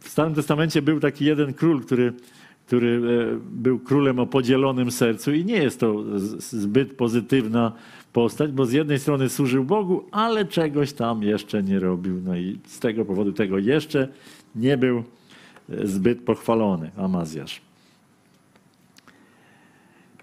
w 0.00 0.08
Starym 0.08 0.34
Testamencie 0.34 0.82
był 0.82 1.00
taki 1.00 1.24
jeden 1.24 1.54
król, 1.54 1.82
który 1.82 2.12
który 2.66 3.02
e, 3.34 3.38
był 3.50 3.78
królem 3.78 4.18
o 4.18 4.26
podzielonym 4.26 4.90
sercu 4.90 5.32
i 5.32 5.44
nie 5.44 5.56
jest 5.56 5.80
to 5.80 6.04
zbyt 6.38 6.96
pozytywna 6.96 7.72
postać, 8.12 8.52
bo 8.52 8.66
z 8.66 8.72
jednej 8.72 8.98
strony 8.98 9.28
służył 9.28 9.64
Bogu, 9.64 10.04
ale 10.10 10.44
czegoś 10.44 10.92
tam 10.92 11.22
jeszcze 11.22 11.62
nie 11.62 11.80
robił. 11.80 12.20
No 12.24 12.36
i 12.36 12.58
z 12.66 12.78
tego 12.78 13.04
powodu 13.04 13.32
tego 13.32 13.58
jeszcze 13.58 14.08
nie 14.54 14.76
był 14.76 14.98
e, 14.98 15.86
zbyt 15.86 16.20
pochwalony 16.20 16.90
Amazjasz. 16.96 17.60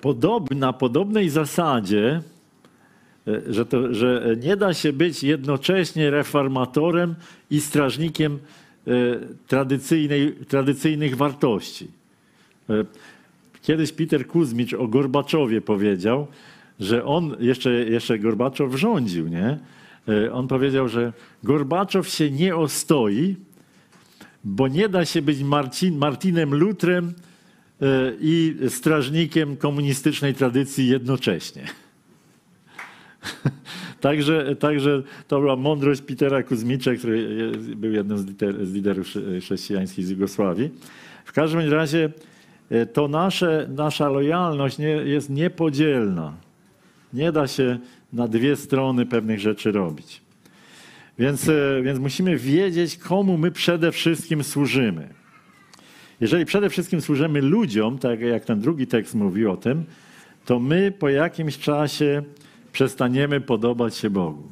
Podob, 0.02 0.56
na 0.56 0.74
podobnej 0.74 1.30
zasadzie, 1.30 2.22
że, 3.48 3.66
to, 3.66 3.94
że 3.94 4.36
nie 4.44 4.58
da 4.58 4.74
się 4.74 4.94
być 4.94 5.24
jednocześnie 5.24 6.10
reformatorem 6.10 7.16
i 7.52 7.62
strażnikiem 7.62 8.40
tradycyjnej, 9.48 10.34
tradycyjnych 10.48 11.18
wartości. 11.18 11.88
E, 12.70 12.86
kiedyś 13.62 13.92
Peter 13.92 14.28
Kuzmicz 14.28 14.74
o 14.74 14.88
Gorbaczowie 14.88 15.62
powiedział, 15.62 16.28
że 16.80 17.06
on, 17.06 17.36
jeszcze, 17.40 17.72
jeszcze 17.72 18.20
Gorbaczow 18.20 18.76
rządził, 18.76 19.28
nie? 19.28 19.60
E, 20.08 20.34
on 20.34 20.48
powiedział, 20.48 20.88
że 20.88 21.14
Gorbaczow 21.44 22.08
się 22.08 22.32
nie 22.32 22.56
ostoi, 22.56 23.36
bo 24.44 24.68
nie 24.68 24.90
da 24.90 25.06
się 25.06 25.22
być 25.22 25.44
Marcin, 25.44 25.98
Martinem 25.98 26.56
Lutrem 26.56 27.14
e, 27.82 28.12
i 28.22 28.56
strażnikiem 28.70 29.58
komunistycznej 29.58 30.34
tradycji 30.34 30.88
jednocześnie. 30.88 31.64
także, 34.02 34.56
także 34.56 35.04
to 35.28 35.40
była 35.40 35.56
mądrość 35.56 36.02
Petera 36.02 36.44
Kuzmicza, 36.44 36.96
który 36.96 37.52
był 37.76 37.92
jednym 37.92 38.18
z, 38.18 38.26
z 38.64 38.74
liderów 38.74 39.08
chrześcijańskich 39.42 40.06
z 40.06 40.10
Jugosławii. 40.10 40.70
W 41.26 41.32
każdym 41.32 41.74
razie 41.74 42.10
E, 42.70 42.86
to 42.86 43.08
nasze, 43.08 43.68
nasza 43.76 44.10
lojalność 44.10 44.78
nie, 44.78 44.88
jest 44.88 45.30
niepodzielna. 45.30 46.34
Nie 47.14 47.32
da 47.32 47.48
się 47.48 47.80
na 48.14 48.28
dwie 48.28 48.56
strony 48.56 49.06
pewnych 49.06 49.40
rzeczy 49.40 49.72
robić. 49.72 50.22
Więc, 51.20 51.50
e, 51.50 51.82
więc 51.84 52.00
musimy 52.00 52.38
wiedzieć, 52.38 52.98
komu 52.98 53.38
my 53.38 53.52
przede 53.52 53.92
wszystkim 53.92 54.44
służymy. 54.44 55.10
Jeżeli 56.22 56.46
przede 56.46 56.70
wszystkim 56.70 57.02
służymy 57.02 57.42
ludziom, 57.42 57.98
tak 57.98 58.22
jak 58.22 58.46
ten 58.46 58.60
drugi 58.60 58.88
tekst 58.88 59.16
mówi 59.16 59.46
o 59.46 59.58
tym, 59.58 59.84
to 60.46 60.60
my 60.60 60.92
po 61.00 61.10
jakimś 61.10 61.58
czasie 61.58 62.24
przestaniemy 62.72 63.42
podobać 63.42 63.96
się 63.96 64.10
Bogu. 64.10 64.44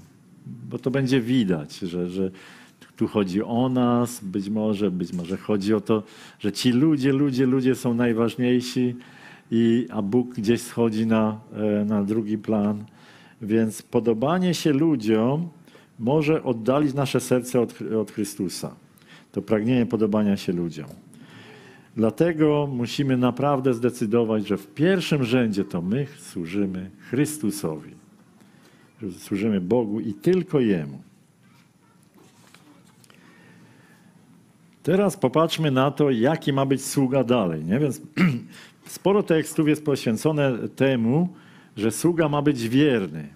Bo 0.70 0.80
to 0.80 0.92
będzie 0.92 1.22
widać, 1.22 1.80
że, 1.80 2.10
że 2.10 2.32
tu 2.96 3.08
chodzi 3.08 3.44
o 3.44 3.70
nas, 3.70 4.20
być 4.24 4.50
może, 4.50 4.92
być 4.92 5.14
może 5.14 5.38
chodzi 5.38 5.74
o 5.74 5.82
to, 5.82 6.04
że 6.40 6.52
ci 6.52 6.72
ludzie, 6.72 7.14
ludzie, 7.14 7.46
ludzie 7.46 7.76
są 7.76 7.94
najważniejsi, 7.94 8.96
i, 9.52 9.88
a 9.90 10.02
Bóg 10.02 10.36
gdzieś 10.36 10.62
schodzi 10.62 11.06
na, 11.06 11.40
e, 11.54 11.86
na 11.86 12.04
drugi 12.04 12.38
plan. 12.38 12.86
Więc 13.42 13.82
podobanie 13.82 14.54
się 14.54 14.74
ludziom 14.74 15.50
może 16.00 16.44
oddalić 16.44 16.94
nasze 16.94 17.20
serce 17.20 17.62
od, 17.62 17.82
od 17.82 18.12
Chrystusa. 18.12 18.76
To 19.32 19.42
pragnienie 19.42 19.86
podobania 19.86 20.38
się 20.38 20.54
ludziom. 20.54 20.88
Dlatego 21.96 22.70
musimy 22.72 23.18
naprawdę 23.18 23.74
zdecydować, 23.74 24.48
że 24.48 24.58
w 24.58 24.68
pierwszym 24.68 25.24
rzędzie 25.24 25.66
to 25.66 25.82
my 25.82 26.08
służymy 26.20 26.90
Chrystusowi. 27.10 27.92
Służymy 29.20 29.62
Bogu 29.62 30.00
i 30.00 30.14
tylko 30.14 30.60
Jemu. 30.60 31.02
Teraz 34.84 35.18
popatrzmy 35.18 35.72
na 35.72 35.92
to, 35.92 36.12
jaki 36.12 36.54
ma 36.54 36.66
być 36.66 36.86
sługa 36.86 37.24
dalej. 37.24 37.66
Nie? 37.66 37.80
Więc 37.80 38.02
sporo 38.86 39.24
tekstów 39.24 39.68
jest 39.68 39.86
poświęcone 39.86 40.68
temu, 40.76 41.30
że 41.78 41.92
sługa 41.92 42.30
ma 42.30 42.42
być 42.42 42.70
wierny. 42.70 43.28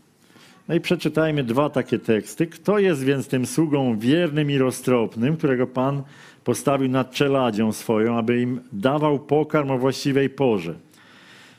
No 0.67 0.75
i 0.75 0.81
przeczytajmy 0.81 1.43
dwa 1.43 1.69
takie 1.69 1.99
teksty. 1.99 2.47
Kto 2.47 2.79
jest 2.79 3.03
więc 3.03 3.27
tym 3.27 3.45
sługą 3.45 3.97
wiernym 3.97 4.51
i 4.51 4.57
roztropnym, 4.57 5.37
którego 5.37 5.67
Pan 5.67 6.03
postawił 6.43 6.89
nad 6.89 7.11
czeladzią 7.11 7.71
swoją, 7.71 8.17
aby 8.17 8.41
im 8.41 8.61
dawał 8.73 9.19
pokarm 9.19 9.71
o 9.71 9.77
właściwej 9.77 10.29
porze? 10.29 10.75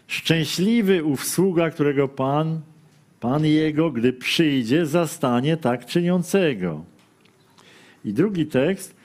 Szczęśliwy 0.06 1.04
ów 1.04 1.24
sługa, 1.24 1.70
którego 1.70 2.08
Pan, 2.08 2.60
Pan 3.22 3.46
jego, 3.46 3.90
gdy 3.90 4.12
przyjdzie, 4.12 4.86
zastanie 4.86 5.56
tak 5.56 5.86
czyniącego. 5.86 6.84
I 8.04 8.12
drugi 8.12 8.46
tekst. 8.46 8.96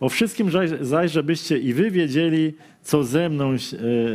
O 0.00 0.08
wszystkim 0.08 0.50
zaś, 0.80 1.10
żebyście 1.10 1.58
i 1.58 1.72
wy 1.72 1.90
wiedzieli, 1.90 2.54
co, 2.82 3.04
ze 3.04 3.28
mną, 3.28 3.52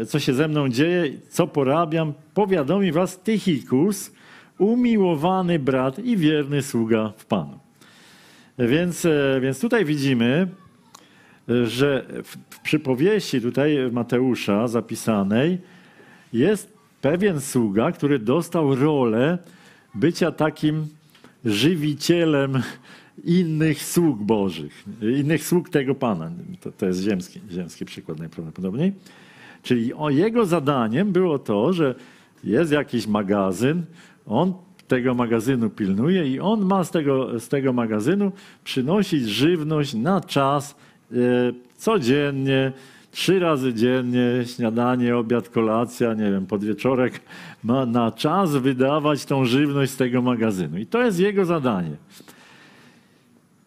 e, 0.02 0.06
co 0.06 0.20
się 0.20 0.34
ze 0.34 0.48
mną 0.48 0.70
dzieje, 0.70 1.12
co 1.30 1.48
porabiam, 1.48 2.14
powiadomi 2.34 2.92
was 2.92 3.20
Tychikus, 3.20 4.12
umiłowany 4.58 5.60
brat 5.60 6.00
i 6.00 6.18
wierny 6.18 6.62
sługa 6.62 7.14
w 7.18 7.26
Panu. 7.26 7.60
Więc, 8.60 9.06
e, 9.06 9.40
więc 9.42 9.60
tutaj 9.60 9.86
widzimy, 9.86 10.48
e, 11.50 11.66
że 11.66 12.06
w 12.50 12.60
przypowieści 12.60 13.42
tutaj 13.42 13.78
Mateusza 13.92 14.68
zapisanej 14.68 15.58
jest 16.34 16.75
pewien 17.06 17.42
sługa, 17.42 17.92
który 17.92 18.20
dostał 18.20 18.76
rolę 18.76 19.38
bycia 19.96 20.32
takim 20.32 20.88
żywicielem 21.46 22.62
innych 23.24 23.84
sług 23.84 24.20
bożych, 24.20 24.84
innych 25.02 25.44
sług 25.44 25.70
tego 25.70 25.96
Pana. 25.96 26.32
To, 26.62 26.72
to 26.72 26.86
jest 26.86 27.02
ziemski, 27.02 27.42
ziemski 27.52 27.86
przykład 27.86 28.20
najprawdopodobniej. 28.20 28.94
Czyli 29.64 29.94
o 29.94 30.10
jego 30.10 30.46
zadaniem 30.46 31.12
było 31.12 31.40
to, 31.40 31.74
że 31.74 31.96
jest 32.44 32.72
jakiś 32.72 33.08
magazyn, 33.08 33.84
on 34.28 34.54
tego 34.88 35.14
magazynu 35.14 35.70
pilnuje 35.70 36.28
i 36.28 36.40
on 36.40 36.66
ma 36.66 36.84
z 36.84 36.92
tego, 36.92 37.40
z 37.40 37.48
tego 37.48 37.74
magazynu 37.74 38.32
przynosić 38.64 39.24
żywność 39.24 39.94
na 39.94 40.22
czas 40.22 40.76
e, 41.12 41.16
codziennie, 41.78 42.72
trzy 43.16 43.40
razy 43.40 43.74
dziennie, 43.74 44.44
śniadanie, 44.56 45.18
obiad, 45.18 45.50
kolacja, 45.50 46.14
nie 46.14 46.32
wiem, 46.32 46.46
podwieczorek, 46.46 47.22
ma 47.64 47.86
na 47.86 48.12
czas 48.12 48.52
wydawać 48.52 49.26
tą 49.26 49.46
żywność 49.46 49.92
z 49.92 49.98
tego 49.98 50.22
magazynu. 50.22 50.78
I 50.78 50.86
to 50.86 51.02
jest 51.04 51.20
jego 51.20 51.46
zadanie. 51.46 51.96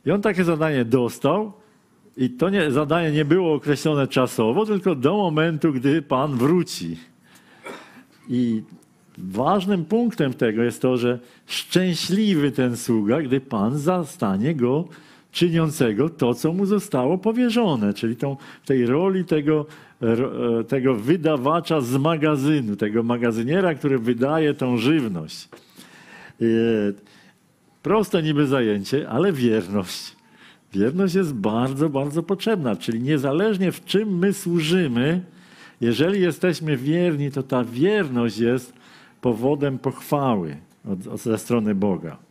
I 0.06 0.10
on 0.10 0.22
takie 0.22 0.44
zadanie 0.44 0.84
dostał 0.84 1.52
i 2.16 2.30
to 2.30 2.50
nie, 2.50 2.70
zadanie 2.70 3.12
nie 3.12 3.24
było 3.24 3.54
określone 3.54 4.06
czasowo, 4.06 4.66
tylko 4.66 4.94
do 4.94 5.16
momentu, 5.16 5.72
gdy 5.72 6.02
Pan 6.02 6.36
wróci. 6.36 6.96
I 8.28 8.62
ważnym 9.18 9.84
punktem 9.84 10.34
tego 10.34 10.62
jest 10.62 10.82
to, 10.82 10.96
że 10.96 11.18
szczęśliwy 11.46 12.52
ten 12.52 12.76
sługa, 12.76 13.22
gdy 13.22 13.40
Pan 13.40 13.78
zastanie 13.78 14.54
go 14.54 14.88
czyniącego 15.38 16.08
to, 16.08 16.34
co 16.34 16.52
mu 16.52 16.66
zostało 16.66 17.18
powierzone, 17.18 17.94
czyli 17.94 18.16
tą, 18.16 18.36
tej 18.66 18.86
roli 18.86 19.24
tego, 19.24 19.66
e, 20.02 20.64
tego 20.64 20.94
wydawacza 20.94 21.80
z 21.80 21.96
magazynu, 21.96 22.76
tego 22.76 23.02
magazyniera, 23.02 23.74
który 23.74 23.98
wydaje 23.98 24.54
tą 24.54 24.76
żywność. 24.76 25.48
E, 26.40 26.44
proste 27.82 28.22
niby 28.22 28.46
zajęcie, 28.46 29.08
ale 29.08 29.32
wierność. 29.32 30.16
Wierność 30.72 31.14
jest 31.14 31.34
bardzo, 31.34 31.88
bardzo 31.88 32.22
potrzebna, 32.22 32.76
czyli 32.76 33.00
niezależnie 33.00 33.72
w 33.72 33.84
czym 33.84 34.18
my 34.18 34.32
służymy, 34.32 35.20
jeżeli 35.80 36.20
jesteśmy 36.20 36.76
wierni, 36.76 37.30
to 37.30 37.42
ta 37.42 37.64
wierność 37.64 38.38
jest 38.38 38.72
powodem 39.20 39.78
pochwały 39.78 40.56
ze 41.14 41.38
strony 41.38 41.74
Boga. 41.74 42.27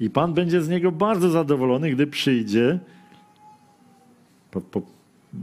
I 0.00 0.10
Pan 0.10 0.34
będzie 0.34 0.62
z 0.62 0.68
niego 0.68 0.92
bardzo 0.92 1.30
zadowolony, 1.30 1.90
gdy 1.90 2.06
przyjdzie. 2.06 2.78
Po, 4.50 4.60
po, 4.60 4.82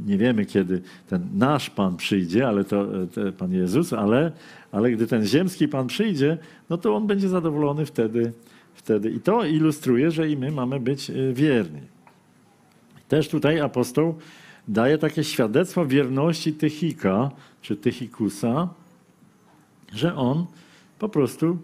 nie 0.06 0.18
wiemy, 0.18 0.46
kiedy 0.46 0.82
ten 1.08 1.28
nasz 1.34 1.70
Pan 1.70 1.98
przyjdzie, 1.98 2.48
ale 2.48 2.64
to, 2.64 2.86
to 3.14 3.32
Pan 3.38 3.54
Jezus, 3.54 3.94
ale, 3.94 4.32
ale 4.72 4.92
gdy 4.92 5.08
ten 5.08 5.26
ziemski 5.26 5.68
Pan 5.68 5.88
przyjdzie, 5.88 6.38
no 6.70 6.78
to 6.78 6.96
on 6.96 7.08
będzie 7.08 7.30
zadowolony 7.30 7.86
wtedy, 7.86 8.34
wtedy. 8.74 9.12
I 9.12 9.20
to 9.20 9.46
ilustruje, 9.46 10.12
że 10.12 10.30
i 10.30 10.38
my 10.38 10.52
mamy 10.52 10.80
być 10.80 11.10
e, 11.10 11.34
wierni. 11.34 11.82
Też 13.08 13.30
tutaj 13.30 13.60
apostoł 13.60 14.16
daje 14.68 14.98
takie 14.98 15.24
świadectwo 15.24 15.86
wierności 15.86 16.54
Tychika, 16.54 17.32
czy 17.62 17.76
Tychikusa, 17.76 18.70
że 19.94 20.16
on 20.16 20.46
po 21.00 21.10
prostu 21.10 21.58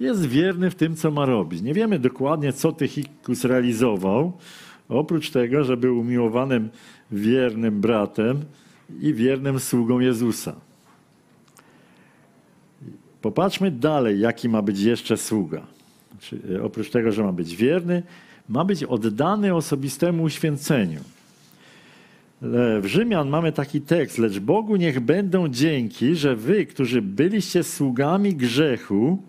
jest 0.00 0.26
wierny 0.26 0.70
w 0.70 0.74
tym, 0.74 0.96
co 0.96 1.10
ma 1.10 1.26
robić. 1.26 1.62
Nie 1.62 1.74
wiemy 1.74 1.98
dokładnie, 1.98 2.52
co 2.52 2.72
Tychikus 2.72 3.44
realizował, 3.44 4.32
oprócz 4.88 5.30
tego, 5.30 5.64
że 5.64 5.76
był 5.76 5.98
umiłowanym, 5.98 6.68
wiernym 7.12 7.80
bratem 7.80 8.44
i 9.00 9.14
wiernym 9.14 9.60
sługą 9.60 10.00
Jezusa. 10.00 10.54
Popatrzmy 13.22 13.70
dalej, 13.70 14.20
jaki 14.20 14.48
ma 14.48 14.62
być 14.62 14.80
jeszcze 14.80 15.16
sługa. 15.16 15.66
E, 16.50 16.62
oprócz 16.62 16.90
tego, 16.90 17.12
że 17.12 17.22
ma 17.22 17.32
być 17.32 17.56
wierny, 17.56 18.02
ma 18.48 18.64
być 18.64 18.84
oddany 18.84 19.54
osobistemu 19.54 20.22
uświęceniu. 20.22 21.00
W 22.80 22.82
Rzymian 22.84 23.28
mamy 23.28 23.52
taki 23.52 23.80
tekst, 23.80 24.18
lecz 24.18 24.38
Bogu 24.38 24.76
niech 24.76 25.00
będą 25.00 25.48
dzięki, 25.48 26.16
że 26.16 26.36
wy, 26.36 26.66
którzy 26.66 27.02
byliście 27.02 27.62
sługami 27.62 28.34
grzechu, 28.34 29.22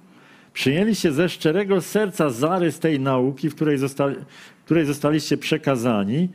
przyjęliście 0.56 1.12
ze 1.12 1.30
szczerego 1.30 1.82
serca 1.82 2.30
zarys 2.30 2.80
tej 2.80 3.00
nauki, 3.00 3.50
w 3.50 3.56
której, 3.56 3.78
zostali, 3.78 4.16
której 4.66 4.86
zostaliście 4.86 5.38
przekazani, 5.38 6.30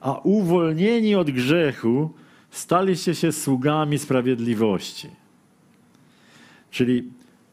a 0.00 0.18
uwolnieni 0.18 1.14
od 1.14 1.30
grzechu 1.30 2.10
staliście 2.50 3.14
się 3.14 3.32
sługami 3.32 3.98
sprawiedliwości. 3.98 5.08
Czyli 6.70 7.04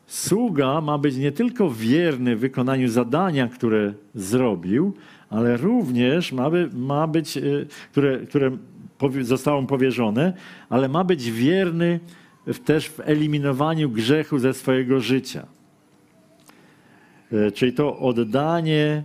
sługa 0.07 0.81
ma 0.81 0.97
być 0.97 1.17
nie 1.17 1.31
tylko 1.31 1.71
wierny 1.71 2.35
w 2.35 2.39
wykonaniu 2.39 2.87
zadania, 2.87 3.47
które 3.47 3.93
zrobił, 4.15 4.93
ale 5.29 5.57
również 5.57 6.31
ma, 6.31 6.49
by, 6.49 6.69
ma 6.73 7.07
być, 7.07 7.37
e, 7.37 7.41
które, 7.91 8.19
które 8.19 8.51
zostało 9.21 9.61
mu 9.61 9.67
powierzone, 9.67 10.33
ale 10.69 10.89
ma 10.89 11.03
być 11.03 11.31
wierny 11.31 11.99
w, 12.47 12.59
też 12.59 12.89
w 12.89 12.99
eliminowaniu 12.99 13.89
grzechu 13.89 14.39
ze 14.39 14.53
swojego 14.53 14.99
życia. 14.99 15.60
E, 17.33 17.51
czyli 17.51 17.73
to 17.73 17.97
oddanie, 17.99 19.03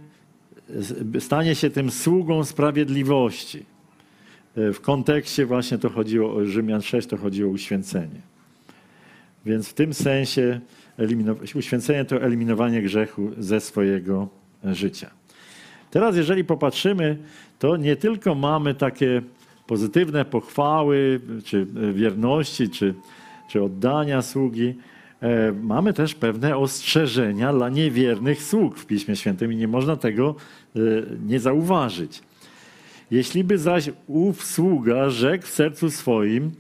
stanie 1.18 1.54
się 1.54 1.70
tym 1.70 1.90
sługą 1.90 2.44
sprawiedliwości. 2.44 3.64
E, 4.56 4.72
w 4.72 4.80
kontekście 4.80 5.46
właśnie 5.46 5.78
to 5.78 5.90
chodziło 5.90 6.34
o 6.34 6.44
Rzymian 6.44 6.82
6, 6.82 7.08
to 7.08 7.16
chodziło 7.16 7.50
o 7.50 7.52
uświęcenie. 7.52 8.20
Więc 9.44 9.68
w 9.68 9.74
tym 9.74 9.94
sensie 9.94 10.60
uświęcenie 11.54 12.04
to 12.04 12.22
eliminowanie 12.22 12.82
grzechu 12.82 13.30
ze 13.38 13.60
swojego 13.60 14.28
życia. 14.64 15.10
Teraz, 15.90 16.16
jeżeli 16.16 16.44
popatrzymy, 16.44 17.18
to 17.58 17.76
nie 17.76 17.96
tylko 17.96 18.34
mamy 18.34 18.74
takie 18.74 19.22
pozytywne 19.66 20.24
pochwały, 20.24 21.20
czy 21.44 21.66
wierności, 21.94 22.70
czy, 22.70 22.94
czy 23.50 23.62
oddania 23.62 24.22
sługi, 24.22 24.68
e, 24.68 24.95
mamy 25.62 25.92
też 25.92 26.14
pewne 26.14 26.56
ostrzeżenia 26.56 27.52
dla 27.52 27.68
niewiernych 27.68 28.42
sług 28.42 28.78
w 28.78 28.86
Piśmie 28.86 29.16
Świętym 29.16 29.52
i 29.52 29.56
nie 29.56 29.68
można 29.68 29.96
tego 29.96 30.34
e, 30.76 30.80
nie 31.26 31.40
zauważyć. 31.40 32.22
Jeśli 33.10 33.44
by 33.44 33.58
zaś 33.58 33.90
ów 34.06 34.44
sługa 34.44 35.10
rzekł 35.10 35.46
w 35.46 35.50
sercu 35.50 35.90
swoim, 35.90 36.50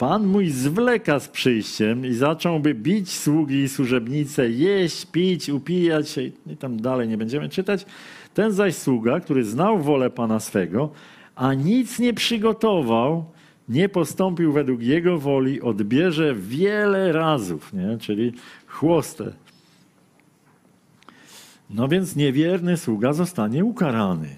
Pan 0.00 0.26
mój 0.26 0.50
zwleka 0.50 1.20
z 1.20 1.28
przyjściem 1.28 2.06
i 2.06 2.12
zacząłby 2.12 2.74
bić 2.74 3.10
sługi 3.10 3.56
i 3.56 3.68
służebnice, 3.68 4.50
jeść, 4.50 5.06
pić, 5.06 5.48
upijać 5.48 6.08
się 6.08 6.22
i 6.22 6.56
tam 6.58 6.80
dalej 6.80 7.08
nie 7.08 7.18
będziemy 7.18 7.48
czytać. 7.48 7.86
Ten 8.34 8.52
zaś 8.52 8.74
sługa, 8.74 9.20
który 9.20 9.44
znał 9.44 9.78
wolę 9.78 10.10
Pana 10.10 10.40
swego, 10.40 10.90
a 11.36 11.54
nic 11.54 11.98
nie 11.98 12.14
przygotował, 12.14 13.24
nie 13.70 13.88
postąpił 13.88 14.52
według 14.52 14.82
jego 14.82 15.18
woli, 15.18 15.60
odbierze 15.60 16.34
wiele 16.34 17.12
razów, 17.12 17.72
nie? 17.72 17.98
czyli 17.98 18.32
chłostę. 18.66 19.32
No 21.70 21.88
więc 21.88 22.16
niewierny 22.16 22.76
sługa 22.76 23.12
zostanie 23.12 23.64
ukarany. 23.64 24.28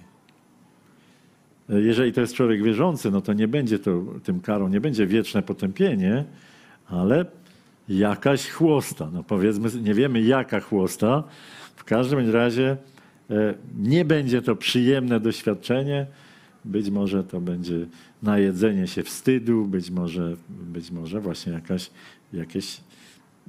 Jeżeli 1.69 2.13
to 2.13 2.21
jest 2.21 2.35
człowiek 2.35 2.63
wierzący, 2.63 3.11
no 3.11 3.21
to 3.21 3.33
nie 3.33 3.49
będzie 3.49 3.79
to 3.79 4.03
tym 4.25 4.41
karą, 4.41 4.69
nie 4.69 4.81
będzie 4.81 5.07
wieczne 5.07 5.43
potępienie, 5.43 6.25
ale 6.89 7.25
jakaś 7.89 8.51
chłosta. 8.51 9.11
No 9.13 9.23
powiedzmy, 9.23 9.69
nie 9.83 9.95
wiemy 9.95 10.23
jaka 10.23 10.61
chłosta. 10.61 11.25
W 11.77 11.85
każdym 11.85 12.31
razie 12.31 12.77
e, 13.31 13.55
nie 13.79 14.05
będzie 14.05 14.43
to 14.43 14.57
przyjemne 14.57 15.21
doświadczenie. 15.21 16.07
Być 16.65 16.91
może 16.91 17.25
to 17.25 17.41
będzie 17.41 17.87
najedzenie 18.23 18.87
się 18.87 19.03
wstydu, 19.03 19.67
być 19.67 19.91
może, 19.91 20.37
być 20.49 20.91
może 20.91 21.21
właśnie 21.21 21.53
jakaś, 21.53 21.91
jakieś 22.33 22.81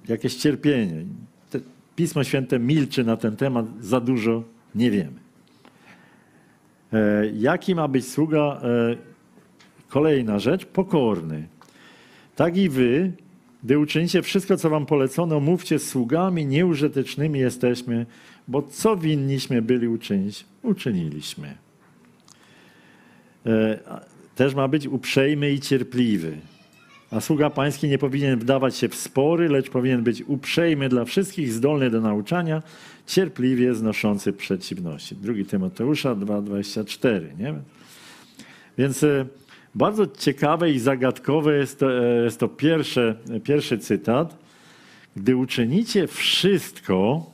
jakieś 0.08 0.36
cierpienie. 0.36 1.06
Pismo 1.96 2.24
Święte 2.24 2.60
milczy 2.60 3.04
na 3.04 3.18
ten 3.18 3.36
temat, 3.36 3.66
za 3.80 4.00
dużo 4.00 4.44
nie 4.76 4.92
wiemy. 4.92 5.20
E, 6.94 7.28
jaki 7.28 7.76
ma 7.76 7.88
być 7.88 8.08
sługa? 8.08 8.62
E, 8.64 8.96
kolejna 9.90 10.40
rzecz, 10.40 10.66
pokorny. 10.66 11.48
Tak 12.36 12.58
i 12.58 12.70
wy, 12.70 13.12
gdy 13.64 13.80
uczynicie 13.80 14.22
wszystko, 14.22 14.58
co 14.58 14.70
wam 14.70 14.86
polecono, 14.86 15.40
mówcie 15.40 15.80
sługami 15.80 16.46
nieużytecznymi 16.46 17.40
jesteśmy, 17.40 18.06
bo 18.48 18.62
co 18.62 18.98
winniśmy 18.98 19.62
byli 19.62 19.88
uczynić, 19.88 20.46
uczyniliśmy. 20.64 21.56
E, 23.46 23.80
też 24.36 24.56
ma 24.56 24.68
być 24.68 24.88
uprzejmy 24.88 25.52
i 25.52 25.60
cierpliwy. 25.60 26.38
A 27.12 27.22
sługa 27.22 27.50
pański 27.50 27.88
nie 27.88 27.98
powinien 27.98 28.40
wdawać 28.40 28.76
się 28.76 28.90
w 28.90 28.96
spory, 28.96 29.50
lecz 29.50 29.70
powinien 29.70 30.04
być 30.04 30.24
uprzejmy 30.28 30.90
dla 30.90 31.06
wszystkich, 31.06 31.54
zdolny 31.54 31.90
do 31.90 32.02
nauczania, 32.02 32.64
cierpliwie 33.08 33.74
znoszący 33.74 34.34
przeciwności. 34.34 35.16
2 35.16 35.34
Tymoteusza 35.50 36.16
2,24. 36.16 37.38
Nie? 37.40 37.54
Więc 38.78 39.04
e, 39.04 39.26
bardzo 39.76 40.08
ciekawe 40.08 40.72
i 40.72 40.80
zagadkowe 40.80 41.58
jest 41.58 41.80
to, 41.80 42.04
e, 42.04 42.24
jest 42.24 42.40
to 42.40 42.48
pierwsze, 42.48 43.16
pierwszy 43.44 43.78
cytat. 43.78 44.38
Gdy 45.16 45.36
uczynicie 45.36 46.08
wszystko, 46.08 47.26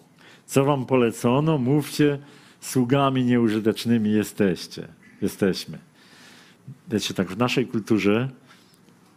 co 0.46 0.66
wam 0.66 0.86
polecono, 0.86 1.58
mówcie, 1.58 2.18
sługami 2.62 3.26
nieużytecznymi 3.26 4.12
jesteście. 4.12 4.88
Jesteśmy. 5.22 5.89
Wiecie, 6.90 7.14
tak 7.14 7.28
w 7.28 7.38
naszej 7.38 7.68
kulturze 7.68 8.30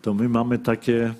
to 0.03 0.15
my 0.15 0.29
mamy 0.29 0.59
takie 0.59 1.15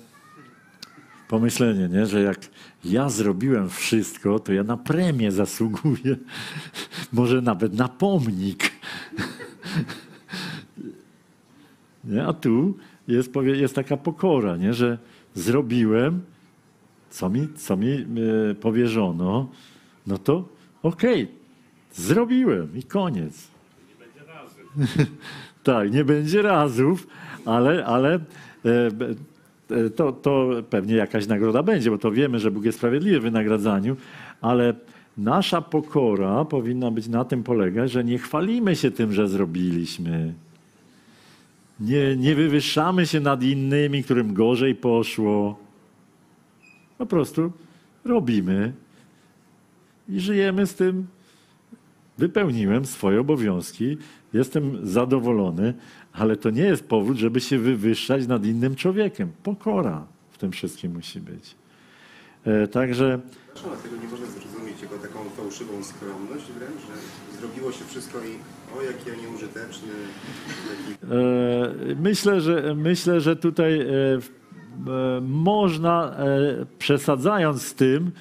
pomyślenie, 1.27 1.89
nie? 1.89 2.05
że 2.05 2.21
jak 2.21 2.39
ja 2.85 3.09
zrobiłem 3.09 3.69
wszystko, 3.69 4.39
to 4.39 4.53
ja 4.53 4.63
na 4.63 4.77
premię 4.77 5.31
zasługuję, 5.31 6.17
może 7.11 7.41
nawet 7.41 7.73
na 7.73 7.87
pomnik. 7.87 8.71
Nie? 12.03 12.25
A 12.25 12.33
tu 12.33 12.77
jest, 13.07 13.31
jest 13.35 13.75
taka 13.75 13.97
pokora, 13.97 14.57
nie? 14.57 14.73
że 14.73 14.97
zrobiłem, 15.33 16.21
co 17.09 17.29
mi, 17.29 17.47
co 17.55 17.77
mi 17.77 17.91
e, 17.91 18.05
powierzono, 18.55 19.49
no 20.07 20.17
to 20.17 20.49
okej, 20.83 21.23
okay, 21.23 21.35
zrobiłem 21.93 22.77
i 22.77 22.83
koniec. 22.83 23.47
Nie 23.89 23.95
będzie. 24.85 25.05
tak, 25.63 25.91
nie 25.91 26.05
będzie 26.05 26.41
razów, 26.41 27.07
ale, 27.45 27.85
ale 27.85 28.13
e, 28.15 28.19
e, 29.71 29.89
to, 29.89 30.11
to 30.11 30.49
pewnie 30.69 30.95
jakaś 30.95 31.27
nagroda 31.27 31.63
będzie, 31.63 31.91
bo 31.91 31.97
to 31.97 32.11
wiemy, 32.11 32.39
że 32.39 32.51
Bóg 32.51 32.65
jest 32.65 32.77
sprawiedliwy 32.77 33.19
w 33.19 33.23
wynagradzaniu, 33.23 33.95
ale 34.41 34.73
nasza 35.17 35.61
pokora 35.61 36.45
powinna 36.45 36.91
być 36.91 37.07
na 37.07 37.25
tym 37.25 37.43
polegać, 37.43 37.91
że 37.91 38.03
nie 38.03 38.17
chwalimy 38.17 38.75
się 38.75 38.91
tym, 38.91 39.13
że 39.13 39.27
zrobiliśmy. 39.27 40.33
Nie, 41.79 42.17
nie 42.17 42.35
wywyższamy 42.35 43.05
się 43.05 43.19
nad 43.19 43.43
innymi, 43.43 44.03
którym 44.03 44.33
gorzej 44.33 44.75
poszło. 44.75 45.59
Po 46.97 47.05
prostu 47.05 47.51
robimy 48.05 48.73
i 50.09 50.19
żyjemy 50.19 50.67
z 50.67 50.75
tym. 50.75 51.07
Wypełniłem 52.17 52.85
swoje 52.85 53.19
obowiązki, 53.19 53.97
jestem 54.33 54.87
zadowolony, 54.87 55.73
ale 56.13 56.35
to 56.35 56.49
nie 56.49 56.63
jest 56.63 56.87
powód, 56.87 57.17
żeby 57.17 57.41
się 57.41 57.59
wywyższać 57.59 58.27
nad 58.27 58.45
innym 58.45 58.75
człowiekiem. 58.75 59.31
Pokora 59.43 60.05
w 60.31 60.37
tym 60.37 60.51
wszystkim 60.51 60.93
musi 60.93 61.19
być. 61.19 61.55
E, 62.45 62.67
także. 62.67 63.19
Dlaczego 63.53 63.75
tego 63.75 63.95
nie 63.95 64.07
można 64.07 64.25
zrozumieć 64.25 64.81
jako 64.81 64.97
taką 64.97 65.29
fałszywą 65.29 65.83
skromność 65.83 66.45
wręcz, 66.45 66.81
że 66.81 67.37
zrobiło 67.39 67.71
się 67.71 67.85
wszystko 67.85 68.19
i 68.19 68.31
o, 68.77 68.81
jaki 68.81 69.09
ja 69.09 69.15
nieużyteczny. 69.15 69.87
Jaki... 70.69 71.13
E, 71.91 71.95
myślę, 71.95 72.41
że, 72.41 72.75
myślę, 72.75 73.21
że 73.21 73.35
tutaj 73.35 73.81
e, 73.81 73.85
e, 73.85 74.19
można, 75.21 76.15
e, 76.17 76.65
przesadzając 76.79 77.61
z 77.61 77.73
tym, 77.73 78.11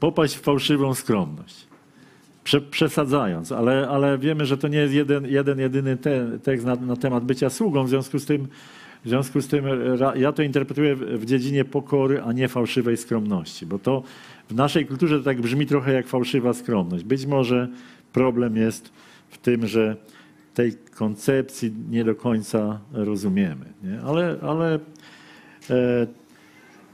popaść 0.00 0.36
w 0.36 0.40
fałszywą 0.40 0.94
skromność. 0.94 1.66
Prze, 2.44 2.60
przesadzając, 2.60 3.52
ale, 3.52 3.88
ale 3.88 4.18
wiemy, 4.18 4.46
że 4.46 4.58
to 4.58 4.68
nie 4.68 4.78
jest 4.78 4.94
jeden, 4.94 5.26
jeden 5.26 5.58
jedyny 5.58 5.96
te, 5.96 6.38
tekst 6.42 6.66
na, 6.66 6.76
na, 6.76 6.96
temat 6.96 7.24
bycia 7.24 7.50
sługą. 7.50 7.84
W 7.84 7.88
związku 7.88 8.18
z 8.18 8.26
tym, 8.26 8.48
w 9.04 9.08
związku 9.08 9.40
z 9.40 9.48
tym 9.48 9.64
ja 10.16 10.32
to 10.32 10.42
interpretuję 10.42 10.96
w, 10.96 11.24
dziedzinie 11.24 11.64
pokory, 11.64 12.22
a 12.22 12.32
nie 12.32 12.48
fałszywej 12.48 12.96
skromności, 12.96 13.66
bo 13.66 13.78
to 13.78 14.02
w 14.50 14.54
naszej 14.54 14.86
kulturze 14.86 15.22
tak 15.22 15.40
brzmi 15.40 15.66
trochę 15.66 15.92
jak 15.92 16.06
fałszywa 16.06 16.52
skromność. 16.52 17.04
Być 17.04 17.26
może 17.26 17.68
problem 18.12 18.56
jest 18.56 18.92
w 19.28 19.38
tym, 19.38 19.66
że 19.66 19.96
tej 20.54 20.72
koncepcji 20.94 21.72
nie 21.90 22.04
do 22.04 22.14
końca 22.14 22.80
rozumiemy. 22.92 23.64
Nie? 23.82 24.00
Ale, 24.00 24.36
ale 24.42 24.74
e, 24.74 26.06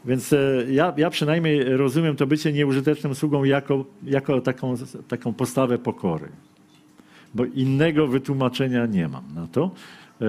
więc 0.05 0.33
e, 0.33 0.65
ja, 0.71 0.95
ja 0.97 1.11
przynajmniej 1.11 1.65
rozumiem 1.65 2.17
to 2.17 2.27
bycie 2.27 2.53
nieużytecznym 2.53 3.15
sługą 3.15 3.45
jako, 3.45 3.85
jako 4.05 4.41
taką, 4.41 4.75
taką 5.09 5.33
postawę 5.33 5.79
pokory. 5.79 6.29
Bo 7.35 7.45
innego 7.45 8.07
wytłumaczenia 8.07 8.87
nie 8.87 9.09
mam 9.09 9.25
na 9.35 9.47
to. 9.47 9.71
E, 10.21 10.27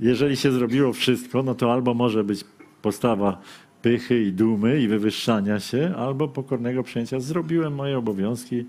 jeżeli 0.00 0.36
się 0.36 0.52
zrobiło 0.52 0.92
wszystko, 0.92 1.42
no 1.42 1.54
to 1.54 1.72
albo 1.72 1.94
może 1.94 2.24
być 2.24 2.44
postawa 2.82 3.40
pychy 3.82 4.22
i 4.22 4.32
dumy 4.32 4.80
i 4.80 4.88
wywyższania 4.88 5.60
się, 5.60 5.94
albo 5.96 6.28
pokornego 6.28 6.82
przyjęcia. 6.82 7.20
Zrobiłem 7.20 7.74
moje 7.74 7.98
obowiązki, 7.98 8.64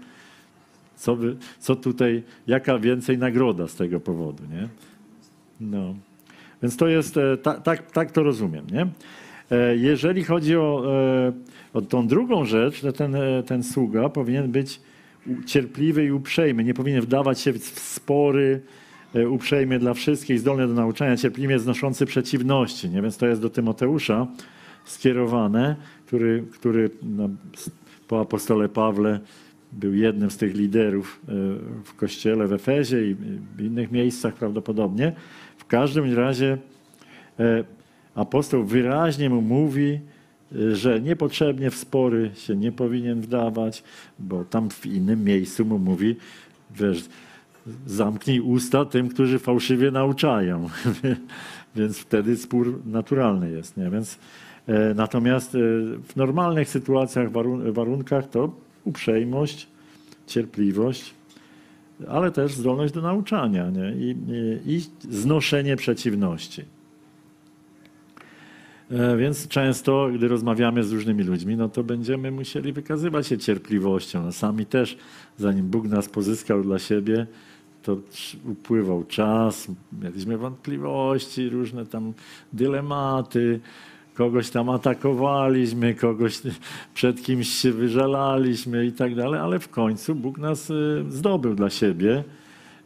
co, 0.95 1.15
wy, 1.15 1.37
co 1.59 1.75
tutaj, 1.75 2.23
jaka 2.47 2.79
więcej 2.79 3.17
nagroda 3.17 3.67
z 3.67 3.75
tego 3.75 3.99
powodu, 3.99 4.43
nie? 4.51 4.67
No. 5.59 5.95
Więc 6.61 6.77
to 6.77 6.87
jest, 6.87 7.19
tak, 7.43 7.63
tak, 7.63 7.91
tak 7.91 8.11
to 8.11 8.23
rozumiem, 8.23 8.67
nie? 8.71 8.87
E, 9.51 9.75
jeżeli 9.75 10.23
chodzi 10.23 10.57
o, 10.57 10.83
e, 10.93 11.33
o 11.73 11.81
tą 11.81 12.07
drugą 12.07 12.45
rzecz, 12.45 12.81
to 12.81 12.91
ten, 12.91 13.15
ten 13.45 13.63
sługa 13.63 14.09
powinien 14.09 14.51
być 14.51 14.81
cierpliwy 15.45 16.05
i 16.05 16.11
uprzejmy, 16.11 16.63
nie 16.63 16.73
powinien 16.73 17.01
wdawać 17.01 17.39
się 17.39 17.53
w 17.53 17.63
spory, 17.67 18.61
uprzejmy 19.29 19.79
dla 19.79 19.93
wszystkich, 19.93 20.39
zdolny 20.39 20.67
do 20.67 20.73
nauczania, 20.73 21.17
cierpliwie 21.17 21.59
znoszący 21.59 22.05
przeciwności, 22.05 22.89
nie? 22.89 23.01
Więc 23.01 23.17
to 23.17 23.27
jest 23.27 23.41
do 23.41 23.49
Tymoteusza 23.49 24.27
skierowane, 24.85 25.75
który, 26.05 26.43
który 26.53 26.89
no, 27.03 27.29
po 28.07 28.21
apostole 28.21 28.69
Pawle 28.69 29.19
był 29.71 29.93
jednym 29.93 30.31
z 30.31 30.37
tych 30.37 30.55
liderów 30.55 31.21
e, 31.23 31.31
w 31.83 31.95
kościele 31.95 32.47
w 32.47 32.53
Efezie 32.53 33.07
i 33.07 33.15
w 33.57 33.61
innych 33.61 33.91
miejscach 33.91 34.33
prawdopodobnie. 34.33 35.13
W 35.57 35.65
każdym 35.65 36.13
razie 36.13 36.57
e, 37.39 37.63
apostoł 38.15 38.63
wyraźnie 38.63 39.29
mu 39.29 39.41
mówi, 39.41 39.99
e, 40.55 40.75
że 40.75 41.01
niepotrzebnie 41.01 41.69
w 41.71 41.75
spory 41.75 42.31
się 42.35 42.55
nie 42.55 42.71
powinien 42.71 43.21
wdawać, 43.21 43.83
bo 44.19 44.45
tam 44.45 44.69
w 44.69 44.85
innym 44.85 45.23
miejscu 45.23 45.65
mu 45.65 45.79
mówi, 45.79 46.15
wiesz, 46.75 47.05
zamknij 47.85 48.39
usta 48.39 48.85
tym, 48.85 49.09
którzy 49.09 49.39
fałszywie 49.39 49.91
nauczają. 49.91 50.69
Więc 51.75 51.97
wtedy 51.97 52.37
spór 52.37 52.81
naturalny 52.85 53.51
jest. 53.51 53.77
Nie? 53.77 53.89
Więc, 53.89 54.19
natomiast 54.95 55.51
w 56.07 56.15
normalnych 56.15 56.69
sytuacjach, 56.69 57.31
warunkach 57.73 58.29
to 58.29 58.51
uprzejmość, 58.85 59.67
cierpliwość, 60.27 61.13
ale 62.07 62.31
też 62.31 62.53
zdolność 62.53 62.93
do 62.93 63.01
nauczania 63.01 63.69
nie? 63.69 63.93
I, 63.95 64.15
i, 64.65 64.75
i 64.75 64.81
znoszenie 65.09 65.75
przeciwności. 65.75 66.65
E, 68.91 69.17
więc 69.17 69.47
często, 69.47 70.09
gdy 70.13 70.27
rozmawiamy 70.27 70.83
z 70.83 70.91
różnymi 70.91 71.23
ludźmi, 71.23 71.55
no 71.55 71.69
to 71.69 71.83
będziemy 71.83 72.31
musieli 72.31 72.73
wykazywać 72.73 73.27
się 73.27 73.37
cierpliwością. 73.37 74.23
No 74.23 74.31
sami 74.31 74.65
też, 74.65 74.97
zanim 75.37 75.67
Bóg 75.67 75.87
nas 75.87 76.09
pozyskał 76.09 76.63
dla 76.63 76.79
siebie, 76.79 77.27
to 77.83 77.97
upływał 78.45 79.03
czas, 79.03 79.67
mieliśmy 80.01 80.37
wątpliwości, 80.37 81.49
różne 81.49 81.85
tam 81.85 82.13
dylematy, 82.53 83.59
kogoś 84.13 84.49
tam 84.49 84.69
atakowaliśmy, 84.69 85.93
kogoś 85.93 86.41
przed 86.93 87.23
kimś 87.23 87.49
się 87.49 87.71
wyżalaliśmy 87.71 88.85
i 88.85 88.91
tak 88.91 89.15
dalej, 89.15 89.39
ale 89.39 89.59
w 89.59 89.69
końcu 89.69 90.15
Bóg 90.15 90.37
nas 90.37 90.69
y, 90.69 91.05
zdobył 91.09 91.55
dla 91.55 91.69
siebie. 91.69 92.23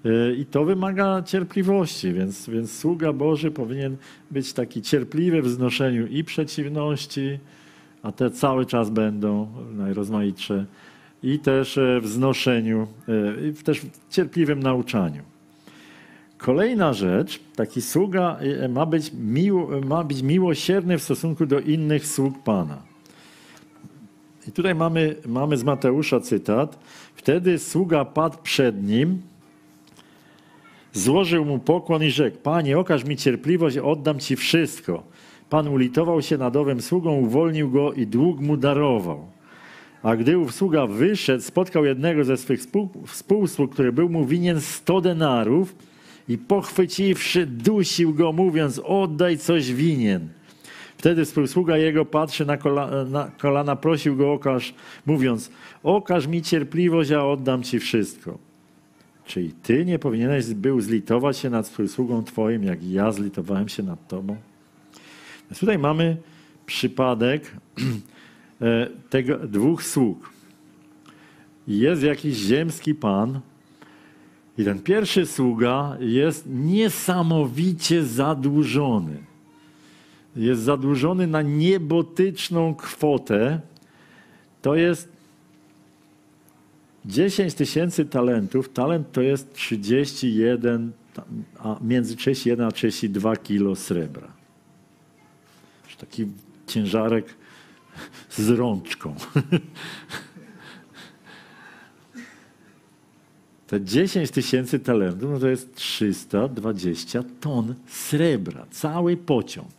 Y, 0.05 0.35
I 0.39 0.45
to 0.45 0.65
wymaga 0.65 1.23
cierpliwości, 1.23 2.13
więc, 2.13 2.49
więc 2.49 2.77
sługa 2.77 3.13
Boży 3.13 3.51
powinien 3.51 3.97
być 4.31 4.53
taki 4.53 4.81
cierpliwy 4.81 5.41
w 5.41 5.49
znoszeniu 5.49 6.07
i 6.07 6.23
przeciwności, 6.23 7.39
a 8.03 8.11
te 8.11 8.31
cały 8.31 8.65
czas 8.65 8.89
będą 8.89 9.47
najrozmaitsze, 9.71 10.65
i 11.23 11.39
też 11.39 11.77
e, 11.77 12.01
w 12.01 12.07
znoszeniu, 12.07 12.87
e, 13.59 13.63
też 13.63 13.79
w 13.79 13.89
cierpliwym 14.09 14.63
nauczaniu. 14.63 15.21
Kolejna 16.37 16.93
rzecz, 16.93 17.39
taki 17.55 17.81
sługa 17.81 18.37
e, 18.39 18.69
ma 18.69 18.85
być, 18.85 19.11
miło, 19.13 19.81
ma 19.81 20.03
być 20.03 20.21
miłosierny 20.21 20.97
w 20.97 21.03
stosunku 21.03 21.45
do 21.45 21.59
innych 21.59 22.07
sług 22.07 22.43
Pana. 22.43 22.81
I 24.47 24.51
tutaj 24.51 24.75
mamy, 24.75 25.15
mamy 25.25 25.57
z 25.57 25.63
Mateusza 25.63 26.19
cytat. 26.19 26.79
Wtedy 27.15 27.59
sługa 27.59 28.05
padł 28.05 28.37
przed 28.43 28.83
nim, 28.83 29.21
złożył 30.93 31.45
mu 31.45 31.59
pokłon 31.59 32.03
i 32.03 32.11
rzekł: 32.11 32.37
Panie, 32.37 32.77
okaż 32.77 33.03
mi 33.03 33.17
cierpliwość, 33.17 33.77
oddam 33.77 34.19
ci 34.19 34.35
wszystko. 34.35 35.03
Pan 35.49 35.67
ulitował 35.67 36.21
się 36.21 36.37
nad 36.37 36.55
owym 36.55 36.81
sługą, 36.81 37.15
uwolnił 37.15 37.71
go 37.71 37.93
i 37.93 38.07
dług 38.07 38.39
mu 38.39 38.57
darował. 38.57 39.27
A 40.03 40.15
gdy 40.15 40.37
ów 40.37 40.55
sługa 40.55 40.87
wyszedł, 40.87 41.43
spotkał 41.43 41.85
jednego 41.85 42.23
ze 42.23 42.37
swych 42.37 42.59
współ, 42.59 42.89
współsług, 43.07 43.73
który 43.73 43.91
był 43.91 44.09
mu 44.09 44.25
winien 44.25 44.61
sto 44.61 45.01
denarów 45.01 45.75
i 46.27 46.37
pochwyciwszy, 46.37 47.45
dusił 47.45 48.13
go, 48.13 48.31
mówiąc, 48.31 48.81
oddaj 48.83 49.37
coś 49.37 49.73
winien. 49.73 50.29
Wtedy 50.97 51.25
współsługa 51.25 51.77
jego 51.77 52.05
patrzy 52.05 52.45
na, 52.45 52.57
kola, 52.57 53.05
na 53.05 53.31
kolana, 53.37 53.75
prosił 53.75 54.15
go 54.15 54.33
okaż, 54.33 54.73
mówiąc, 55.05 55.51
okaż 55.83 56.27
mi 56.27 56.41
cierpliwość, 56.41 57.11
a 57.11 57.25
oddam 57.25 57.63
ci 57.63 57.79
wszystko. 57.79 58.48
Czyli 59.29 59.51
ty 59.51 59.85
nie 59.85 59.99
powinieneś 59.99 60.45
był 60.45 60.81
zlitować 60.81 61.37
się 61.37 61.49
nad 61.49 61.67
współsługą 61.67 62.23
twoim, 62.23 62.63
jak 62.63 62.83
ja 62.83 63.11
zlitowałem 63.11 63.69
się 63.69 63.83
nad 63.83 64.07
tobą? 64.07 64.35
Więc 65.49 65.59
tutaj 65.59 65.79
mamy 65.79 66.17
przypadek 66.65 67.51
e, 68.61 68.87
tego, 69.09 69.37
dwóch 69.37 69.83
sług. 69.83 70.29
Jest 71.67 72.03
jakiś 72.03 72.37
ziemski 72.37 72.95
pan 72.95 73.39
i 74.57 74.63
ten 74.63 74.79
pierwszy 74.79 75.25
sługa 75.25 75.97
jest 75.99 76.45
niesamowicie 76.49 78.03
zadłużony. 78.03 79.17
Jest 80.35 80.61
zadłużony 80.61 81.27
na 81.27 81.41
niebotyczną 81.41 82.75
kwotę. 82.75 83.59
To 84.61 84.75
jest 84.75 85.18
10 87.09 87.53
tysięcy 87.53 88.05
talentów. 88.05 88.69
Talent 88.73 89.11
to 89.11 89.21
jest 89.21 89.53
31, 89.53 90.91
a 91.59 91.77
między 91.81 92.15
31 92.15 92.65
a 92.65 92.71
32 92.71 93.35
kilo 93.35 93.75
srebra 93.75 94.39
taki 95.99 96.27
ciężarek 96.67 97.35
z 98.29 98.49
rączką. 98.49 99.15
Te 103.67 103.81
10 103.81 104.31
tysięcy 104.31 104.79
talentów 104.79 105.31
no 105.31 105.39
to 105.39 105.47
jest 105.47 105.75
320 105.75 107.23
ton 107.41 107.75
srebra. 107.87 108.65
Cały 108.71 109.17
pociąg. 109.17 109.71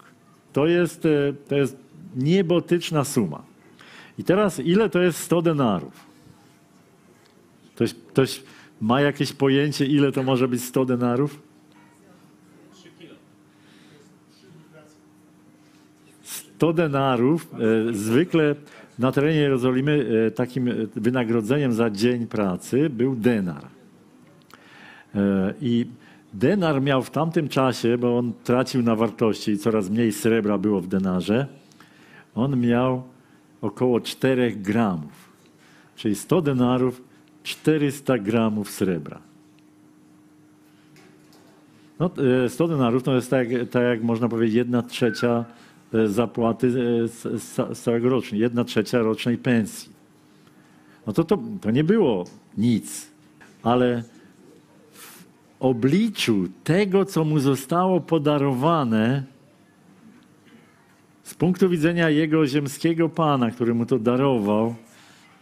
To 0.53 0.66
jest, 0.66 1.07
e, 1.07 1.33
to 1.49 1.57
jest 1.57 1.76
niebotyczna 2.16 3.05
suma. 3.05 3.43
I 4.18 4.24
teraz 4.24 4.59
ile 4.59 4.91
to 4.91 5.03
jest 5.03 5.18
100 5.18 5.43
denarów? 5.43 6.09
Ktoś, 7.81 7.95
ktoś 7.95 8.43
ma 8.81 9.01
jakieś 9.01 9.33
pojęcie, 9.33 9.87
ile 9.87 10.12
to 10.12 10.22
może 10.22 10.49
być 10.49 10.64
100 10.64 10.85
denarów? 10.85 11.43
100 16.22 16.72
denarów 16.72 17.55
e, 17.55 17.93
zwykle 17.93 18.55
na 18.99 19.12
terenie 19.12 19.39
Jerozolimy 19.39 20.07
e, 20.26 20.31
takim 20.31 20.68
e, 20.68 20.72
wynagrodzeniem 20.97 21.72
za 21.72 21.91
dzień 21.91 22.26
pracy 22.26 22.91
był 22.91 23.16
denar. 23.16 23.64
I 25.61 25.87
denar 26.35 26.83
miał 26.83 27.03
w 27.03 27.11
tamtym 27.11 27.49
czasie, 27.49 27.99
bo 27.99 28.18
on 28.18 28.33
tracił 28.45 28.83
na 28.83 28.97
wartości 28.97 29.51
i 29.51 29.59
coraz 29.59 29.91
mniej 29.91 30.12
srebra 30.12 30.59
było 30.59 30.81
w 30.81 30.87
denarze, 30.87 31.47
on 32.35 32.61
miał 32.61 33.03
około 33.61 34.01
4 34.01 34.53
gramów. 34.53 35.31
Czyli 35.97 36.14
100 36.14 36.43
denarów, 36.43 37.09
400 37.43 38.18
gramów 38.18 38.70
srebra. 38.70 39.20
No, 41.99 42.11
100 42.49 42.68
denarów 42.68 43.03
to 43.03 43.14
jest 43.14 43.30
tak, 43.30 43.49
tak 43.70 43.82
jak 43.82 44.03
można 44.03 44.28
powiedzieć 44.28 44.55
jedna 44.55 44.82
trzecia 44.82 45.45
E, 45.95 46.09
zapłaty 46.09 46.66
e, 46.66 47.09
z, 47.38 47.78
całego 47.82 48.09
rocznie, 48.09 48.38
jedna 48.38 48.64
trzecia 48.64 48.99
rocznej 48.99 49.38
pensji. 49.38 49.93
No 51.07 51.12
to, 51.12 51.24
to, 51.24 51.38
to 51.61 51.70
nie 51.70 51.84
było 51.84 52.24
nic, 52.59 53.11
ale 53.62 54.03
w 54.93 55.24
obliczu 55.61 56.49
tego, 56.64 57.05
co 57.05 57.24
mu 57.24 57.38
zostało 57.38 58.01
podarowane, 58.01 59.24
z 61.22 61.34
punktu 61.34 61.68
widzenia 61.68 62.11
jego 62.11 62.47
ziemskiego 62.47 63.09
pana, 63.09 63.51
który 63.51 63.74
mu 63.74 63.86
to 63.86 63.99
darował, 63.99 64.74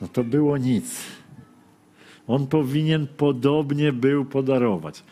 no 0.01 0.09
to 0.09 0.25
było 0.25 0.59
nic. 0.59 1.01
On 2.29 2.47
powinien 2.47 3.07
podobnie 3.17 3.93
był 3.93 4.25
podarować. 4.25 5.03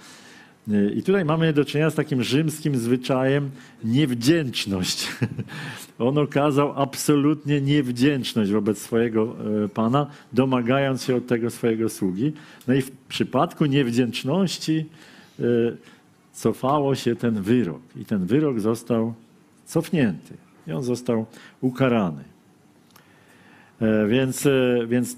I 0.96 1.02
tutaj 1.02 1.24
mamy 1.24 1.52
do 1.52 1.64
czynienia 1.64 1.90
z 1.90 1.94
takim 1.94 2.22
rzymskim 2.22 2.76
zwyczajem 2.76 3.50
niewdzięczność. 3.84 5.08
On 5.98 6.18
okazał 6.18 6.82
absolutnie 6.82 7.60
niewdzięczność 7.60 8.50
wobec 8.50 8.78
swojego 8.78 9.36
e, 9.64 9.68
pana, 9.68 10.06
domagając 10.32 11.04
się 11.04 11.16
od 11.16 11.26
tego 11.26 11.50
swojego 11.50 11.88
sługi. 11.88 12.32
No 12.68 12.74
i 12.74 12.82
w 12.82 12.90
przypadku 12.90 13.66
niewdzięczności 13.66 14.86
e, 15.38 15.42
cofało 16.32 16.94
się 16.94 17.16
ten 17.16 17.42
wyrok. 17.42 17.82
I 17.96 18.04
ten 18.04 18.26
wyrok 18.26 18.60
został 18.60 19.14
cofnięty. 19.64 20.34
I 20.66 20.72
on 20.72 20.82
został 20.82 21.26
ukarany. 21.60 22.24
E, 23.80 24.06
więc, 24.06 24.48
więc 24.86 25.16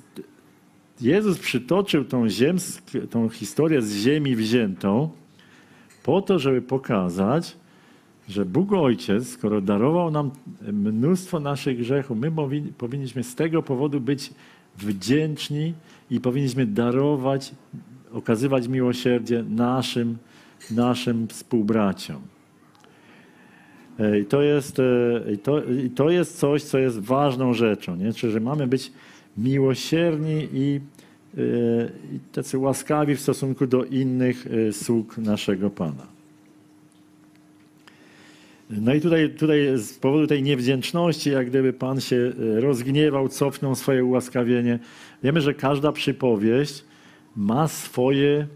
Jezus 1.00 1.38
przytoczył 1.38 2.04
tą, 2.04 2.28
ziemsk, 2.28 2.82
tą 3.10 3.28
historię 3.28 3.82
z 3.82 3.96
ziemi 3.96 4.36
wziętą, 4.36 5.10
po 6.02 6.22
to, 6.22 6.38
żeby 6.38 6.62
pokazać, 6.62 7.56
że 8.28 8.44
Bóg 8.44 8.72
Ojciec, 8.72 9.28
skoro 9.28 9.60
darował 9.60 10.10
nam 10.10 10.30
mnóstwo 10.72 11.40
naszych 11.40 11.78
grzechów, 11.78 12.18
my 12.18 12.32
powinniśmy 12.78 13.24
z 13.24 13.34
tego 13.34 13.62
powodu 13.62 14.00
być 14.00 14.30
wdzięczni 14.76 15.74
i 16.10 16.20
powinniśmy 16.20 16.66
darować, 16.66 17.52
okazywać 18.12 18.68
miłosierdzie 18.68 19.44
naszym, 19.48 20.18
naszym 20.70 21.28
współbraciom. 21.28 22.20
I 24.22 24.24
to, 24.24 24.42
jest, 24.42 24.78
e, 24.78 25.36
to, 25.42 25.62
to 25.94 26.10
jest 26.10 26.38
coś, 26.38 26.62
co 26.62 26.78
jest 26.78 26.98
ważną 26.98 27.54
rzeczą. 27.54 27.96
Nie? 27.96 28.12
Czyli, 28.12 28.32
że 28.32 28.40
mamy 28.40 28.66
być 28.66 28.92
miłosierni 29.38 30.48
i 30.52 30.80
i 32.12 32.20
tacy 32.32 32.58
łaskawi 32.58 33.16
w 33.16 33.20
stosunku 33.20 33.66
do 33.66 33.84
innych 33.84 34.46
e, 34.46 34.72
sług 34.72 35.18
naszego 35.18 35.70
Pana. 35.70 36.06
No 38.70 38.94
i 38.94 39.00
tutaj, 39.00 39.30
tutaj 39.30 39.58
z 39.76 39.92
powodu 39.92 40.26
tej 40.26 40.42
niewdzięczności, 40.42 41.30
jak 41.30 41.46
gdyby 41.46 41.72
Pan 41.72 42.00
się 42.00 42.32
e, 42.56 42.60
rozgniewał, 42.60 43.28
cofnął 43.28 43.74
swoje 43.74 44.04
ułaskawienie. 44.04 44.78
Wiemy, 45.22 45.40
że 45.40 45.54
każda 45.54 45.92
przypowieść 45.92 46.84
ma 47.36 47.68
swoje 47.68 48.46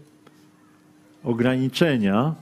ograniczenia 1.23 2.35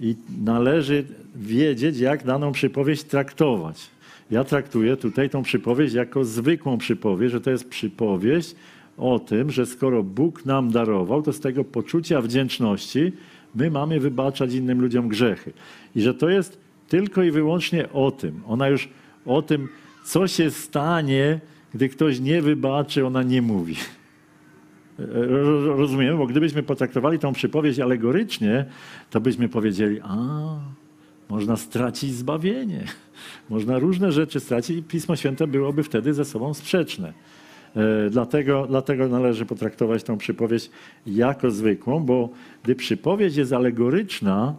i 0.00 0.16
należy 0.44 1.04
wiedzieć, 1.36 1.98
jak 1.98 2.24
daną 2.24 2.52
przypowieść 2.52 3.04
traktować. 3.04 3.93
Ja 4.30 4.44
traktuję 4.44 4.96
tutaj 4.96 5.30
tą 5.30 5.42
przypowieść 5.42 5.94
jako 5.94 6.24
zwykłą 6.24 6.78
przypowieść, 6.78 7.32
że 7.32 7.40
to 7.40 7.50
jest 7.50 7.68
przypowieść 7.68 8.54
o 8.96 9.18
tym, 9.18 9.50
że 9.50 9.66
skoro 9.66 10.02
Bóg 10.02 10.46
nam 10.46 10.70
darował, 10.70 11.22
to 11.22 11.32
z 11.32 11.40
tego 11.40 11.64
poczucia 11.64 12.20
wdzięczności 12.20 13.12
my 13.54 13.70
mamy 13.70 14.00
wybaczać 14.00 14.54
innym 14.54 14.80
ludziom 14.80 15.08
grzechy. 15.08 15.52
I 15.96 16.02
że 16.02 16.14
to 16.14 16.28
jest 16.28 16.58
tylko 16.88 17.22
i 17.22 17.30
wyłącznie 17.30 17.92
o 17.92 18.10
tym. 18.10 18.40
Ona 18.46 18.68
już 18.68 18.88
o 19.26 19.42
tym, 19.42 19.68
co 20.04 20.28
się 20.28 20.50
stanie, 20.50 21.40
gdy 21.74 21.88
ktoś 21.88 22.20
nie 22.20 22.42
wybaczy, 22.42 23.06
ona 23.06 23.22
nie 23.22 23.42
mówi. 23.42 23.76
Rozumiemy, 25.76 26.18
bo 26.18 26.26
gdybyśmy 26.26 26.62
potraktowali 26.62 27.18
tą 27.18 27.32
przypowieść 27.32 27.78
alegorycznie, 27.78 28.64
to 29.10 29.20
byśmy 29.20 29.48
powiedzieli, 29.48 30.00
a 30.02 30.16
można 31.28 31.56
stracić 31.56 32.14
zbawienie, 32.14 32.84
można 33.50 33.78
różne 33.78 34.12
rzeczy 34.12 34.40
stracić 34.40 34.78
i 34.78 34.82
Pismo 34.82 35.16
Święte 35.16 35.46
byłoby 35.46 35.82
wtedy 35.82 36.14
ze 36.14 36.24
sobą 36.24 36.54
sprzeczne. 36.54 37.12
E, 37.76 38.10
dlatego, 38.10 38.66
dlatego 38.66 39.08
należy 39.08 39.46
potraktować 39.46 40.02
tą 40.02 40.18
przypowieść 40.18 40.70
jako 41.06 41.50
zwykłą, 41.50 42.00
bo 42.00 42.28
gdy 42.62 42.74
przypowieść 42.74 43.36
jest 43.36 43.52
alegoryczna, 43.52 44.54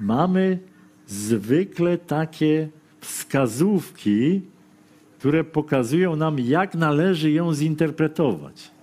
mamy 0.00 0.58
zwykle 1.06 1.98
takie 1.98 2.68
wskazówki, 3.00 4.40
które 5.18 5.44
pokazują 5.44 6.16
nam, 6.16 6.38
jak 6.38 6.74
należy 6.74 7.30
ją 7.30 7.54
zinterpretować. 7.54 8.73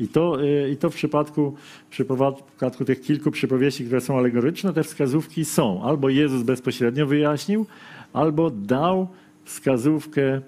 I 0.00 0.08
to, 0.08 0.42
e, 0.42 0.70
i 0.70 0.76
to 0.76 0.90
w, 0.90 0.94
przypadku, 0.94 1.54
przypadku 1.90 2.84
tych 2.84 3.00
kilku 3.00 3.30
przypowieści, 3.30 3.84
które 3.84 4.00
są 4.00 4.18
alegoryczne, 4.18 4.72
te 4.72 4.82
wskazówki 4.82 5.44
są. 5.44 5.82
Albo 5.82 6.08
Jezus 6.08 6.42
bezpośrednio 6.42 7.06
wyjaśnił, 7.06 7.66
albo 8.12 8.50
dał 8.50 9.08
wskazówkę 9.44 10.22
e, 10.22 10.40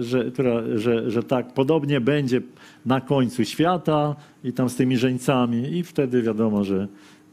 że, 0.00 0.30
która, 0.30 0.62
że, 0.74 1.10
że 1.10 1.22
tak 1.22 1.54
podobnie 1.54 2.00
będzie 2.00 2.40
na 2.86 3.00
końcu 3.00 3.44
świata 3.44 4.16
i 4.44 4.52
tam 4.52 4.68
z 4.68 4.76
tymi 4.76 4.96
żeńcami 4.96 5.76
i 5.78 5.82
wtedy 5.82 6.22
wiadomo, 6.22 6.64
że, 6.64 6.88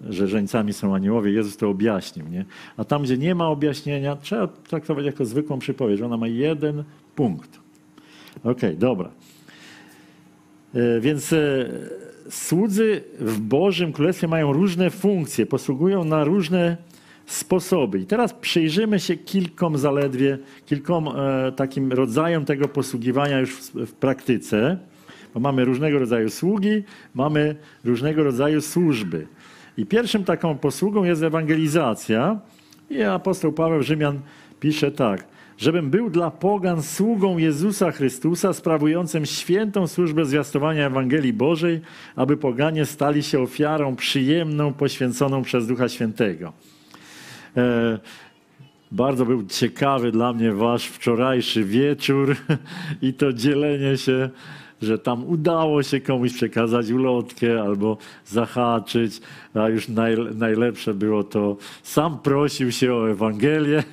że 0.09 0.27
żeńcami 0.27 0.73
są 0.73 0.95
aniołowie. 0.95 1.31
Jezus 1.31 1.57
to 1.57 1.69
objaśnił. 1.69 2.27
Nie? 2.27 2.45
A 2.77 2.83
tam, 2.83 3.03
gdzie 3.03 3.17
nie 3.17 3.35
ma 3.35 3.47
objaśnienia, 3.47 4.15
trzeba 4.15 4.47
traktować 4.47 5.05
jako 5.05 5.25
zwykłą 5.25 5.59
przypowieść. 5.59 6.01
Ona 6.01 6.17
ma 6.17 6.27
jeden 6.27 6.83
punkt. 7.15 7.59
Okej, 8.43 8.77
dobra. 8.77 9.09
E, 10.75 10.99
Więc 10.99 11.33
e, 11.33 11.65
słudzy 12.29 13.03
w 13.19 13.39
Bożym 13.39 13.93
Królestwie 13.93 14.27
mają 14.27 14.53
różne 14.53 14.89
funkcje, 14.89 15.45
posługują 15.45 16.03
na 16.03 16.23
różne 16.23 16.77
sposoby. 17.25 17.99
I 17.99 18.05
teraz 18.05 18.33
przyjrzymy 18.33 18.99
się 18.99 19.17
kilkom 19.17 19.77
zaledwie, 19.77 20.37
kilkom 20.65 21.07
e, 21.07 21.51
takim 21.51 21.91
rodzajom 21.91 22.45
tego 22.45 22.67
posługiwania 22.67 23.39
już 23.39 23.53
w, 23.55 23.93
praktyce. 23.93 24.77
Bo 25.33 25.39
mamy 25.39 25.65
różnego 25.65 25.99
rodzaju 25.99 26.29
sługi, 26.29 26.83
mamy 27.13 27.55
różnego 27.85 28.23
rodzaju 28.23 28.61
służby. 28.61 29.27
I 29.77 29.85
pierwszym 29.85 30.23
taką 30.23 30.57
posługą 30.57 31.03
jest 31.03 31.23
ewangelizacja. 31.23 32.39
I 32.89 33.03
apostoł 33.03 33.51
Paweł 33.51 33.83
Rzymian 33.83 34.19
pisze 34.59 34.91
tak. 34.91 35.27
Żebym 35.59 35.89
był 35.89 36.09
dla 36.09 36.31
pogan 36.31 36.83
sługą 36.83 37.37
Jezusa 37.37 37.91
Chrystusa, 37.91 38.53
sprawującym 38.53 39.25
świętą 39.25 39.87
służbę 39.87 40.25
zwiastowania 40.25 40.85
Ewangelii 40.85 41.33
Bożej, 41.33 41.81
aby 42.15 42.37
poganie 42.37 42.85
stali 42.85 43.23
się 43.23 43.39
ofiarą 43.39 43.95
przyjemną, 43.95 44.73
poświęconą 44.73 45.41
przez 45.41 45.67
Ducha 45.67 45.89
Świętego. 45.89 46.53
E, 47.57 47.99
bardzo 48.91 49.25
był 49.25 49.45
ciekawy 49.45 50.11
dla 50.11 50.33
mnie 50.33 50.51
wasz 50.51 50.85
wczorajszy 50.85 51.63
wieczór 51.63 52.35
i 53.01 53.13
to 53.13 53.33
dzielenie 53.33 53.97
się, 53.97 54.29
że 54.81 54.99
tam 54.99 55.23
udało 55.29 55.83
się 55.83 56.01
komuś 56.01 56.33
przekazać 56.33 56.91
ulotkę 56.91 57.61
albo 57.61 57.97
zahaczyć, 58.25 59.21
a 59.53 59.69
już 59.69 59.87
naj, 59.87 60.15
najlepsze 60.35 60.93
było 60.93 61.23
to, 61.23 61.57
sam 61.83 62.19
prosił 62.19 62.71
się 62.71 62.93
o 62.93 63.09
Ewangelię, 63.09 63.83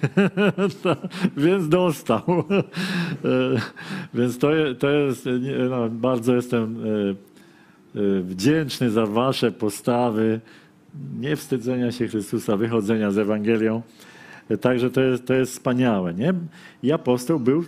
więc 1.36 1.68
dostał. 1.68 2.44
E, 3.24 3.56
Więc 4.14 4.38
to, 4.38 4.48
to 4.78 4.90
jest, 4.90 5.28
no, 5.70 5.88
bardzo 5.88 6.34
jestem 6.34 6.76
e, 6.84 8.00
e, 8.00 8.20
wdzięczny 8.20 8.90
za 8.90 9.06
wasze 9.06 9.52
postawy, 9.52 10.40
nie 11.20 11.36
wstydzenia 11.36 11.92
się 11.92 12.08
Chrystusa, 12.08 12.56
wychodzenia 12.56 13.10
z 13.10 13.18
Ewangelią. 13.18 13.82
Także 14.60 14.90
to 14.90 15.00
jest, 15.00 15.26
to 15.26 15.34
jest 15.34 15.52
wspaniałe. 15.52 16.14
Nie? 16.14 16.34
I 16.82 16.92
apostoł 16.92 17.40
był 17.40 17.64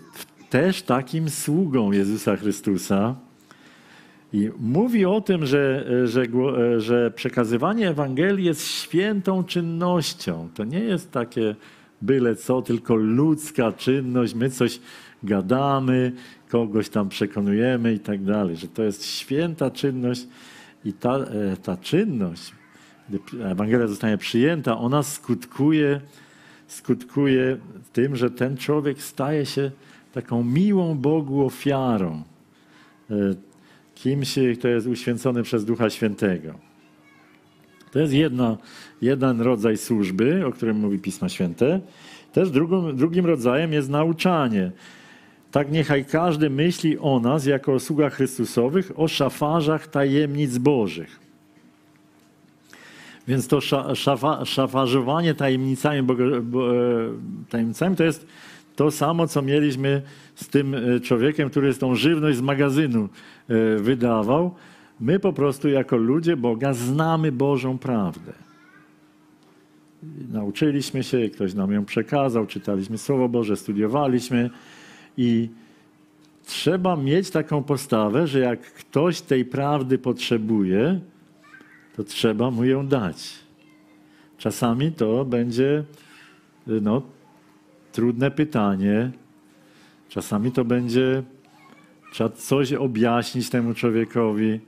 też 0.50 0.82
takim 0.82 1.30
sługą 1.30 1.92
Jezusa 1.92 2.36
Chrystusa. 2.36 3.14
I 4.32 4.50
mówi 4.58 5.04
o 5.04 5.20
tym, 5.20 5.46
że, 5.46 5.86
że, 6.04 6.22
że 6.78 7.10
przekazywanie 7.10 7.88
Ewangelii 7.88 8.44
jest 8.44 8.66
świętą 8.66 9.44
czynnością. 9.44 10.48
To 10.54 10.64
nie 10.64 10.80
jest 10.80 11.12
takie 11.12 11.54
byle 12.02 12.36
co, 12.36 12.62
tylko 12.62 12.94
ludzka 12.94 13.72
czynność. 13.72 14.34
My 14.34 14.50
coś 14.50 14.80
gadamy, 15.22 16.12
kogoś 16.48 16.88
tam 16.88 17.08
przekonujemy 17.08 17.94
i 17.94 17.98
tak 17.98 18.24
dalej. 18.24 18.56
Że 18.56 18.68
to 18.68 18.82
jest 18.82 19.06
święta 19.06 19.70
czynność 19.70 20.26
i 20.84 20.92
ta, 20.92 21.16
e, 21.18 21.56
ta 21.56 21.76
czynność, 21.76 22.52
gdy 23.08 23.44
Ewangelia 23.44 23.86
zostanie 23.86 24.18
przyjęta, 24.18 24.78
ona 24.78 25.02
skutkuje, 25.02 26.00
skutkuje 26.66 27.56
tym, 27.92 28.16
że 28.16 28.30
ten 28.30 28.56
człowiek 28.56 29.02
staje 29.02 29.46
się 29.46 29.70
taką 30.22 30.44
miłą 30.44 30.94
Bogu 30.94 31.46
ofiarą. 31.46 32.22
E, 33.10 33.14
Kimś, 33.94 34.38
kto 34.58 34.68
jest 34.68 34.86
uświęcony 34.86 35.42
przez 35.42 35.64
Ducha 35.64 35.90
Świętego. 35.90 36.54
To 37.92 37.98
jest 37.98 38.12
jedna, 38.12 38.56
jeden 39.02 39.40
rodzaj 39.40 39.76
służby, 39.76 40.46
o 40.46 40.52
którym 40.52 40.76
mówi 40.76 40.98
Pismo 40.98 41.28
Święte. 41.28 41.80
Też 42.32 42.50
drugim, 42.50 42.96
drugim 42.96 43.26
rodzajem 43.26 43.72
jest 43.72 43.88
nauczanie. 43.88 44.72
Tak 45.50 45.72
niechaj 45.72 46.04
każdy 46.04 46.50
myśli 46.50 46.98
o 46.98 47.20
nas, 47.20 47.46
jako 47.46 47.72
o 47.72 47.80
sługach 47.80 48.14
Chrystusowych, 48.14 48.92
o 48.96 49.08
szafarzach 49.08 49.86
tajemnic 49.86 50.58
Bożych. 50.58 51.20
Więc 53.28 53.48
to 53.48 53.60
sza, 53.60 53.94
szafa, 53.94 54.44
szafarzowanie 54.44 55.34
tajemnicami, 55.34 56.02
Boga, 56.02 56.24
bo, 56.42 56.76
e, 56.76 56.78
tajemnicami 57.48 57.96
to 57.96 58.04
jest 58.04 58.26
to 58.78 58.90
samo, 58.90 59.26
co 59.26 59.42
mieliśmy 59.42 60.02
z 60.34 60.48
tym 60.48 60.74
e, 60.74 61.00
człowiekiem, 61.00 61.50
który 61.50 61.72
z 61.72 61.78
tą 61.78 61.94
żywność 61.94 62.38
z 62.38 62.40
magazynu 62.40 63.08
e, 63.48 63.76
wydawał. 63.76 64.54
My 65.00 65.20
po 65.20 65.32
prostu 65.32 65.68
jako 65.68 65.96
ludzie 65.96 66.36
Boga 66.36 66.72
znamy 66.72 67.32
Bożą 67.32 67.78
prawdę. 67.78 68.32
Nauczyliśmy 70.32 71.04
się, 71.04 71.28
ktoś 71.28 71.54
nam 71.54 71.72
ją 71.72 71.84
przekazał, 71.84 72.46
czytaliśmy 72.46 72.98
Słowo 72.98 73.28
Boże, 73.28 73.56
studiowaliśmy 73.56 74.50
i 75.16 75.48
trzeba 76.46 76.96
mieć 76.96 77.30
taką 77.30 77.62
postawę, 77.62 78.26
że 78.26 78.38
jak 78.38 78.60
ktoś 78.60 79.20
tej 79.20 79.44
prawdy 79.44 79.98
potrzebuje, 79.98 81.00
to 81.96 82.04
trzeba 82.04 82.50
mu 82.50 82.64
ją 82.64 82.86
dać. 82.86 83.34
Czasami 84.38 84.92
to 84.92 85.24
będzie 85.24 85.84
no, 86.66 87.02
trudne 87.98 88.30
pytanie, 88.30 89.10
czasami 90.08 90.52
to 90.52 90.64
będzie 90.64 91.22
trzeba 92.12 92.30
coś 92.30 92.72
objaśnić 92.72 93.50
temu 93.50 93.74
człowiekowi, 93.74 94.60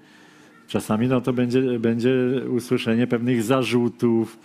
czasami 0.68 1.08
no, 1.08 1.20
to 1.20 1.32
będzie, 1.32 1.78
będzie 1.78 2.14
usłyszenie 2.56 3.06
pewnych 3.06 3.42
zarzutów 3.42 4.38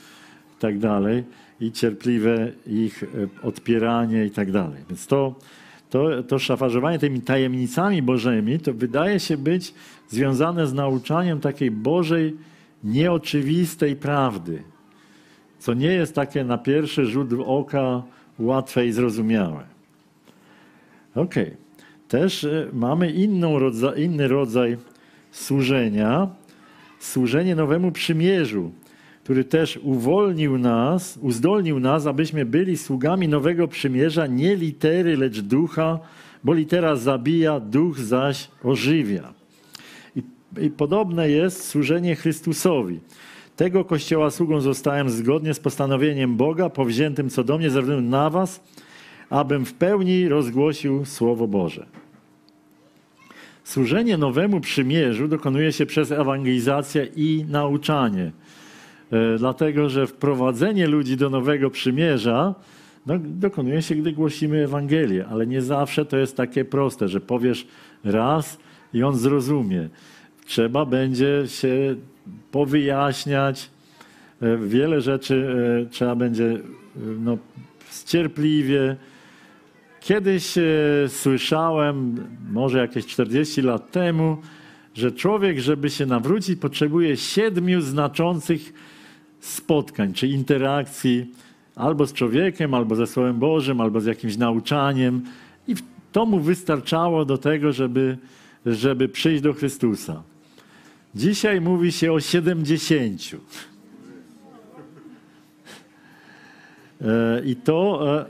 i 0.58 0.62
tak 0.62 0.80
dalej 0.80 1.24
i 1.60 1.72
cierpliwe 1.72 2.52
ich 2.68 3.04
e, 3.04 3.08
odpieranie 3.48 4.26
i 4.26 4.32
tak 4.32 4.52
dalej. 4.52 4.84
Więc 4.90 5.08
to, 5.08 5.36
to, 5.90 6.24
to 6.24 6.40
szafarzowanie 6.40 7.00
tymi 7.00 7.22
tajemnicami 7.22 8.02
bożymi 8.02 8.60
to 8.60 8.74
wydaje 8.74 9.20
się 9.20 9.38
być 9.38 9.74
związane 10.10 10.68
z 10.68 10.74
nauczaniem 10.74 11.40
takiej 11.40 11.72
Bożej, 11.72 12.38
nieoczywistej 12.84 13.96
prawdy, 13.96 14.64
co 15.60 15.74
nie 15.74 15.94
jest 15.94 16.16
takie 16.16 16.44
na 16.44 16.58
pierwszy 16.58 17.06
rzut 17.06 17.30
oka 17.46 18.04
łatwe 18.40 18.88
i 18.88 18.92
zrozumiałe. 18.92 19.64
Okej. 21.16 21.52
Też 22.08 22.44
e, 22.44 22.68
mamy 22.74 23.14
rodza, 23.60 23.96
inny 23.96 24.28
rodzaj 24.28 24.78
służenia, 25.32 26.28
służenie 27.00 27.56
nowemu 27.56 27.92
przymierzu, 27.92 28.72
który 29.24 29.44
też 29.44 29.80
uwolnił 29.84 30.58
nas, 30.58 31.20
uzdolnił 31.22 31.80
nas, 31.80 32.08
abyśmy 32.08 32.46
byli 32.46 32.78
sługami 32.78 33.28
nowego 33.28 33.68
przymierza, 33.68 34.28
nie 34.28 34.56
litery, 34.56 35.18
lecz 35.18 35.40
ducha, 35.40 36.00
bo 36.44 36.54
litera 36.54 36.96
zabija, 36.96 37.60
duch 37.60 38.00
zaś 38.00 38.50
ożywia. 38.64 39.34
I, 40.16 40.24
I 40.62 40.70
podobne 40.70 41.30
jest 41.30 41.68
służenie 41.68 42.16
Chrystusowi. 42.16 43.00
Tego 43.56 43.86
Kościoła 43.86 44.32
sługą 44.32 44.62
zostałem 44.62 45.10
zgodnie 45.10 45.54
z 45.54 45.60
postanowieniem 45.60 46.38
Boga, 46.38 46.70
powziętym 46.70 47.30
co 47.30 47.44
do 47.44 47.58
mnie 47.58 47.70
ze 47.70 47.82
względu 47.82 48.10
na 48.10 48.30
was, 48.30 48.64
abym 49.30 49.66
w 49.66 49.74
pełni 49.74 50.30
rozgłosił 50.30 51.06
Słowo 51.06 51.48
Boże. 51.48 51.86
Służenie 53.64 54.18
nowemu 54.18 54.60
przymierzu 54.60 55.28
dokonuje 55.28 55.72
się 55.72 55.86
przez 55.86 56.12
ewangelizację 56.12 57.08
i 57.16 57.46
nauczanie. 57.50 58.32
E, 59.12 59.38
Dlatego, 59.38 59.90
że 59.90 60.08
wprowadzenie 60.08 60.88
ludzi 60.88 61.18
do 61.18 61.30
nowego 61.30 61.70
przymierza 61.70 62.56
no, 63.06 63.16
dokonuje 63.20 63.82
się, 63.82 63.96
gdy 63.96 64.12
głosimy 64.12 64.64
Ewangelię, 64.64 65.26
ale 65.28 65.48
nie 65.48 65.62
zawsze 65.62 66.06
to 66.06 66.18
jest 66.18 66.38
takie 66.38 66.66
proste, 66.66 67.08
że 67.08 67.22
powiesz 67.22 67.68
raz 68.04 68.58
i 68.94 69.04
on 69.04 69.16
zrozumie. 69.16 69.90
Trzeba 70.46 70.86
będzie 70.86 71.44
się 71.48 71.96
powyjaśniać, 72.52 73.70
e, 74.42 74.58
wiele 74.58 75.02
rzeczy 75.02 75.56
e, 75.86 75.90
trzeba 75.90 76.16
będzie 76.16 76.46
e, 76.46 76.60
no, 77.20 77.38
cierpliwie. 78.06 78.96
Kiedyś 80.00 80.54
słyszałem, 81.08 82.16
może 82.52 82.80
jakieś 82.80 83.06
40 83.06 83.62
lat 83.62 83.92
temu, 83.92 84.38
że 84.94 85.12
człowiek, 85.12 85.60
żeby 85.60 85.90
się 85.90 86.06
nawrócić, 86.06 86.60
potrzebuje 86.60 87.18
siedmiu 87.18 87.82
znaczących 87.82 88.74
spotkań 89.40 90.14
czy 90.14 90.28
interakcji 90.28 91.32
albo 91.76 92.06
z 92.06 92.14
człowiekiem, 92.14 92.74
albo 92.74 92.96
ze 92.96 93.08
Słowem 93.08 93.40
Bożym, 93.40 93.82
albo 93.82 94.02
z 94.02 94.06
jakimś 94.06 94.38
nauczaniem. 94.38 95.22
I 95.68 95.76
to 96.12 96.26
mu 96.26 96.40
wystarczało 96.40 97.26
do 97.26 97.38
tego, 97.38 97.72
żeby, 97.72 98.18
żeby 98.66 99.10
przyjść 99.10 99.44
do 99.44 99.54
Chrystusa. 99.54 100.24
Dzisiaj 101.16 101.62
mówi 101.62 101.92
się 101.92 102.14
o 102.14 102.20
70. 102.20 103.22
E, 107.02 107.42
I 107.46 107.56
to 107.56 108.08
e, 108.18 108.26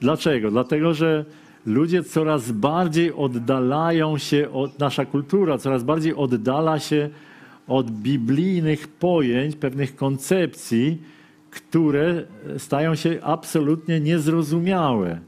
dlaczego? 0.00 0.50
Dlatego, 0.50 0.94
że 0.94 1.24
ludzie 1.66 2.04
coraz 2.04 2.52
bardziej 2.52 3.12
oddalają 3.12 4.18
się 4.18 4.50
od, 4.50 4.78
nasza 4.78 5.04
kultura 5.04 5.58
coraz 5.58 5.82
bardziej 5.82 6.14
oddala 6.14 6.78
się 6.78 7.10
od 7.66 7.90
biblijnych 7.90 8.88
pojęć, 8.88 9.56
pewnych 9.56 9.96
koncepcji, 9.96 11.02
które 11.50 12.24
stają 12.58 12.94
się 12.94 13.18
absolutnie 13.22 14.00
niezrozumiałe. 14.00 15.20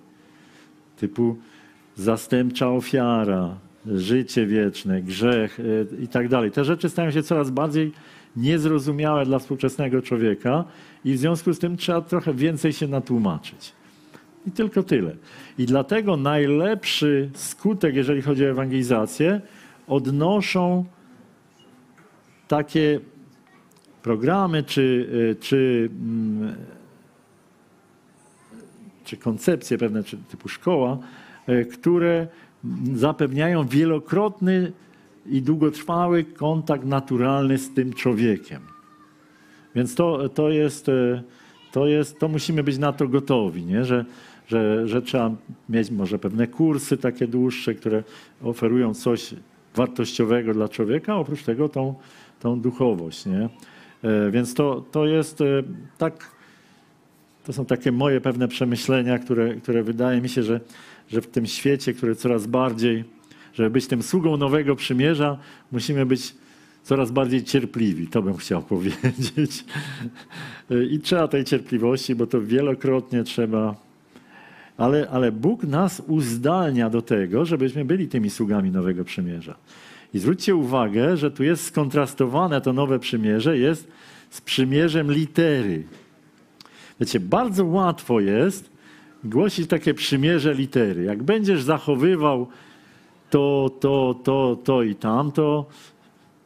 Typu 0.97 1.37
zastępcza 1.97 2.71
ofiara, 2.71 3.57
życie 3.87 4.47
wieczne, 4.47 5.03
grzech 5.03 5.61
e, 5.61 6.03
i 6.03 6.09
tak 6.09 6.29
dalej. 6.29 6.51
Te 6.51 6.65
rzeczy 6.65 6.89
stają 6.89 7.11
się 7.11 7.23
coraz 7.23 7.51
bardziej 7.51 7.93
niezrozumiałe 8.37 9.25
dla 9.25 9.39
współczesnego 9.39 10.03
człowieka 10.03 10.65
i 11.05 11.13
w 11.13 11.19
związku 11.19 11.53
z 11.53 11.59
tym 11.59 11.77
trzeba 11.77 12.01
trochę 12.01 12.35
więcej 12.35 12.73
się 12.73 12.89
natłumaczyć. 12.89 13.73
I 14.47 14.51
tylko 14.51 14.83
tyle. 14.83 15.17
I 15.59 15.67
dlatego 15.67 16.17
najlepszy 16.17 17.31
skutek, 17.35 17.95
jeżeli 17.95 18.23
chodzi 18.23 18.47
o 18.47 18.49
ewangelizację, 18.49 19.41
odnoszą 19.87 20.85
takie 22.49 23.01
programy 24.03 24.63
czy, 24.63 25.09
y, 25.33 25.37
czy, 25.41 25.91
mm, 25.93 26.55
czy 29.05 29.17
koncepcje 29.17 29.79
pewne, 29.79 30.05
czy 30.05 30.17
typu 30.17 30.49
szkoła, 30.49 30.99
które 31.73 32.29
zapewniają 32.95 33.67
wielokrotny 33.67 34.73
i 35.27 35.43
długotrwały 35.43 36.25
kontakt 36.25 36.85
naturalny 36.85 37.59
z 37.59 37.75
tym 37.75 37.93
człowiekiem. 37.93 38.61
Więc 39.75 39.95
to, 39.95 40.29
to, 40.29 40.51
jest, 40.51 40.89
y, 40.89 41.23
to, 41.73 41.87
jest, 41.87 42.19
to 42.19 42.29
musimy 42.29 42.63
być 42.63 42.79
na 42.79 42.93
to 42.93 43.09
gotowi, 43.09 43.65
nie? 43.65 43.85
Że, 43.85 44.05
że, 44.49 44.89
że 44.89 45.03
trzeba 45.03 45.31
mieć 45.69 45.91
może 45.91 46.19
pewne 46.19 46.47
kursy 46.47 46.97
takie 46.97 47.27
dłuższe, 47.27 47.75
które 47.75 48.03
oferują 48.43 48.95
coś 48.95 49.35
wartościowego 49.75 50.55
dla 50.55 50.69
człowieka, 50.69 51.17
oprócz 51.17 51.43
tego 51.43 51.69
tą, 51.69 51.95
tą 52.41 52.61
duchowość. 52.61 53.27
Nie? 53.27 53.49
E, 54.03 54.31
więc 54.31 54.55
to, 54.55 54.85
to 54.93 55.07
jest 55.07 55.41
e, 55.41 55.45
tak, 55.99 56.31
to 57.45 57.53
są 57.53 57.65
takie 57.65 57.93
moje 57.93 58.21
pewne 58.21 58.49
przemyślenia, 58.49 59.19
które, 59.19 59.55
które 59.55 59.83
wydaje 59.83 60.21
mi 60.21 60.29
się, 60.29 60.43
że, 60.43 60.61
że 61.13 61.21
w 61.21 61.27
tym 61.27 61.47
świecie, 61.47 61.93
który 61.93 62.15
coraz 62.15 62.47
bardziej, 62.47 63.05
żeby 63.55 63.71
być 63.71 63.87
tym 63.87 64.03
sługą 64.03 64.37
nowego 64.37 64.77
przymierza, 64.77 65.39
musimy 65.73 66.07
być 66.07 66.35
coraz 66.83 67.11
bardziej 67.11 67.45
cierpliwi. 67.45 68.07
To 68.07 68.23
bym 68.23 68.37
chciał 68.37 68.63
powiedzieć. 68.75 69.65
I 70.91 71.01
trzeba 71.01 71.29
tej 71.29 71.45
cierpliwości, 71.45 72.15
bo 72.15 72.27
to 72.27 72.43
wielokrotnie 72.43 73.25
trzeba. 73.25 73.77
Ale, 74.77 75.09
ale 75.11 75.33
Bóg 75.33 75.65
nas 75.65 76.03
uzdalnia 76.07 76.91
do 76.91 77.03
tego, 77.03 77.45
żebyśmy 77.45 77.85
byli 77.85 78.09
tymi 78.09 78.31
sługami 78.31 78.71
nowego 78.71 79.05
przymierza. 79.05 79.55
I 80.15 80.19
zwróćcie 80.19 80.55
uwagę, 80.55 81.17
że 81.17 81.31
tu 81.31 81.45
jest 81.45 81.65
skontrastowane 81.65 82.61
to 82.61 82.73
nowe 82.73 82.99
przymierze, 82.99 83.59
jest 83.59 83.89
z 84.31 84.41
przymierzem 84.41 85.13
litery. 85.13 85.85
Wiecie, 87.01 87.21
bardzo 87.21 87.65
łatwo 87.65 88.21
jest 88.21 88.71
głosić 89.25 89.69
takie 89.69 89.95
przymierze 89.95 90.55
litery. 90.55 91.05
Jak 91.05 91.23
będziesz 91.23 91.63
zachowywał 91.63 92.47
to, 93.31 93.71
to, 93.81 94.21
to, 94.25 94.59
to 94.65 94.83
i 94.83 94.95
tamto, 94.95 95.67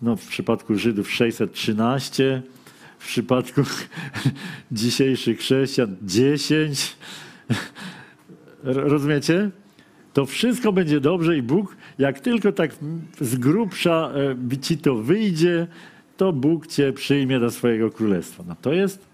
no 0.03 0.17
w 0.17 0.27
przypadku 0.27 0.75
Żydów 0.75 1.11
613, 1.11 2.43
w 2.99 3.07
przypadku 3.07 3.63
dzisiejszych 4.73 5.39
chrześcijan 5.39 5.97
10. 6.03 6.97
Rozumiecie? 8.63 9.51
To 10.13 10.27
wszystko 10.27 10.73
będzie 10.73 11.01
dobrze 11.01 11.37
i 11.37 11.43
Bóg 11.43 11.77
jak 11.99 12.21
tylko 12.21 12.53
tak 12.53 12.75
z 13.21 13.37
grubsza 13.37 14.13
e, 14.53 14.59
ci 14.59 14.79
to 14.79 14.95
wyjdzie, 14.95 15.67
to 16.17 16.33
Bóg 16.33 16.67
cię 16.67 16.93
przyjmie 16.93 17.41
do 17.41 17.51
swojego 17.51 17.91
królestwa. 17.91 18.45
No 18.47 18.57
to 18.63 18.73
jest, 18.73 19.07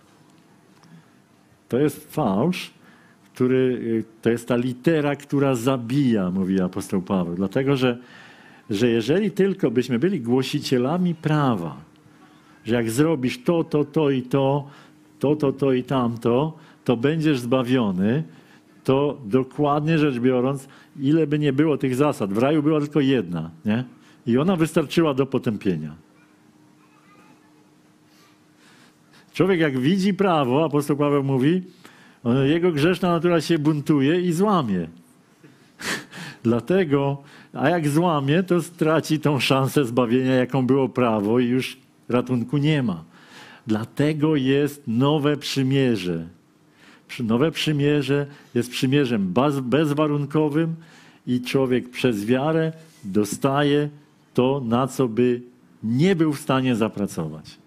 to 1.69 1.79
jest 1.79 2.13
fałsz, 2.13 2.71
który, 3.41 3.80
e, 4.01 4.22
to 4.22 4.30
jest 4.30 4.49
ta 4.49 4.57
litera, 4.57 5.16
która 5.16 5.55
zabija, 5.55 6.30
mówi 6.30 6.61
apostoł 6.61 7.03
Paweł. 7.03 7.34
Dlatego, 7.34 7.76
że, 7.76 7.99
że 8.70 8.88
jeżeli 8.88 9.30
tylko 9.30 9.70
byśmy 9.70 9.99
byli 9.99 10.20
głosicielami 10.20 11.14
prawa, 11.14 11.76
że 12.64 12.74
jak 12.74 12.91
zrobisz 12.91 13.43
to, 13.43 13.64
to, 13.64 13.84
to 13.84 14.11
i 14.11 14.22
to, 14.22 14.66
to, 15.18 15.36
to, 15.36 15.53
to 15.53 15.72
i 15.72 15.82
tamto, 15.82 16.57
to 16.84 16.97
będziesz 16.97 17.41
zbawiony, 17.41 18.24
to 18.84 19.18
dokładnie 19.24 19.99
rzecz 19.99 20.18
biorąc, 20.18 20.68
ile 21.01 21.26
by 21.26 21.38
nie 21.38 21.53
było 21.53 21.78
tych 21.78 21.95
zasad, 21.95 22.32
w 22.32 22.38
raju 22.38 22.62
była 22.62 22.80
tylko 22.80 23.01
jedna, 23.01 23.51
nie? 23.64 23.84
I 24.26 24.38
ona 24.38 24.57
wystarczyła 24.57 25.14
do 25.14 25.26
potępienia. 25.26 25.95
Człowiek 29.32 29.61
jak 29.61 29.78
widzi 29.78 30.14
prawo, 30.14 30.64
apostoł 30.64 30.97
Paweł 30.97 31.24
mówi, 31.24 31.62
jego 32.25 32.73
grzeszna 32.73 33.09
natura 33.09 33.41
się 33.41 33.59
buntuje 33.59 34.21
i 34.21 34.33
złamie. 34.33 34.89
Dlatego, 36.43 37.23
a 37.53 37.68
jak 37.68 37.89
złamie, 37.89 38.43
to 38.43 38.62
straci 38.62 39.21
tą 39.21 39.41
szansę 39.41 39.85
zbawienia, 39.85 40.35
jaką 40.35 40.66
było 40.66 40.89
prawo 40.89 41.39
i 41.39 41.47
już 41.47 41.79
ratunku 42.09 42.57
nie 42.57 42.83
ma. 42.83 43.05
Dlatego 43.66 44.37
jest 44.37 44.83
nowe 44.87 45.37
przymierze. 45.37 46.27
Nowe 47.21 47.51
przymierze 47.51 48.27
jest 48.55 48.71
przymierzem 48.71 49.35
bezwarunkowym 49.62 50.75
i 51.27 51.41
człowiek 51.41 51.91
przez 51.91 52.25
wiarę 52.25 52.73
dostaje 53.05 53.89
to, 54.35 54.62
na 54.64 54.87
co 54.87 55.09
by 55.09 55.43
nie 55.83 56.16
był 56.16 56.33
w 56.33 56.41
stanie 56.41 56.77
zapracować. 56.77 57.60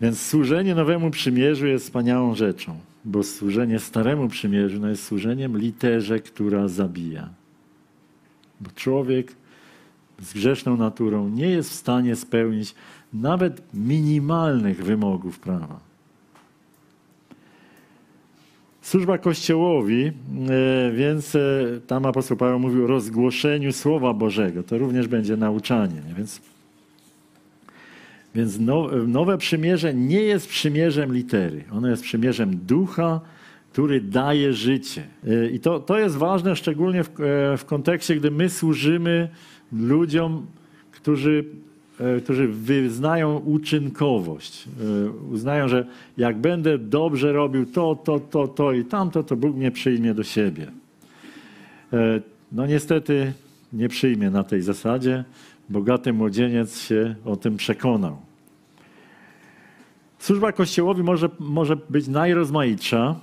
Więc 0.00 0.20
służenie 0.20 0.74
nowemu 0.74 1.10
przymierzu 1.10 1.66
jest 1.66 1.84
wspaniałą 1.84 2.34
rzeczą, 2.34 2.78
bo 3.04 3.22
służenie 3.22 3.78
staremu 3.78 4.28
przymierzu 4.28 4.80
no 4.80 4.88
jest 4.88 5.04
służeniem 5.04 5.58
literze, 5.58 6.20
która 6.20 6.68
zabija. 6.68 7.28
Bo 8.60 8.70
człowiek 8.74 9.32
z 10.20 10.32
grzeszną 10.32 10.76
naturą 10.76 11.28
nie 11.28 11.48
jest 11.48 11.70
w 11.70 11.74
stanie 11.74 12.16
spełnić 12.16 12.74
nawet 13.12 13.62
minimalnych 13.74 14.84
wymogów 14.84 15.38
prawa. 15.38 15.90
Służba 18.82 19.18
Kościołowi, 19.18 20.06
e, 20.06 20.12
więc 20.92 21.34
e, 21.34 21.40
tam 21.86 22.06
apostoł 22.06 22.36
Paweł 22.36 22.58
mówił 22.58 22.84
o 22.84 22.86
rozgłoszeniu 22.86 23.72
Słowa 23.72 24.14
Bożego. 24.14 24.62
To 24.62 24.78
również 24.78 25.08
będzie 25.08 25.36
nauczanie. 25.36 26.02
Więc, 26.16 26.40
więc 28.34 28.58
nowe 29.06 29.38
przymierze 29.38 29.94
nie 29.94 30.22
jest 30.22 30.48
przymierzem 30.48 31.14
litery. 31.14 31.64
Ono 31.72 31.88
jest 31.88 32.02
przymierzem 32.02 32.56
ducha, 32.56 33.20
który 33.72 34.00
daje 34.00 34.52
życie. 34.52 35.02
E, 35.26 35.50
I 35.50 35.60
to, 35.60 35.80
to 35.80 35.98
jest 35.98 36.16
ważne 36.16 36.56
szczególnie 36.56 37.04
w, 37.04 37.10
w 37.58 37.64
kontekście, 37.66 38.16
gdy 38.16 38.30
my 38.30 38.48
służymy 38.48 39.28
ludziom, 39.72 40.46
którzy 40.92 41.44
E, 42.00 42.20
którzy 42.20 42.48
wyznają 42.48 43.38
uczynkowość. 43.38 44.64
E, 44.66 45.10
uznają, 45.10 45.68
że 45.68 45.86
jak 46.16 46.38
będę 46.38 46.78
dobrze 46.78 47.32
robił 47.32 47.66
to, 47.66 47.94
to, 48.04 48.20
to, 48.20 48.48
to 48.48 48.72
i 48.72 48.84
tamto, 48.84 49.22
to 49.22 49.36
Bóg 49.36 49.56
mnie 49.56 49.70
przyjmie 49.70 50.14
do 50.14 50.24
siebie. 50.24 50.66
E, 51.92 52.20
no 52.52 52.66
niestety 52.66 53.32
nie 53.72 53.88
przyjmie 53.88 54.30
na 54.30 54.44
tej 54.44 54.62
zasadzie. 54.62 55.24
Bogaty 55.70 56.12
młodzieniec 56.12 56.80
się 56.80 57.14
o 57.24 57.36
tym 57.36 57.56
przekonał. 57.56 58.16
Służba 60.18 60.52
Kościołowi 60.52 61.02
może, 61.02 61.28
może 61.38 61.76
być 61.76 62.08
najrozmaitsza. 62.08 63.16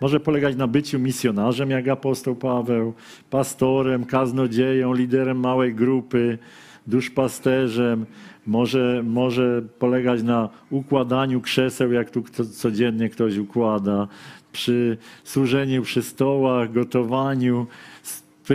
Może 0.00 0.20
polegać 0.20 0.56
na 0.56 0.66
byciu 0.66 0.98
misjonarzem, 0.98 1.70
jak 1.70 1.88
apostoł 1.88 2.34
Paweł, 2.36 2.94
pastorem, 3.30 4.04
kaznodzieją, 4.04 4.94
liderem 4.94 5.40
małej 5.40 5.74
grupy, 5.74 6.38
duszpasterzem, 6.86 8.06
może, 8.46 9.02
może 9.06 9.62
polegać 9.78 10.22
na 10.22 10.48
układaniu 10.70 11.40
krzeseł, 11.40 11.92
jak 11.92 12.10
tu 12.10 12.22
codziennie 12.52 13.08
ktoś 13.08 13.36
układa, 13.36 14.08
przy 14.52 14.98
służeniu 15.24 15.82
przy 15.82 16.02
stołach, 16.02 16.72
gotowaniu, 16.72 17.66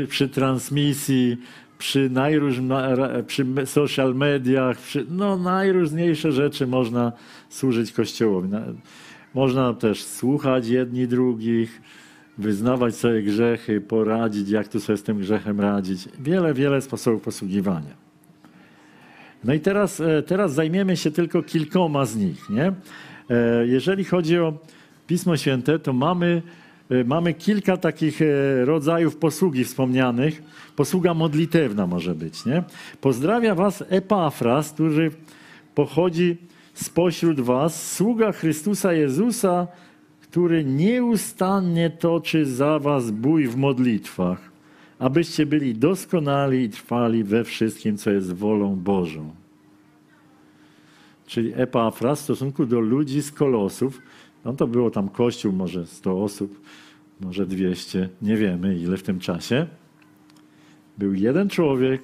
przy 0.10 0.30
transmisji, 0.30 1.38
przy, 1.82 2.10
najróżna, 2.10 2.90
przy 3.28 3.46
social 3.66 4.16
mediach, 4.16 4.78
przy, 4.78 5.06
no 5.10 5.38
najróżniejsze 5.38 6.32
rzeczy 6.32 6.68
można 6.68 7.12
służyć 7.50 7.92
Kościołowi. 7.92 8.50
Można 9.34 9.74
też 9.74 10.04
słuchać 10.04 10.68
jedni 10.68 11.08
drugich, 11.08 11.82
wyznawać 12.38 12.96
swoje 12.96 13.24
grzechy, 13.24 13.82
poradzić, 13.82 14.50
jak 14.50 14.68
tu 14.68 14.80
sobie 14.80 14.98
z 14.98 15.04
tym 15.04 15.18
grzechem 15.18 15.62
radzić. 15.62 16.10
Wiele, 16.20 16.54
wiele 16.54 16.82
sposobów 16.82 17.22
posługiwania. 17.22 17.96
No 19.44 19.54
i 19.54 19.60
teraz, 19.60 20.00
e, 20.00 20.24
teraz 20.24 20.54
zajmiemy 20.54 20.98
się 20.98 21.12
tylko 21.12 21.44
kilkoma 21.44 22.06
z 22.06 22.16
nich. 22.16 22.50
Nie? 22.50 22.74
E, 23.30 23.68
jeżeli 23.68 24.04
chodzi 24.04 24.40
o 24.40 24.54
Pismo 25.08 25.38
Święte, 25.38 25.80
to 25.80 25.94
mamy 25.94 26.42
mamy 27.06 27.34
kilka 27.34 27.78
takich 27.78 28.22
e, 28.22 28.66
rodzajów 28.66 29.18
posługi 29.18 29.64
wspomnianych. 29.64 30.44
Posługa 30.76 31.14
modlitewna 31.14 31.88
może 31.88 32.16
być, 32.16 32.46
nie? 32.46 32.64
Pozdrawia 33.02 33.56
was 33.56 33.84
Epafras, 33.90 34.72
który 34.72 35.12
pochodzi 35.76 36.38
spośród 36.74 37.40
was, 37.40 37.92
sługa 37.92 38.32
Chrystusa 38.32 38.94
Jezusa, 38.94 39.68
który 40.22 40.66
nieustannie 40.66 41.90
toczy 41.90 42.46
za 42.46 42.80
was 42.80 43.12
bój 43.12 43.48
w 43.48 43.56
modlitwach, 43.56 44.52
abyście 45.00 45.46
byli 45.46 45.76
doskonali 45.76 46.64
i 46.64 46.70
trwali 46.70 47.24
we 47.24 47.44
wszystkim, 47.44 47.98
co 47.98 48.12
jest 48.12 48.34
wolą 48.34 48.76
Bożą. 48.76 49.30
Czyli 51.28 51.54
Epafras 51.56 52.20
w 52.20 52.24
stosunku 52.24 52.66
do 52.66 52.80
ludzi 52.80 53.22
z 53.22 53.32
Kolosów, 53.32 54.02
no 54.46 54.54
to 54.54 54.68
było 54.68 54.92
tam 54.92 55.10
kościół, 55.10 55.54
może 55.54 55.86
100 55.86 56.24
osób, 56.24 56.62
może 57.22 57.46
200, 57.46 58.10
nie 58.22 58.38
wiemy 58.38 58.78
ile 58.78 58.98
w 58.98 59.04
tym 59.04 59.20
czasie. 59.20 59.68
Był 60.98 61.14
jeden 61.14 61.50
człowiek, 61.50 62.02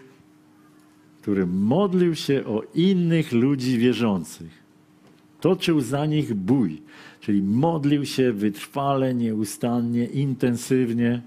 który 1.21 1.47
modlił 1.47 2.15
się 2.15 2.45
o 2.45 2.63
innych 2.75 3.31
ludzi 3.31 3.77
wierzących. 3.77 4.63
Toczył 5.41 5.81
za 5.81 6.05
nich 6.05 6.33
bój, 6.33 6.81
czyli 7.19 7.41
modlił 7.41 8.05
się 8.05 8.33
wytrwale, 8.33 9.13
nieustannie, 9.13 10.05
intensywnie. 10.05 11.21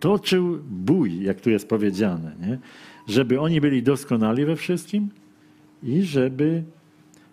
Toczył 0.00 0.58
bój, 0.70 1.22
jak 1.22 1.40
tu 1.40 1.50
jest 1.50 1.68
powiedziane, 1.68 2.36
nie? 2.40 2.58
żeby 3.08 3.40
oni 3.40 3.60
byli 3.60 3.82
doskonali 3.82 4.44
we 4.44 4.56
wszystkim 4.56 5.08
i 5.82 6.02
żeby 6.02 6.64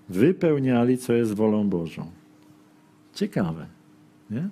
wypełniali, 0.10 0.98
co 0.98 1.14
jest 1.14 1.34
wolą 1.34 1.70
Bożą. 1.70 2.12
Ciekawe, 3.14 3.68
nie? 4.30 4.50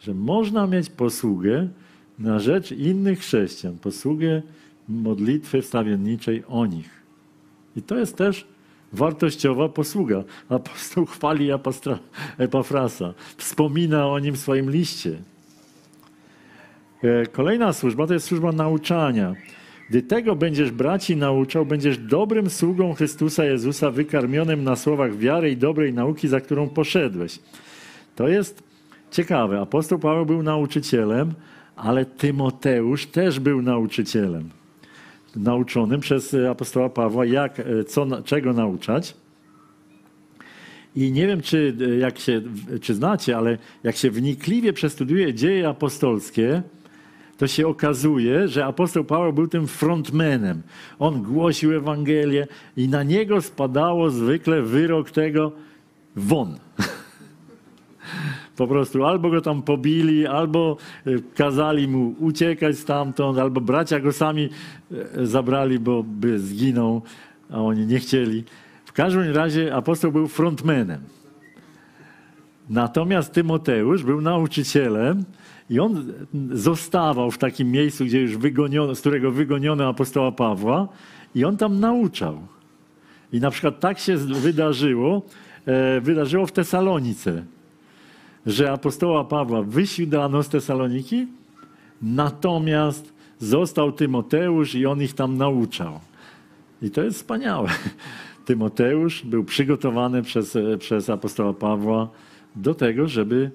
Że 0.00 0.14
można 0.14 0.66
mieć 0.66 0.90
posługę 0.90 1.68
na 2.18 2.38
rzecz 2.38 2.72
innych 2.72 3.18
chrześcijan, 3.18 3.78
posługę 3.78 4.42
modlitwy 4.88 5.62
wstawienniczej 5.62 6.42
o 6.48 6.66
nich. 6.66 6.90
I 7.76 7.82
to 7.82 7.98
jest 7.98 8.16
też 8.16 8.46
wartościowa 8.92 9.68
posługa. 9.68 10.24
Apostoł 10.48 11.06
chwali 11.06 11.48
Epafrasa, 12.38 13.14
wspomina 13.36 14.08
o 14.08 14.18
nim 14.18 14.34
w 14.34 14.38
swoim 14.38 14.70
liście. 14.70 15.18
E, 17.02 17.26
kolejna 17.26 17.72
służba 17.72 18.06
to 18.06 18.14
jest 18.14 18.26
służba 18.26 18.52
nauczania. 18.52 19.34
Gdy 19.90 20.02
tego 20.02 20.36
będziesz 20.36 20.70
braci 20.70 21.16
nauczał, 21.16 21.66
będziesz 21.66 21.98
dobrym 21.98 22.50
sługą 22.50 22.94
Chrystusa 22.94 23.44
Jezusa, 23.44 23.90
wykarmionym 23.90 24.64
na 24.64 24.76
słowach 24.76 25.16
wiary 25.16 25.50
i 25.50 25.56
dobrej 25.56 25.92
nauki, 25.92 26.28
za 26.28 26.40
którą 26.40 26.68
poszedłeś. 26.68 27.38
To 28.16 28.28
jest 28.28 28.62
ciekawe. 29.10 29.60
Apostoł 29.60 29.98
Paweł 29.98 30.26
był 30.26 30.42
nauczycielem, 30.42 31.34
ale 31.76 32.04
Tymoteusz 32.04 33.06
też 33.06 33.40
był 33.40 33.62
nauczycielem. 33.62 34.50
Nauczonym 35.36 36.00
przez 36.00 36.36
apostoła 36.50 36.88
Pawła, 36.88 37.24
jak, 37.26 37.62
co, 37.86 38.22
czego 38.22 38.52
nauczać. 38.52 39.14
I 40.96 41.12
nie 41.12 41.26
wiem, 41.26 41.40
czy, 41.40 41.76
jak 42.00 42.18
się, 42.18 42.42
czy 42.80 42.94
znacie, 42.94 43.36
ale 43.36 43.58
jak 43.84 43.96
się 43.96 44.10
wnikliwie 44.10 44.72
przestudiuje 44.72 45.34
dzieje 45.34 45.68
apostolskie, 45.68 46.62
to 47.36 47.46
się 47.46 47.66
okazuje, 47.66 48.48
że 48.48 48.64
apostoł 48.64 49.04
Paweł 49.04 49.32
był 49.32 49.48
tym 49.48 49.66
frontmanem. 49.66 50.62
On 50.98 51.22
głosił 51.22 51.76
Ewangelię 51.76 52.46
i 52.76 52.88
na 52.88 53.02
niego 53.02 53.42
spadało 53.42 54.10
zwykle 54.10 54.62
wyrok 54.62 55.10
tego 55.10 55.52
won. 56.16 56.58
Po 58.56 58.66
prostu 58.66 59.04
albo 59.04 59.30
go 59.30 59.40
tam 59.40 59.62
pobili, 59.62 60.26
albo 60.26 60.76
e, 61.06 61.10
kazali 61.34 61.88
mu 61.88 62.14
uciekać 62.20 62.78
stamtąd, 62.78 63.38
albo 63.38 63.60
bracia 63.60 64.00
go 64.00 64.12
sami 64.12 64.48
e, 64.92 65.26
zabrali, 65.26 65.78
bo 65.78 66.02
by 66.02 66.38
zginął, 66.38 67.02
a 67.50 67.56
oni 67.56 67.86
nie 67.86 67.98
chcieli. 67.98 68.44
W 68.84 68.92
każdym 68.92 69.34
razie 69.34 69.74
apostoł 69.74 70.12
był 70.12 70.28
frontmanem. 70.28 71.00
Natomiast 72.70 73.32
Tymoteusz 73.32 74.02
był 74.02 74.20
nauczycielem 74.20 75.24
i 75.70 75.80
on 75.80 76.12
zostawał 76.52 77.30
w 77.30 77.38
takim 77.38 77.70
miejscu, 77.70 78.04
gdzie 78.04 78.20
już 78.20 78.36
wygoniono, 78.36 78.94
z 78.94 79.00
którego 79.00 79.30
wygoniono 79.30 79.88
apostoła 79.88 80.32
Pawła 80.32 80.88
i 81.34 81.44
on 81.44 81.56
tam 81.56 81.80
nauczał. 81.80 82.38
I 83.32 83.40
na 83.40 83.50
przykład 83.50 83.80
tak 83.80 83.98
się 83.98 84.16
wydarzyło, 84.16 85.22
e, 85.66 86.00
wydarzyło 86.00 86.46
w 86.46 86.52
Tesalonice 86.52 87.44
że 88.46 88.72
apostoła 88.72 89.24
Pawła 89.24 89.62
wysiłdano 89.62 90.42
z 90.42 90.48
Tesaloniki, 90.48 91.26
natomiast 92.02 93.12
został 93.38 93.92
Tymoteusz 93.92 94.74
i 94.74 94.86
on 94.86 95.02
ich 95.02 95.14
tam 95.14 95.36
nauczał. 95.36 96.00
I 96.82 96.90
to 96.90 97.02
jest 97.02 97.16
wspaniałe. 97.16 97.68
Tymoteusz 98.46 99.24
był 99.24 99.44
przygotowany 99.44 100.22
przez, 100.22 100.58
przez 100.78 101.10
apostoła 101.10 101.52
Pawła 101.52 102.08
do 102.56 102.74
tego, 102.74 103.08
żeby 103.08 103.50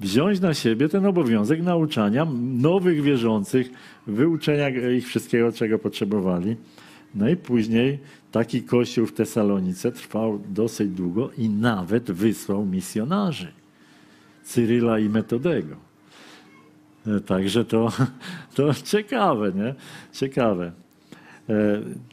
wziąć 0.00 0.40
na 0.40 0.54
siebie 0.54 0.88
ten 0.88 1.06
obowiązek 1.06 1.62
nauczania 1.62 2.26
nowych 2.40 3.02
wierzących, 3.02 3.70
wyuczenia 4.06 4.68
ich 4.68 5.06
wszystkiego, 5.06 5.52
czego 5.52 5.78
potrzebowali. 5.78 6.56
No 7.14 7.28
i 7.28 7.36
później 7.36 7.98
taki 8.32 8.62
kościół 8.62 9.06
w 9.06 9.12
Tesalonice 9.12 9.92
trwał 9.92 10.40
dosyć 10.48 10.90
długo 10.90 11.30
i 11.38 11.48
nawet 11.48 12.10
wysłał 12.10 12.66
misjonarzy. 12.66 13.52
Cyryla 14.46 14.98
i 14.98 15.08
Metodego. 15.08 15.76
E, 17.06 17.20
także 17.20 17.64
to, 17.64 17.92
to 18.54 18.74
ciekawe, 18.74 19.52
nie? 19.52 19.74
Ciekawe. 20.12 20.72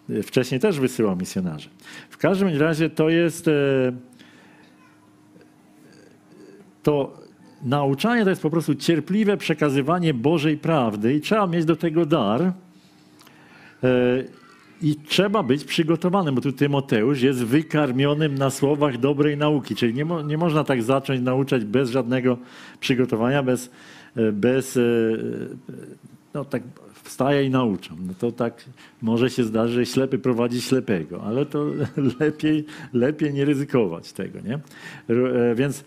E, 0.09 0.23
wcześniej 0.23 0.59
też 0.59 0.79
wysyłał 0.79 1.15
misjonarzy. 1.15 1.69
W 2.09 2.17
każdym 2.17 2.57
razie 2.57 2.89
to 2.89 3.09
jest 3.09 3.47
e, 3.47 3.51
to 6.83 7.17
nauczanie 7.63 8.23
to 8.23 8.29
jest 8.29 8.41
po 8.41 8.49
prostu 8.49 8.75
cierpliwe 8.75 9.37
przekazywanie 9.37 10.13
Bożej 10.13 10.57
prawdy 10.57 11.13
i 11.13 11.21
trzeba 11.21 11.47
mieć 11.47 11.65
do 11.65 11.75
tego 11.75 12.05
dar. 12.05 12.53
I 14.83 14.95
trzeba 14.95 15.43
być 15.43 15.63
przygotowanym, 15.63 16.35
bo 16.35 16.41
tu 16.41 16.51
Tymoteusz 16.51 17.21
jest 17.21 17.43
wykarmionym 17.43 18.35
na 18.35 18.49
słowach 18.49 18.97
dobrej 18.97 19.37
nauki, 19.37 19.75
czyli 19.75 19.93
nie, 19.93 20.05
mo, 20.05 20.21
nie 20.21 20.37
można 20.37 20.63
tak 20.63 20.83
zacząć 20.83 21.21
nauczać 21.21 21.65
bez 21.65 21.89
żadnego 21.89 22.37
przygotowania, 22.79 23.43
bez, 23.43 23.71
e, 24.15 24.31
bez 24.31 24.77
e, 24.77 24.81
no 26.33 26.45
tak 26.45 26.63
wstaję 27.03 27.43
i 27.43 27.49
nauczam. 27.49 27.97
No 28.07 28.13
to 28.19 28.31
tak 28.31 28.65
może 29.01 29.29
się 29.29 29.43
zdarzyć, 29.43 29.75
że 29.75 29.85
ślepy 29.85 30.19
prowadzi 30.19 30.61
ślepego, 30.61 31.23
ale 31.23 31.45
to 31.45 31.65
lepiej, 32.19 32.65
lepiej 32.93 33.33
nie 33.33 33.45
ryzykować 33.45 34.13
tego, 34.13 34.39
nie? 34.39 34.59
E, 35.15 35.55
więc 35.55 35.83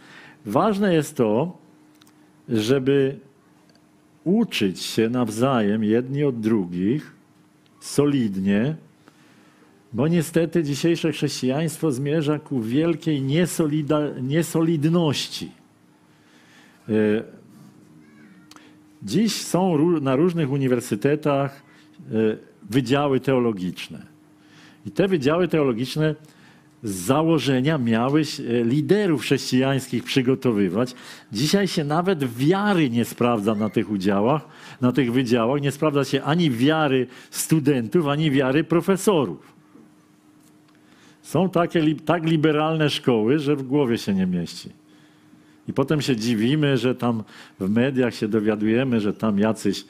ważne 0.46 0.94
jest 0.94 1.16
to, 1.16 1.58
żeby 2.48 3.18
uczyć 4.24 4.80
się 4.80 5.08
nawzajem 5.08 5.84
jedni 5.84 6.24
od 6.24 6.40
drugich 6.40 7.16
solidnie, 7.80 8.76
bo 9.96 10.08
niestety 10.08 10.62
dzisiejsze 10.62 11.12
chrześcijaństwo 11.12 11.92
zmierza 11.92 12.38
ku 12.38 12.60
wielkiej 12.60 13.22
niesolidności. 14.22 15.50
E, 16.88 16.92
dziś 19.02 19.44
są 19.44 19.78
na 20.00 20.16
różnych 20.16 20.50
uniwersytetach 20.50 21.62
e, 22.00 22.12
wydziały 22.70 23.20
teologiczne. 23.20 24.06
I 24.86 24.90
te 24.90 25.08
wydziały 25.08 25.48
teologiczne 25.48 26.14
z 26.82 26.90
założenia 26.90 27.78
miały 27.78 28.20
e, 28.20 28.64
liderów 28.64 29.22
chrześcijańskich 29.22 30.04
przygotowywać. 30.04 30.94
Dzisiaj 31.32 31.68
się 31.68 31.84
nawet 31.84 32.36
wiary 32.36 32.90
nie 32.90 33.04
sprawdza 33.04 33.54
na 33.54 33.70
tych 33.70 33.90
udziałach, 33.90 34.48
na 34.80 34.92
tych 34.92 35.12
wydziałach. 35.12 35.62
Nie 35.62 35.72
sprawdza 35.72 36.04
się 36.04 36.22
ani 36.22 36.50
wiary 36.50 37.06
studentów, 37.30 38.06
ani 38.06 38.30
wiary 38.30 38.64
profesorów. 38.64 39.55
Są 41.26 41.50
takie, 41.50 41.94
tak 41.94 42.24
liberalne 42.24 42.90
szkoły, 42.90 43.38
że 43.38 43.56
w 43.56 43.62
głowie 43.62 43.98
się 43.98 44.14
nie 44.14 44.26
mieści. 44.26 44.70
I 45.68 45.72
potem 45.72 46.00
się 46.00 46.16
dziwimy, 46.16 46.78
że 46.78 46.94
tam 46.94 47.22
w 47.60 47.70
mediach 47.70 48.14
się 48.14 48.28
dowiadujemy, 48.28 49.00
że 49.00 49.12
tam 49.12 49.38
jacyś, 49.38 49.84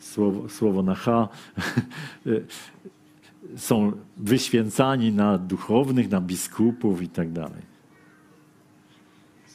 słowo, 0.00 0.48
słowo 0.48 0.82
na 0.82 0.94
H, 0.94 1.28
są 3.56 3.92
wyświęcani 4.16 5.12
na 5.12 5.38
duchownych, 5.38 6.10
na 6.10 6.20
biskupów 6.20 7.02
i 7.02 7.08
tak 7.08 7.32
dalej. 7.32 7.62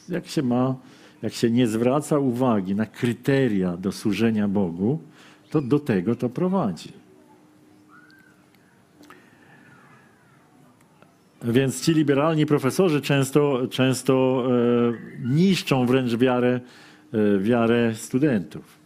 Jak 0.08 0.26
się 0.26 0.42
ma, 0.42 0.76
jak 1.22 1.32
się 1.32 1.50
nie 1.50 1.66
zwraca 1.66 2.18
uwagi 2.18 2.74
na 2.74 2.86
kryteria 2.86 3.76
do 3.76 3.92
służenia 3.92 4.48
Bogu, 4.48 4.98
to 5.50 5.60
do 5.60 5.78
tego 5.78 6.16
to 6.16 6.28
prowadzi. 6.28 6.92
Więc 11.42 11.84
ci 11.84 11.94
liberalni 11.94 12.46
profesorzy 12.46 13.00
często, 13.00 13.62
często 13.70 14.44
e, 14.46 14.50
niszczą 15.28 15.86
wręcz 15.86 16.14
wiarę, 16.16 16.60
e, 17.12 17.38
wiarę 17.38 17.94
studentów. 17.94 18.78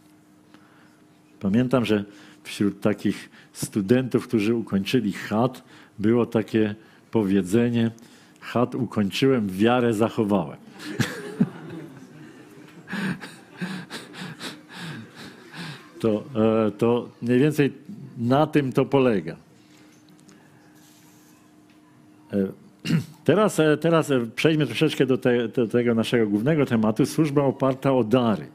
Pamiętam, 1.39 1.85
że 1.85 2.03
wśród 2.43 2.81
takich 2.81 3.29
studentów, 3.53 4.27
którzy 4.27 4.55
ukończyli 4.55 5.13
chat, 5.13 5.63
było 5.99 6.25
takie 6.25 6.75
powiedzenie: 7.11 7.91
Chat 8.39 8.75
ukończyłem, 8.75 9.49
wiarę 9.49 9.93
zachowałem. 9.93 10.57
to, 15.99 16.23
e, 16.67 16.71
to 16.71 17.09
mniej 17.21 17.39
więcej 17.39 17.73
na 18.17 18.47
tym 18.47 18.73
to 18.73 18.85
polega. 18.85 19.42
E, 22.85 23.25
teraz, 23.25 23.59
e, 23.59 23.77
teraz 23.77 24.11
przejdźmy 24.35 24.65
troszeczkę 24.65 25.05
do, 25.05 25.17
te, 25.17 25.47
do 25.47 25.67
tego 25.67 25.95
naszego 25.95 26.27
głównego 26.27 26.65
tematu. 26.65 27.05
Służba 27.05 27.43
oparta 27.43 27.93
o 27.93 28.03
dary. 28.03 28.47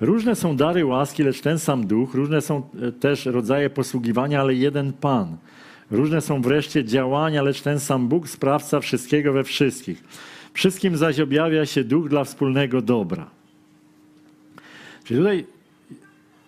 Różne 0.00 0.34
są 0.34 0.56
dary 0.56 0.86
łaski, 0.86 1.22
lecz 1.22 1.40
ten 1.40 1.58
sam 1.58 1.86
duch. 1.86 2.14
Różne 2.14 2.40
są 2.40 2.62
też 3.00 3.26
rodzaje 3.26 3.70
posługiwania, 3.70 4.40
ale 4.40 4.54
jeden 4.54 4.92
Pan. 4.92 5.36
Różne 5.90 6.20
są 6.20 6.42
wreszcie 6.42 6.84
działania, 6.84 7.42
lecz 7.42 7.62
ten 7.62 7.80
sam 7.80 8.08
Bóg, 8.08 8.28
sprawca 8.28 8.80
wszystkiego 8.80 9.32
we 9.32 9.44
wszystkich. 9.44 10.04
Wszystkim 10.52 10.96
zaś 10.96 11.20
objawia 11.20 11.66
się 11.66 11.84
duch 11.84 12.08
dla 12.08 12.24
wspólnego 12.24 12.82
dobra. 12.82 13.30
Czyli 15.04 15.20
tutaj 15.20 15.46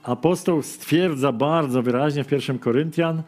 apostoł 0.02 0.62
stwierdza 0.62 1.32
bardzo 1.32 1.82
wyraźnie 1.82 2.24
w 2.24 2.26
pierwszym 2.26 2.58
Koryntian, 2.58 3.22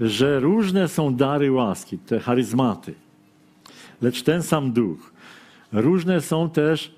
że 0.00 0.40
różne 0.40 0.88
są 0.88 1.14
dary 1.14 1.52
łaski, 1.52 1.98
te 1.98 2.20
charyzmaty, 2.20 2.94
lecz 4.02 4.22
ten 4.22 4.42
sam 4.42 4.72
duch. 4.72 5.12
Różne 5.72 6.20
są 6.20 6.50
też 6.50 6.94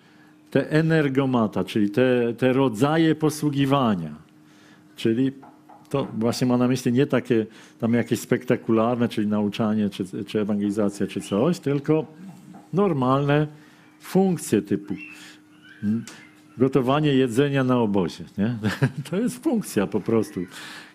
te 0.51 0.71
energomata, 0.71 1.65
czyli 1.65 1.91
te, 1.91 2.35
te 2.39 2.53
rodzaje 2.53 3.15
posługiwania. 3.15 4.15
Czyli 4.97 5.33
to 5.89 6.07
właśnie 6.19 6.47
ma 6.47 6.57
na 6.57 6.69
myśli 6.69 6.93
nie 6.93 7.07
takie 7.07 7.47
tam 7.81 7.95
jakieś 7.95 8.21
spektakularne, 8.21 9.09
czyli 9.09 9.27
nauczanie, 9.27 9.91
czy, 9.91 10.25
czy 10.25 10.41
ewangelizacja, 10.41 11.07
czy 11.07 11.21
coś, 11.21 11.59
tylko 11.59 12.07
normalne 12.73 13.47
funkcje 14.01 14.63
typu 14.63 14.95
gotowanie 16.59 17.15
jedzenia 17.15 17.65
na 17.65 17.79
obozie. 17.79 18.25
Nie? 18.39 18.57
To 19.11 19.17
jest 19.17 19.43
funkcja 19.43 19.87
po 19.87 20.01
prostu, 20.01 20.41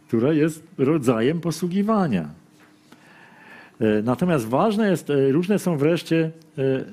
która 0.08 0.34
jest 0.34 0.64
rodzajem 0.78 1.42
posługiwania. 1.42 2.30
E, 3.80 4.02
natomiast 4.02 4.48
ważne 4.48 4.90
jest, 4.90 5.10
e, 5.10 5.32
różne 5.32 5.60
są 5.60 5.78
wreszcie 5.78 6.32
e, 6.58 6.86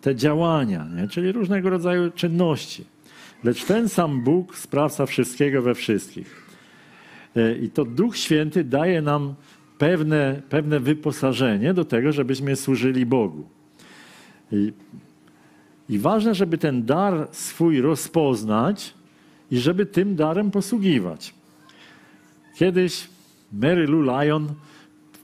te 0.00 0.14
działania, 0.14 0.86
nie? 0.96 1.08
czyli 1.08 1.32
różnego 1.32 1.70
rodzaju 1.70 2.10
czynności. 2.10 2.84
Lecz 3.44 3.64
ten 3.64 3.88
sam 3.88 4.20
Bóg 4.20 4.56
sprawca 4.56 5.06
wszystkiego 5.06 5.62
we 5.62 5.74
wszystkich. 5.74 6.46
I 7.62 7.70
to 7.70 7.84
Duch 7.84 8.16
Święty 8.16 8.64
daje 8.64 9.02
nam 9.02 9.34
pewne, 9.78 10.42
pewne 10.48 10.80
wyposażenie 10.80 11.74
do 11.74 11.84
tego, 11.84 12.12
żebyśmy 12.12 12.56
służyli 12.56 13.06
Bogu. 13.06 13.44
I 14.52 14.72
i 15.88 15.98
ważne, 15.98 16.34
żeby 16.34 16.58
ten 16.58 16.84
dar 16.84 17.28
swój 17.32 17.80
rozpoznać 17.80 18.94
i 19.50 19.58
żeby 19.58 19.86
tym 19.86 20.16
darem 20.16 20.50
posługiwać. 20.50 21.34
Kiedyś 22.56 23.08
Mary 23.52 23.86
Lou 23.86 24.02
Lyon 24.02 24.48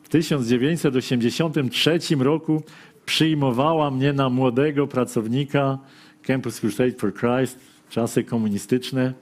w 0.03 0.09
1983 0.09 1.99
roku 2.19 2.63
przyjmowała 3.07 3.91
mnie 3.91 4.13
na 4.13 4.29
młodego 4.29 4.87
pracownika 4.87 5.79
Campus 6.23 6.61
Crusade 6.61 6.93
for 6.93 7.15
Christ, 7.15 7.59
czasy 7.91 8.25
komunistyczne. 8.25 9.13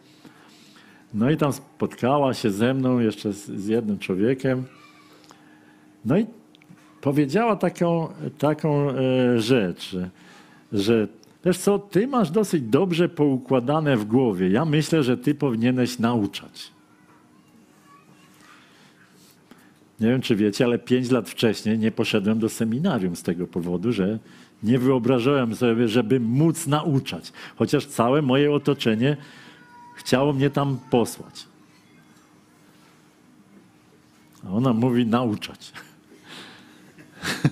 No 1.14 1.30
i 1.30 1.36
tam 1.36 1.52
spotkała 1.52 2.34
się 2.34 2.50
ze 2.50 2.74
mną, 2.74 2.98
jeszcze 2.98 3.32
z, 3.32 3.46
z 3.46 3.66
jednym 3.66 3.98
człowiekiem. 3.98 4.64
No 6.04 6.18
i 6.18 6.26
powiedziała 7.00 7.56
taką, 7.56 8.08
taką 8.38 8.90
e, 8.90 9.40
rzecz, 9.40 9.96
że, 10.72 11.08
Wiesz 11.44 11.58
co, 11.58 11.78
ty 11.78 12.06
masz 12.06 12.30
dosyć 12.30 12.62
dobrze 12.62 13.08
poukładane 13.08 13.96
w 13.96 14.04
głowie. 14.04 14.50
Ja 14.50 14.64
myślę, 14.64 15.02
że 15.02 15.16
ty 15.16 15.34
powinieneś 15.34 15.98
nauczać. 15.98 16.79
Nie 20.00 20.08
wiem, 20.08 20.20
czy 20.20 20.36
wiecie, 20.36 20.64
ale 20.64 20.78
pięć 20.78 21.10
lat 21.10 21.30
wcześniej 21.30 21.78
nie 21.78 21.92
poszedłem 21.92 22.38
do 22.38 22.48
seminarium 22.48 23.16
z 23.16 23.22
tego 23.22 23.46
powodu, 23.46 23.92
że 23.92 24.18
nie 24.62 24.78
wyobrażałem 24.78 25.56
sobie, 25.56 25.88
żeby 25.88 26.20
móc 26.20 26.66
nauczać. 26.66 27.32
Chociaż 27.56 27.86
całe 27.86 28.22
moje 28.22 28.52
otoczenie 28.52 29.16
chciało 29.96 30.32
mnie 30.32 30.50
tam 30.50 30.78
posłać. 30.90 31.46
A 34.44 34.50
ona 34.50 34.72
mówi 34.72 35.06
nauczać. 35.06 35.72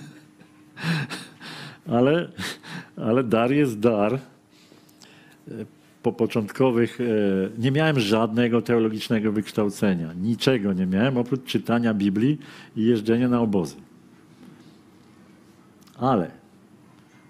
ale 1.97 2.31
ale 2.97 3.23
dar 3.23 3.51
jest 3.51 3.79
dar. 3.79 4.19
Po 6.03 6.13
początkowych 6.13 7.01
e, 7.01 7.03
nie 7.57 7.71
miałem 7.71 7.99
żadnego 7.99 8.61
teologicznego 8.61 9.31
wykształcenia. 9.31 10.13
Niczego 10.13 10.73
nie 10.73 10.85
miałem 10.85 11.17
oprócz 11.17 11.43
czytania 11.43 11.93
Biblii 11.93 12.37
i 12.75 12.85
jeżdżenia 12.85 13.29
na 13.29 13.41
obozy. 13.41 13.75
Ale 15.97 16.31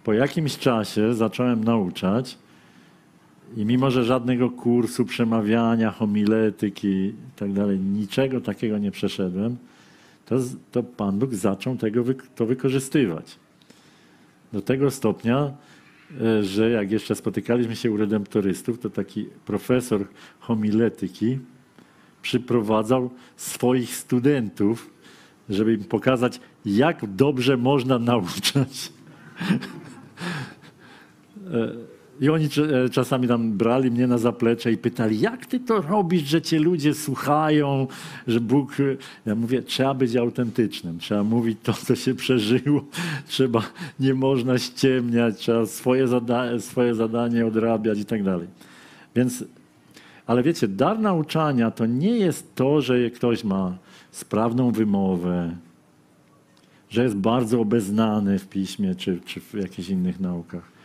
po 0.04 0.14
jakimś 0.14 0.58
czasie 0.58 1.14
zacząłem 1.14 1.64
nauczać 1.64 2.38
i 3.58 3.66
mimo, 3.66 3.92
że 3.92 4.04
żadnego 4.04 4.50
kursu 4.50 5.06
przemawiania, 5.06 5.92
homiletyki 5.92 6.88
i 6.88 7.14
tak 7.36 7.50
niczego 7.80 8.42
takiego 8.42 8.78
nie 8.78 8.92
przeszedłem, 8.92 9.58
to, 10.26 10.36
to 10.72 10.84
Pan 10.84 11.20
Bóg 11.20 11.34
zaczął 11.34 11.78
tego, 11.78 12.04
to 12.36 12.46
wykorzystywać. 12.46 13.40
Do 14.54 14.62
tego 14.62 14.92
stopnia, 14.92 15.52
że 16.42 16.70
jak 16.70 16.92
jeszcze 16.92 17.16
spotykaliśmy 17.16 17.76
się 17.76 17.92
u 17.92 17.98
redemptorystów, 17.98 18.80
to 18.80 18.90
taki 18.90 19.26
profesor 19.46 20.08
homiletyki 20.40 21.40
przyprowadzał 22.22 23.10
swoich 23.36 23.96
studentów, 23.96 24.90
żeby 25.50 25.74
im 25.74 25.84
pokazać, 25.84 26.40
jak 26.66 27.16
dobrze 27.16 27.58
można 27.58 28.00
nauczać. 28.00 28.94
E, 32.22 32.26
i 32.26 32.30
oni 32.30 32.46
e, 32.86 32.90
czasami 32.90 33.28
tam 33.28 33.52
brali 33.52 33.92
mnie 33.92 34.08
na 34.08 34.18
zaplecze 34.18 34.72
i 34.72 34.78
pytali, 34.78 35.20
jak 35.20 35.46
ty 35.46 35.60
to 35.60 35.82
robisz, 35.82 36.24
że 36.24 36.42
cię 36.42 36.60
ludzie 36.60 36.94
słuchają, 36.94 37.88
że 38.28 38.40
Bóg... 38.40 38.76
Ja 39.26 39.36
mówię, 39.36 39.62
trzeba 39.62 39.94
być 39.94 40.16
autentycznym, 40.16 41.00
trzeba 41.00 41.24
mówić 41.24 41.58
to, 41.64 41.74
co 41.74 41.96
się 41.96 42.16
przeżyło, 42.16 42.86
trzeba, 43.28 43.64
nie 44.00 44.14
można 44.14 44.58
ściemniać, 44.58 45.38
trzeba 45.38 45.66
swoje, 45.66 46.08
zada 46.08 46.60
swoje 46.60 46.96
zadanie 46.96 47.46
odrabiać 47.46 48.00
i 48.00 48.06
tak 48.06 48.24
dalej. 48.24 48.48
Więc, 49.16 49.44
ale 50.28 50.44
wiecie, 50.44 50.68
dar 50.68 51.00
nauczania 51.00 51.72
to 51.72 51.86
nie 51.86 52.18
jest 52.18 52.56
to, 52.56 52.82
że 52.82 53.10
ktoś 53.10 53.44
ma 53.44 53.78
sprawną 54.12 54.72
wymowę, 54.72 55.56
że 56.90 57.04
jest 57.04 57.16
bardzo 57.16 57.62
obeznany 57.62 58.40
w 58.40 58.48
piśmie 58.48 58.96
czy, 58.96 59.20
czy 59.26 59.40
w 59.42 59.54
jakichś 59.54 59.90
innych 59.90 60.20
naukach. 60.20 60.79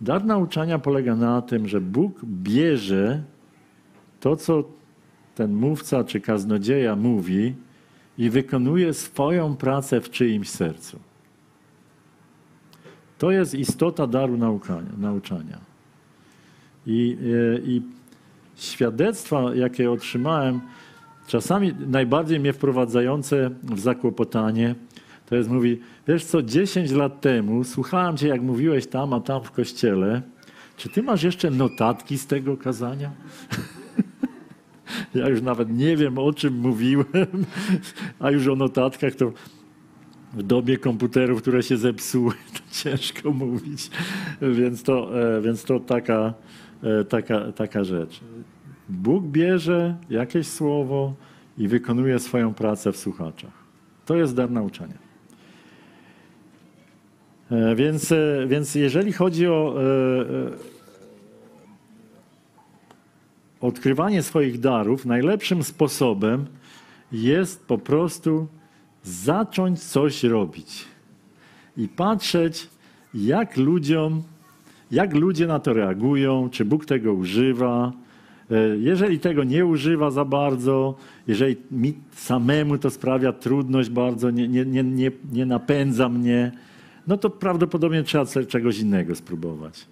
Dar 0.00 0.24
nauczania 0.24 0.78
polega 0.78 1.16
na 1.16 1.42
tym, 1.42 1.68
że 1.68 1.80
Bóg 1.80 2.24
bierze 2.24 3.22
to, 4.20 4.36
co 4.36 4.64
ten 5.34 5.54
mówca 5.54 6.04
czy 6.04 6.20
kaznodzieja 6.20 6.96
mówi 6.96 7.54
i 8.18 8.30
wykonuje 8.30 8.94
swoją 8.94 9.56
pracę 9.56 10.00
w 10.00 10.10
czyimś 10.10 10.48
sercu. 10.48 10.98
To 13.18 13.30
jest 13.30 13.54
istota 13.54 14.06
daru 14.06 14.36
nauczania. 14.98 15.58
I, 16.86 17.18
e, 17.56 17.58
I 17.60 17.82
świadectwa, 18.56 19.54
jakie 19.54 19.90
otrzymałem, 19.90 20.60
czasami 21.26 21.74
najbardziej 21.88 22.40
mnie 22.40 22.52
wprowadzające 22.52 23.50
w 23.62 23.80
zakłopotanie, 23.80 24.74
to 25.26 25.36
jest, 25.36 25.50
mówi, 25.50 25.80
wiesz 26.08 26.24
co, 26.24 26.42
10 26.42 26.90
lat 26.90 27.20
temu 27.20 27.64
słuchałem 27.64 28.16
cię, 28.16 28.28
jak 28.28 28.42
mówiłeś 28.42 28.86
tam, 28.86 29.12
a 29.12 29.20
tam 29.20 29.42
w 29.42 29.50
kościele. 29.50 30.22
Czy 30.76 30.88
ty 30.88 31.02
masz 31.02 31.22
jeszcze 31.22 31.50
notatki 31.50 32.18
z 32.18 32.26
tego 32.26 32.56
kazania? 32.56 33.10
ja 35.14 35.28
już 35.28 35.42
nawet 35.42 35.76
nie 35.76 35.96
wiem, 35.96 36.18
o 36.18 36.32
czym 36.32 36.54
mówiłem, 36.54 37.06
a 38.20 38.30
już 38.30 38.48
o 38.48 38.56
notatkach 38.56 39.14
to 39.14 39.32
w 40.32 40.42
dobie 40.42 40.78
komputerów, 40.78 41.42
które 41.42 41.62
się 41.62 41.76
zepsuły, 41.76 42.32
to 42.54 42.60
ciężko 42.70 43.30
mówić. 43.30 43.90
Więc 44.42 44.82
to, 44.82 45.22
e, 45.36 45.40
więc 45.40 45.64
to 45.64 45.80
taka, 45.80 46.34
e, 46.82 47.04
taka, 47.04 47.52
taka 47.52 47.84
rzecz. 47.84 48.20
Bóg 48.88 49.24
bierze 49.24 49.96
jakieś 50.10 50.46
słowo 50.46 51.14
i 51.58 51.68
wykonuje 51.68 52.18
swoją 52.18 52.54
pracę 52.54 52.92
w 52.92 52.96
słuchaczach. 52.96 53.52
To 54.06 54.16
jest 54.16 54.34
dar 54.34 54.50
nauczania. 54.50 55.05
E, 57.50 57.74
więc, 57.74 58.12
e, 58.12 58.46
więc 58.46 58.74
jeżeli 58.74 59.12
chodzi 59.12 59.46
o, 59.46 59.74
e, 59.82 59.84
odkrywanie 63.60 64.22
swoich 64.22 64.60
darów 64.60 65.06
najlepszym 65.06 65.62
sposobem 65.62 66.46
jest 67.12 67.66
po 67.66 67.78
prostu 67.78 68.46
zacząć 69.04 69.82
coś 69.82 70.24
robić 70.24 70.84
i 71.76 71.88
patrzeć, 71.88 72.68
jak 73.14 73.56
ludziom, 73.56 74.22
jak 74.90 75.14
ludzie 75.14 75.46
na 75.46 75.58
to 75.58 75.72
reagują, 75.72 76.50
czy 76.50 76.64
Bóg 76.64 76.84
tego 76.84 77.12
używa. 77.12 77.92
Jeżeli 78.78 79.18
tego 79.18 79.44
nie 79.44 79.66
używa 79.66 80.10
za 80.10 80.24
bardzo, 80.24 80.94
jeżeli 81.26 81.56
mi 81.70 81.94
samemu 82.12 82.78
to 82.78 82.90
sprawia 82.90 83.32
trudność 83.32 83.90
bardzo, 83.90 84.30
nie, 84.30 84.48
nie, 84.48 84.84
nie, 84.84 85.10
nie 85.32 85.46
napędza 85.46 86.08
mnie, 86.08 86.52
no 87.06 87.16
to 87.16 87.30
prawdopodobnie 87.30 88.02
trzeba 88.02 88.24
czegoś 88.48 88.78
innego 88.78 89.14
spróbować. 89.14 89.86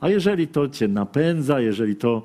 A 0.00 0.08
jeżeli 0.08 0.48
to 0.48 0.68
cię 0.68 0.88
napędza, 0.88 1.60
jeżeli 1.60 1.96
to 1.96 2.22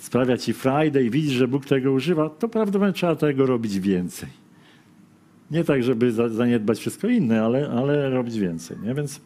sprawia 0.00 0.36
ci 0.36 0.52
frajdę 0.52 1.02
i 1.02 1.10
widzisz, 1.10 1.32
że 1.32 1.48
Bóg 1.48 1.66
tego 1.66 1.92
używa, 1.92 2.30
to 2.30 2.48
prawdopodobnie 2.48 2.92
trzeba 2.92 3.16
tego 3.16 3.46
robić 3.46 3.80
więcej. 3.80 4.28
Nie 5.50 5.64
tak, 5.64 5.82
żeby 5.82 6.12
za- 6.12 6.28
zaniedbać 6.28 6.78
wszystko 6.78 7.08
inne, 7.08 7.42
ale, 7.42 7.70
ale 7.70 8.10
robić 8.10 8.38
więcej. 8.38 8.76
Nie? 8.82 8.94
Więc, 8.94 9.20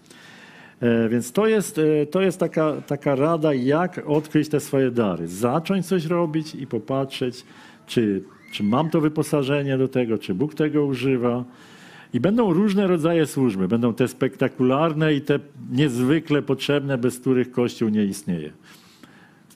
e, 0.81 1.09
więc 1.09 1.33
to 1.33 1.47
jest, 1.47 1.79
e, 1.79 2.07
to 2.07 2.21
jest 2.23 2.39
taka, 2.41 2.73
taka 2.87 3.15
rada, 3.15 3.55
jak 3.55 4.03
odkryć 4.07 4.49
te 4.49 4.61
swoje 4.61 4.91
dary. 4.91 5.29
Zacząć 5.29 5.87
coś 5.87 6.07
robić 6.07 6.55
i 6.55 6.67
popatrzeć, 6.67 7.45
czy, 7.87 8.23
czy 8.53 8.63
mam 8.65 8.91
to 8.91 9.01
wyposażenie 9.01 9.79
do 9.79 9.89
tego, 9.89 10.19
czy 10.19 10.35
Bóg 10.35 10.55
tego 10.55 10.85
używa. 10.85 11.45
I 12.15 12.21
będą 12.21 12.53
różne 12.53 12.87
rodzaje 12.87 13.27
służby. 13.27 13.69
Będą 13.69 13.95
te 13.95 14.09
spektakularne 14.09 15.15
i 15.15 15.21
te 15.21 15.39
niezwykle 15.71 16.43
potrzebne, 16.43 16.99
bez 16.99 17.19
których 17.19 17.53
Kościół 17.53 17.89
nie 17.89 18.05
istnieje. 18.05 18.53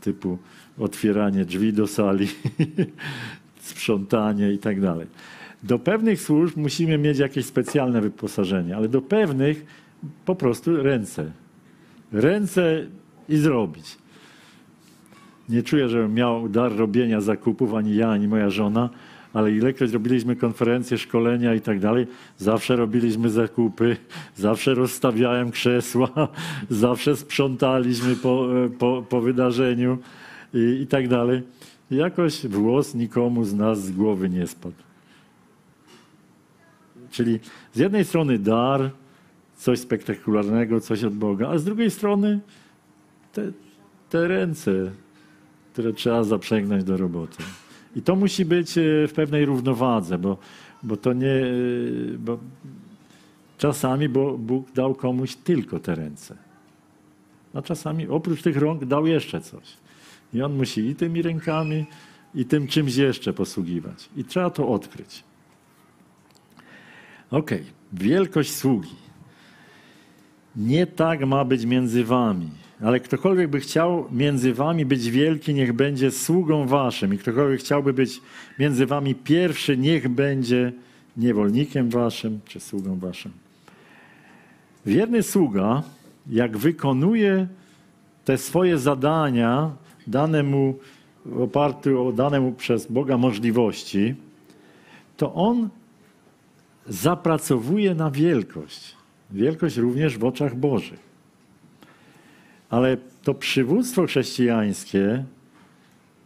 Typu 0.00 0.38
otwieranie 0.78 1.44
drzwi 1.44 1.72
do 1.72 1.86
sali, 1.86 2.28
sprzątanie 3.60 4.52
i 4.52 4.58
tak 4.58 4.80
dalej. 4.80 5.06
Do 5.62 5.78
pewnych 5.78 6.20
służb 6.20 6.56
musimy 6.56 6.98
mieć 6.98 7.18
jakieś 7.18 7.46
specjalne 7.46 8.00
wyposażenie, 8.00 8.76
ale 8.76 8.88
do 8.88 9.02
pewnych 9.02 9.66
po 10.24 10.34
prostu 10.34 10.82
ręce. 10.82 11.32
Ręce 12.12 12.86
i 13.28 13.36
zrobić. 13.36 13.98
Nie 15.48 15.62
czuję, 15.62 15.88
żebym 15.88 16.14
miał 16.14 16.48
dar 16.48 16.76
robienia 16.76 17.20
zakupów, 17.20 17.74
ani 17.74 17.96
ja, 17.96 18.10
ani 18.10 18.28
moja 18.28 18.50
żona, 18.50 18.90
ale 19.36 19.52
ilekroć 19.52 19.92
robiliśmy 19.92 20.36
konferencje, 20.36 20.98
szkolenia 20.98 21.54
i 21.54 21.60
tak 21.60 21.80
dalej, 21.80 22.06
zawsze 22.38 22.76
robiliśmy 22.76 23.30
zakupy, 23.30 23.96
zawsze 24.36 24.74
rozstawiałem 24.74 25.50
krzesła, 25.50 26.08
zawsze 26.70 27.16
sprzątaliśmy 27.16 28.16
po, 28.16 28.48
po, 28.78 29.04
po 29.08 29.20
wydarzeniu 29.20 29.98
i, 30.54 30.58
i 30.82 30.86
tak 30.86 31.08
dalej. 31.08 31.42
Jakoś 31.90 32.46
włos 32.46 32.94
nikomu 32.94 33.44
z 33.44 33.54
nas 33.54 33.84
z 33.84 33.92
głowy 33.92 34.30
nie 34.30 34.46
spadł. 34.46 34.74
Czyli 37.10 37.40
z 37.72 37.78
jednej 37.78 38.04
strony 38.04 38.38
dar, 38.38 38.90
coś 39.56 39.78
spektakularnego, 39.78 40.80
coś 40.80 41.04
od 41.04 41.14
Boga, 41.14 41.48
a 41.48 41.58
z 41.58 41.64
drugiej 41.64 41.90
strony 41.90 42.40
te, 43.32 43.52
te 44.10 44.28
ręce, 44.28 44.90
które 45.72 45.92
trzeba 45.92 46.24
zaprzęgnąć 46.24 46.84
do 46.84 46.96
roboty. 46.96 47.42
I 47.96 48.02
to 48.02 48.16
musi 48.16 48.44
być 48.44 48.78
e, 48.78 48.82
w 49.08 49.12
pewnej 49.14 49.44
równowadze, 49.44 50.18
bo, 50.18 50.38
bo 50.82 50.96
to 50.96 51.12
nie. 51.12 51.28
e, 51.28 52.18
Bo 52.18 52.38
czasami 53.58 54.08
bo 54.08 54.38
Bóg 54.38 54.72
dał 54.72 54.94
komuś 54.94 55.34
tylko 55.36 55.80
te 55.80 55.94
ręce. 55.94 56.36
A 57.54 57.62
czasami 57.62 58.06
oprócz 58.08 58.42
tych 58.42 58.56
rąk 58.56 58.84
dał 58.84 59.06
jeszcze 59.06 59.40
coś. 59.40 59.76
I 60.34 60.42
on 60.42 60.56
musi 60.56 60.80
i 60.80 60.94
tymi 60.94 61.22
rękami, 61.22 61.86
i 62.34 62.44
tym 62.44 62.66
czymś 62.66 62.96
jeszcze 62.96 63.32
posługiwać. 63.32 64.08
I 64.16 64.24
trzeba 64.24 64.50
to 64.50 64.68
odkryć. 64.68 65.24
Okej, 67.30 67.64
wielkość 67.92 68.54
sługi. 68.54 68.94
Nie 70.56 70.86
tak 70.86 71.26
ma 71.26 71.44
być 71.44 71.64
między 71.64 72.04
wami. 72.04 72.50
Ale 72.82 73.00
ktokolwiek 73.00 73.50
by 73.50 73.60
chciał 73.60 74.08
między 74.12 74.54
wami 74.54 74.86
być 74.86 75.10
wielki, 75.10 75.54
niech 75.54 75.72
będzie 75.72 76.10
sługą 76.10 76.66
waszym. 76.66 77.14
I 77.14 77.18
ktokolwiek 77.18 77.60
chciałby 77.60 77.92
być 77.92 78.20
między 78.58 78.86
wami 78.86 79.14
pierwszy, 79.14 79.76
niech 79.76 80.08
będzie 80.08 80.72
niewolnikiem 81.16 81.90
waszym 81.90 82.40
czy 82.44 82.60
sługą 82.60 82.98
waszym. 82.98 83.32
Wierny 84.86 85.22
sługa, 85.22 85.82
jak 86.30 86.56
wykonuje 86.56 87.48
te 88.24 88.38
swoje 88.38 88.78
zadania 88.78 89.70
dane 90.06 90.42
mu 90.42 90.78
w 91.24 91.40
oparciu 91.40 92.06
o 92.06 92.12
dane 92.12 92.40
mu 92.40 92.52
przez 92.52 92.86
Boga 92.86 93.16
możliwości, 93.18 94.14
to 95.16 95.34
on 95.34 95.68
zapracowuje 96.88 97.94
na 97.94 98.10
wielkość. 98.10 98.96
Wielkość 99.30 99.76
również 99.76 100.18
w 100.18 100.24
oczach 100.24 100.56
Bożych. 100.56 101.05
Ale 102.70 102.96
to 103.22 103.34
przywództwo 103.34 104.06
chrześcijańskie 104.06 105.24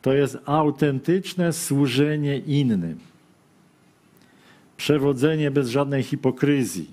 to 0.03 0.13
jest 0.13 0.39
autentyczne 0.47 1.53
służenie 1.53 2.39
innym. 2.39 2.99
Przewodzenie 4.77 5.51
bez 5.51 5.69
żadnej 5.69 6.03
hipokryzji. 6.03 6.91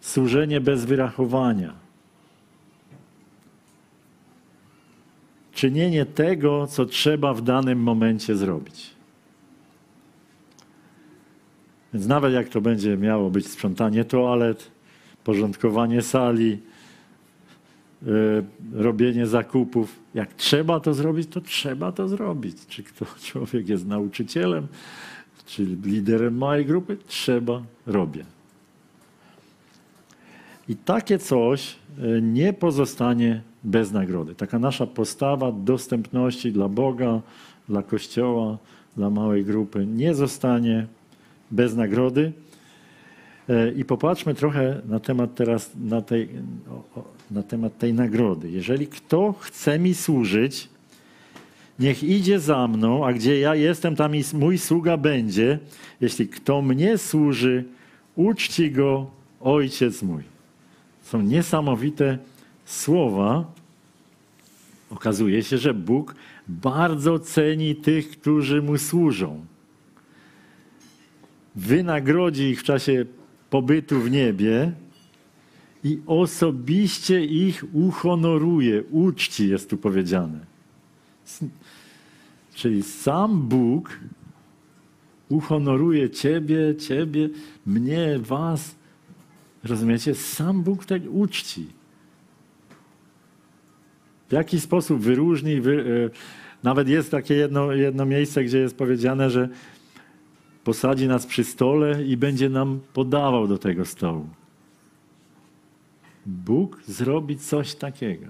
Służenie 0.00 0.60
bez 0.60 0.84
wyrachowania. 0.84 1.74
Czynienie 5.52 6.06
tego, 6.06 6.66
co 6.66 6.86
trzeba 6.86 7.34
w 7.34 7.42
danym 7.42 7.82
momencie 7.82 8.36
zrobić. 8.36 8.90
Więc 11.94 12.06
nawet 12.06 12.32
jak 12.32 12.48
to 12.48 12.60
będzie 12.60 12.96
miało 12.96 13.30
być 13.30 13.48
sprzątanie 13.48 14.04
toalet, 14.04 14.70
porządkowanie 15.24 16.02
sali, 16.02 16.58
robienie 18.72 19.26
zakupów, 19.26 19.96
jak 20.14 20.34
trzeba 20.34 20.80
to 20.80 20.94
zrobić, 20.94 21.28
to 21.28 21.40
trzeba 21.40 21.92
to 21.92 22.08
zrobić. 22.08 22.66
Czy 22.66 22.82
kto 22.82 23.06
człowiek 23.26 23.68
jest 23.68 23.86
nauczycielem, 23.86 24.66
czy 25.46 25.64
liderem 25.64 26.38
małej 26.38 26.66
grupy, 26.66 26.96
trzeba, 27.06 27.62
robię. 27.86 28.24
I 30.68 30.76
takie 30.76 31.18
coś 31.18 31.76
y, 31.98 32.22
nie 32.22 32.52
pozostanie 32.52 33.42
bez 33.64 33.92
nagrody. 33.92 34.34
Taka 34.34 34.58
nasza 34.58 34.86
postawa 34.86 35.52
dostępności 35.52 36.52
dla 36.52 36.68
Boga, 36.68 37.20
dla 37.68 37.82
Kościoła, 37.82 38.58
dla 38.96 39.10
małej 39.10 39.44
grupy 39.44 39.86
nie 39.86 40.14
zostanie 40.14 40.86
bez 41.50 41.74
nagrody. 41.74 42.32
E, 43.48 43.72
I 43.72 43.84
popatrzmy 43.84 44.34
trochę 44.34 44.82
na 44.88 45.00
temat 45.00 45.34
teraz, 45.34 45.70
na, 45.80 46.02
tej, 46.02 46.28
na 47.30 47.42
temat 47.42 47.78
tej 47.78 47.94
nagrody. 47.94 48.50
Jeżeli 48.50 48.86
kto 48.86 49.34
chce 49.40 49.78
mi 49.78 49.94
służyć, 49.94 50.68
niech 51.78 52.04
idzie 52.04 52.40
za 52.40 52.68
mną, 52.68 53.06
a 53.06 53.12
gdzie 53.12 53.40
ja 53.40 53.54
jestem, 53.54 53.96
tam 53.96 54.16
i 54.16 54.24
mój 54.32 54.58
sługa 54.58 54.96
będzie. 54.96 55.58
Jeśli 56.00 56.28
kto 56.28 56.62
mnie 56.62 56.98
służy, 56.98 57.64
uczci 58.16 58.70
go 58.70 59.10
ojciec 59.40 60.02
mój. 60.02 60.22
Są 61.02 61.22
niesamowite 61.22 62.18
słowa. 62.64 63.52
Okazuje 64.90 65.42
się, 65.42 65.58
że 65.58 65.74
Bóg 65.74 66.14
bardzo 66.48 67.18
ceni 67.18 67.76
tych, 67.76 68.10
którzy 68.10 68.62
mu 68.62 68.78
służą 68.78 69.44
wynagrodzi 71.58 72.44
ich 72.44 72.60
w 72.60 72.64
czasie 72.64 73.04
pobytu 73.50 74.00
w 74.00 74.10
niebie 74.10 74.72
i 75.84 76.00
osobiście 76.06 77.24
ich 77.24 77.64
uhonoruje, 77.72 78.82
uczci 78.82 79.48
jest 79.48 79.70
tu 79.70 79.76
powiedziane. 79.76 80.40
Czyli 82.54 82.82
sam 82.82 83.42
Bóg 83.42 83.98
uhonoruje 85.28 86.10
ciebie, 86.10 86.76
ciebie, 86.76 87.28
mnie, 87.66 88.18
was. 88.18 88.74
Rozumiecie? 89.64 90.14
Sam 90.14 90.62
Bóg 90.62 90.84
tak 90.84 91.02
uczci. 91.10 91.66
W 94.28 94.32
jaki 94.32 94.60
sposób 94.60 95.00
wyróżni, 95.00 95.60
wy, 95.60 95.84
e, 96.06 96.10
nawet 96.62 96.88
jest 96.88 97.10
takie 97.10 97.34
jedno, 97.34 97.72
jedno 97.72 98.06
miejsce, 98.06 98.44
gdzie 98.44 98.58
jest 98.58 98.76
powiedziane, 98.76 99.30
że 99.30 99.48
posadzi 100.68 101.08
nas 101.08 101.26
przy 101.26 101.44
stole 101.44 102.04
i 102.04 102.16
będzie 102.16 102.48
nam 102.48 102.80
podawał 102.92 103.48
do 103.48 103.58
tego 103.58 103.84
stołu. 103.84 104.26
Bóg 106.26 106.82
zrobi 106.86 107.38
coś 107.38 107.74
takiego. 107.74 108.26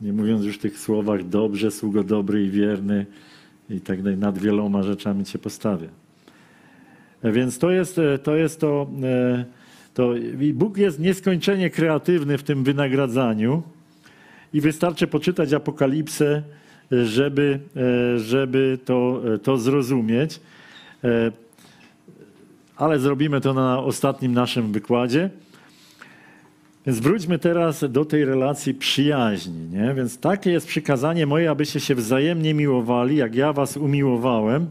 Nie 0.00 0.12
mówiąc 0.12 0.44
już 0.44 0.58
tych 0.58 0.78
słowach 0.78 1.28
dobrze, 1.28 1.70
sługo 1.70 2.04
dobry 2.04 2.44
i 2.44 2.50
wierny 2.50 3.06
i 3.70 3.80
tak 3.80 4.02
dalej, 4.02 4.18
nad 4.18 4.38
wieloma 4.38 4.82
rzeczami 4.82 5.24
cię 5.24 5.38
postawię. 5.38 5.88
E, 7.22 7.32
Więc 7.32 7.58
to 7.58 7.70
jest 7.70 7.98
e, 7.98 8.18
to, 8.18 8.36
jest 8.36 8.60
to, 8.60 8.86
e, 9.02 9.44
to 9.94 10.16
i 10.16 10.52
Bóg 10.52 10.76
jest 10.76 11.00
nieskończenie 11.00 11.70
kreatywny 11.70 12.38
w 12.38 12.42
tym 12.42 12.64
wynagradzaniu 12.64 13.62
i 14.52 14.60
wystarczy 14.60 15.06
poczytać 15.06 15.52
Apokalipsę, 15.52 16.42
żeby, 16.90 17.60
żeby 18.16 18.78
to, 18.84 19.22
to 19.42 19.56
zrozumieć. 19.56 20.40
E, 21.04 21.32
ale 22.76 22.98
zrobimy 22.98 23.40
to 23.40 23.54
na 23.54 23.78
ostatnim 23.78 24.32
naszym 24.32 24.72
wykładzie. 24.72 25.30
Więc 26.86 27.00
wróćmy 27.00 27.38
teraz 27.38 27.84
do 27.92 28.04
tej 28.04 28.24
relacji 28.24 28.74
przyjaźni. 28.74 29.68
Nie? 29.68 29.94
Więc 29.94 30.18
takie 30.18 30.50
jest 30.50 30.66
przykazanie 30.66 31.26
moje, 31.26 31.50
abyście 31.50 31.80
się 31.80 31.94
wzajemnie 31.94 32.54
miłowali, 32.54 33.16
jak 33.16 33.34
ja 33.34 33.52
was 33.52 33.76
umiłowałem. 33.76 34.66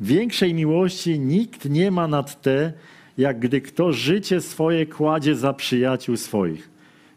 Większej 0.00 0.54
miłości 0.54 1.20
nikt 1.20 1.64
nie 1.70 1.90
ma 1.90 2.08
nad 2.08 2.42
te, 2.42 2.72
jak 3.18 3.38
gdy 3.38 3.60
kto 3.60 3.92
życie 3.92 4.40
swoje 4.40 4.86
kładzie 4.86 5.34
za 5.34 5.52
przyjaciół 5.52 6.16
swoich. 6.16 6.70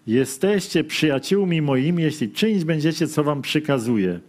Jesteście 0.08 0.84
przyjaciółmi 0.84 1.62
moimi, 1.62 2.04
jeśli 2.04 2.32
czynić 2.32 2.64
będziecie, 2.64 3.08
co 3.08 3.24
wam 3.24 3.42
przykazuję. 3.42 4.20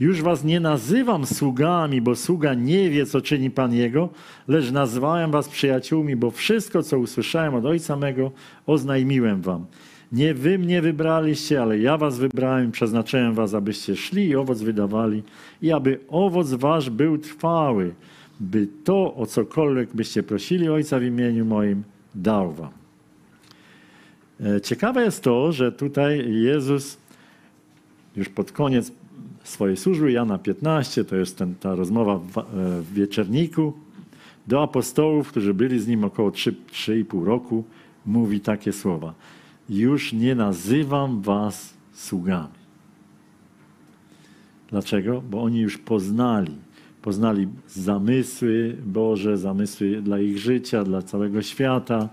Już 0.00 0.22
was 0.22 0.44
nie 0.44 0.60
nazywam 0.60 1.26
sługami, 1.26 2.00
bo 2.00 2.16
sługa 2.16 2.54
nie 2.54 2.90
wie, 2.90 3.06
co 3.06 3.20
czyni 3.20 3.50
Pan 3.50 3.74
Jego, 3.74 4.08
lecz 4.48 4.70
nazwałem 4.70 5.30
was 5.30 5.48
przyjaciółmi, 5.48 6.16
bo 6.16 6.30
wszystko, 6.30 6.82
co 6.82 6.98
usłyszałem 6.98 7.54
od 7.54 7.64
Ojca 7.64 7.96
mego, 7.96 8.30
oznajmiłem 8.66 9.42
wam. 9.42 9.66
Nie 10.12 10.34
wy 10.34 10.58
mnie 10.58 10.82
wybraliście, 10.82 11.62
ale 11.62 11.78
ja 11.78 11.98
was 11.98 12.18
wybrałem 12.18 12.72
przeznaczyłem 12.72 13.34
was, 13.34 13.54
abyście 13.54 13.96
szli 13.96 14.28
i 14.28 14.36
owoc 14.36 14.62
wydawali 14.62 15.22
i 15.62 15.72
aby 15.72 16.00
owoc 16.08 16.52
wasz 16.52 16.90
był 16.90 17.18
trwały, 17.18 17.94
by 18.40 18.68
to, 18.84 19.14
o 19.14 19.26
cokolwiek 19.26 19.94
byście 19.94 20.22
prosili 20.22 20.68
Ojca 20.68 20.98
w 20.98 21.02
imieniu 21.02 21.44
moim, 21.44 21.82
dał 22.14 22.52
wam. 22.52 22.70
E, 24.40 24.60
ciekawe 24.60 25.04
jest 25.04 25.22
to, 25.22 25.52
że 25.52 25.72
tutaj 25.72 26.32
Jezus 26.32 26.98
już 28.16 28.28
pod 28.28 28.52
koniec 28.52 28.92
swojej 29.48 29.76
służby, 29.76 30.12
Jana 30.12 30.38
15, 30.38 31.04
to 31.04 31.16
jest 31.16 31.38
ten, 31.38 31.54
ta 31.54 31.74
rozmowa 31.74 32.18
w, 32.18 32.38
e, 32.38 32.42
w 32.82 32.92
wieczerniku, 32.92 33.72
do 34.46 34.62
apostołów, 34.62 35.28
którzy 35.28 35.54
byli 35.54 35.80
z 35.80 35.86
nim 35.86 36.04
około 36.04 36.30
3,5 36.30 37.24
roku, 37.24 37.64
mówi 38.06 38.40
takie 38.40 38.72
słowa. 38.72 39.14
Już 39.68 40.12
nie 40.12 40.34
nazywam 40.34 41.22
was 41.22 41.74
sługami. 41.92 42.56
Dlaczego? 44.70 45.22
Bo 45.30 45.42
oni 45.42 45.60
już 45.60 45.78
poznali. 45.78 46.52
Poznali 47.02 47.48
zamysły 47.68 48.76
Boże, 48.86 49.38
zamysły 49.38 50.02
dla 50.02 50.20
ich 50.20 50.38
życia, 50.38 50.84
dla 50.84 51.02
całego 51.02 51.42
świata, 51.42 52.08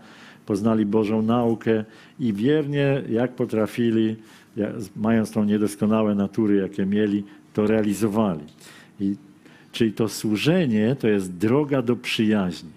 poznali 0.46 0.86
Bożą 0.86 1.22
naukę 1.22 1.86
i 2.20 2.34
wiernie, 2.34 3.04
jak 3.10 3.36
potrafili, 3.36 4.16
mając 4.96 5.32
tą 5.32 5.44
niedoskonałe 5.44 6.16
natury, 6.16 6.56
jakie 6.56 6.86
mieli, 6.86 7.24
to 7.54 7.68
realizowali. 7.68 8.44
I, 9.00 9.16
czyli 9.72 9.94
to 9.94 10.10
służenie 10.10 10.96
to 11.00 11.08
jest 11.08 11.38
droga 11.38 11.82
do 11.82 11.96
przyjaźni. 11.96 12.70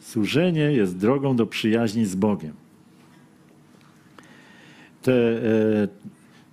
Służenie 0.00 0.72
jest 0.72 0.96
drogą 0.96 1.36
do 1.36 1.46
przyjaźni 1.46 2.06
z 2.06 2.14
Bogiem. 2.14 2.52
Te, 5.02 5.12
e, 5.12 5.88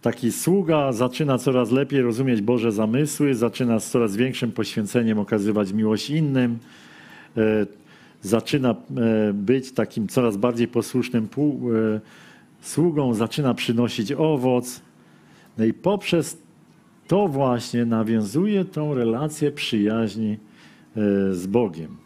taki 0.02 0.32
sługa 0.32 0.92
zaczyna 0.92 1.38
coraz 1.38 1.72
lepiej 1.72 2.02
rozumieć 2.02 2.42
Boże 2.42 2.72
zamysły, 2.72 3.36
zaczyna 3.36 3.80
z 3.80 3.92
coraz 3.92 4.16
większym 4.16 4.52
poświęceniem 4.52 5.20
okazywać 5.20 5.74
miłość 5.74 6.10
innym. 6.10 6.60
E, 7.38 7.66
zaczyna 8.26 8.70
e, 8.70 9.34
być 9.34 9.72
takim 9.72 10.08
coraz 10.08 10.38
bardziej 10.38 10.68
posłusznym 10.68 11.24
e, 11.26 12.00
sługą, 12.62 13.14
zaczyna 13.14 13.54
przynosić 13.54 14.12
owoc. 14.12 14.82
No 15.58 15.66
i 15.66 15.74
poprzez 15.74 16.38
to 17.08 17.28
właśnie 17.28 17.86
nawiązuje 17.86 18.66
tą 18.66 18.94
relację 18.94 19.52
przyjaźni 19.52 20.32
e, 20.32 20.38
z 21.34 21.48
Bogiem. 21.48 21.98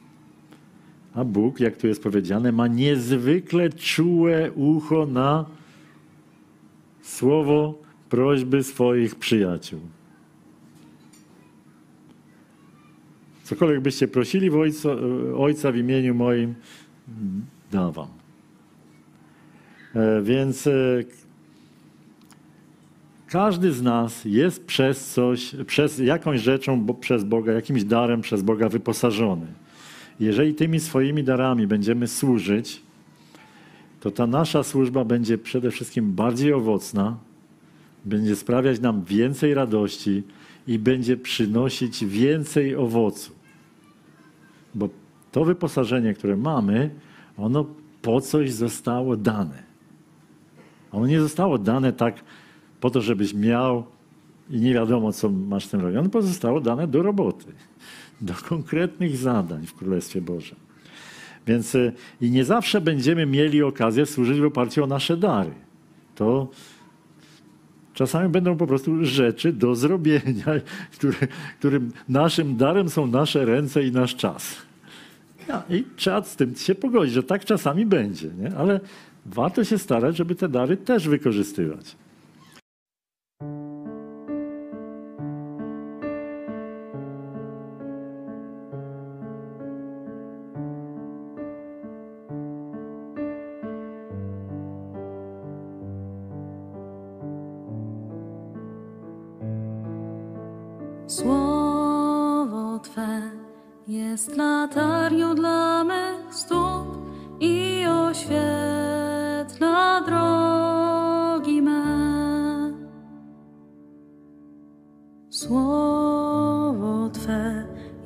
A 1.15 1.23
Bóg, 1.23 1.59
jak 1.59 1.77
tu 1.77 1.87
jest 1.87 2.03
powiedziane, 2.03 2.51
ma 2.51 2.67
niezwykle 2.67 3.69
czułe 3.69 4.51
ucho 4.51 5.05
na 5.05 5.45
słowo 7.01 7.81
prośby 8.09 8.63
swoich 8.63 9.15
przyjaciół. 9.15 9.79
Cokolwiek 13.49 13.81
byście 13.81 14.07
prosili 14.07 14.49
w 14.49 14.55
ojca, 14.55 14.89
ojca 15.37 15.71
w 15.71 15.77
imieniu 15.77 16.15
moim, 16.15 16.55
dam 17.71 17.91
wam. 17.91 18.07
E, 19.95 20.21
więc 20.21 20.67
e, 20.67 20.71
każdy 23.27 23.71
z 23.71 23.81
nas 23.81 24.25
jest 24.25 24.65
przez 24.65 25.13
coś, 25.13 25.55
przez 25.67 25.99
jakąś 25.99 26.41
rzeczą, 26.41 26.81
bo 26.81 26.93
przez 26.93 27.23
Boga, 27.23 27.53
jakimś 27.53 27.83
darem 27.83 28.21
przez 28.21 28.41
Boga 28.41 28.69
wyposażony. 28.69 29.47
Jeżeli 30.19 30.53
tymi 30.53 30.79
swoimi 30.79 31.23
darami 31.23 31.67
będziemy 31.67 32.07
służyć, 32.07 32.81
to 33.99 34.11
ta 34.11 34.27
nasza 34.27 34.63
służba 34.63 35.05
będzie 35.05 35.37
przede 35.37 35.71
wszystkim 35.71 36.13
bardziej 36.13 36.53
owocna, 36.53 37.17
będzie 38.05 38.35
sprawiać 38.35 38.79
nam 38.79 39.03
więcej 39.03 39.53
radości 39.53 40.23
i 40.67 40.79
będzie 40.79 41.17
przynosić 41.17 42.05
więcej 42.05 42.75
owocu. 42.75 43.38
Bo 44.75 44.89
to 45.31 45.45
wyposażenie, 45.45 46.13
które 46.13 46.37
mamy, 46.37 46.89
ono 47.37 47.65
po 48.01 48.21
coś 48.21 48.51
zostało 48.51 49.17
dane. 49.17 49.63
Ono 50.91 51.07
nie 51.07 51.19
zostało 51.19 51.57
dane 51.57 51.93
tak 51.93 52.23
po 52.79 52.89
to, 52.89 53.01
żebyś 53.01 53.33
miał 53.33 53.83
i 54.49 54.59
nie 54.59 54.73
wiadomo, 54.73 55.13
co 55.13 55.29
masz 55.29 55.65
z 55.65 55.69
tym 55.69 55.81
robić. 55.81 55.97
Ono 55.97 56.09
pozostało 56.09 56.61
dane 56.61 56.87
do 56.87 57.03
roboty, 57.03 57.45
do 58.21 58.33
konkretnych 58.33 59.17
zadań 59.17 59.65
w 59.65 59.73
Królestwie 59.73 60.21
Bożym. 60.21 60.57
Więc 61.47 61.75
y, 61.75 61.93
i 62.21 62.31
nie 62.31 62.45
zawsze 62.45 62.81
będziemy 62.81 63.25
mieli 63.25 63.63
okazję 63.63 64.05
służyć 64.05 64.39
w 64.39 64.45
oparciu 64.45 64.83
o 64.83 64.87
nasze 64.87 65.17
dary. 65.17 65.51
To 66.15 66.47
czasami 67.99 68.29
będą 68.29 68.57
po 68.57 68.67
prostu 68.67 69.05
rzeczy 69.05 69.53
do 69.53 69.75
zrobienia, 69.75 70.45
którym 71.59 71.91
naszym 72.09 72.57
darem 72.57 72.89
są 72.89 73.07
nasze 73.07 73.45
ręce 73.45 73.83
i 73.83 73.91
nasz 73.91 74.15
czas. 74.15 74.55
Ja, 75.47 75.63
I 75.69 75.83
trzeba 75.95 76.23
z 76.23 76.35
tym 76.35 76.55
się 76.55 76.75
pogodzić, 76.75 77.13
że 77.13 77.23
tak 77.23 77.45
czasami 77.45 77.85
będzie, 77.85 78.29
nie? 78.39 78.55
ale 78.55 78.79
warto 79.25 79.63
się 79.63 79.77
starać, 79.77 80.17
żeby 80.17 80.35
te 80.35 80.49
dary 80.49 80.77
też 80.77 81.07
wykorzystywać. 81.07 81.95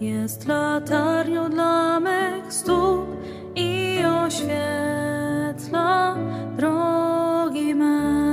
Jest 0.01 0.47
latarnią 0.47 1.49
dla 1.49 1.99
mych 1.99 2.53
stóp 2.53 3.07
i 3.55 3.99
oświetla 4.25 6.15
drogi 6.57 7.75
me. 7.75 8.23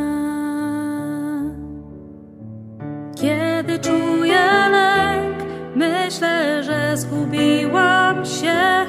Kiedy 3.14 3.78
czuję 3.78 4.68
lęk, 4.70 5.36
myślę, 5.76 6.62
że 6.64 6.96
zgubiłam 6.96 8.24
się. 8.24 8.86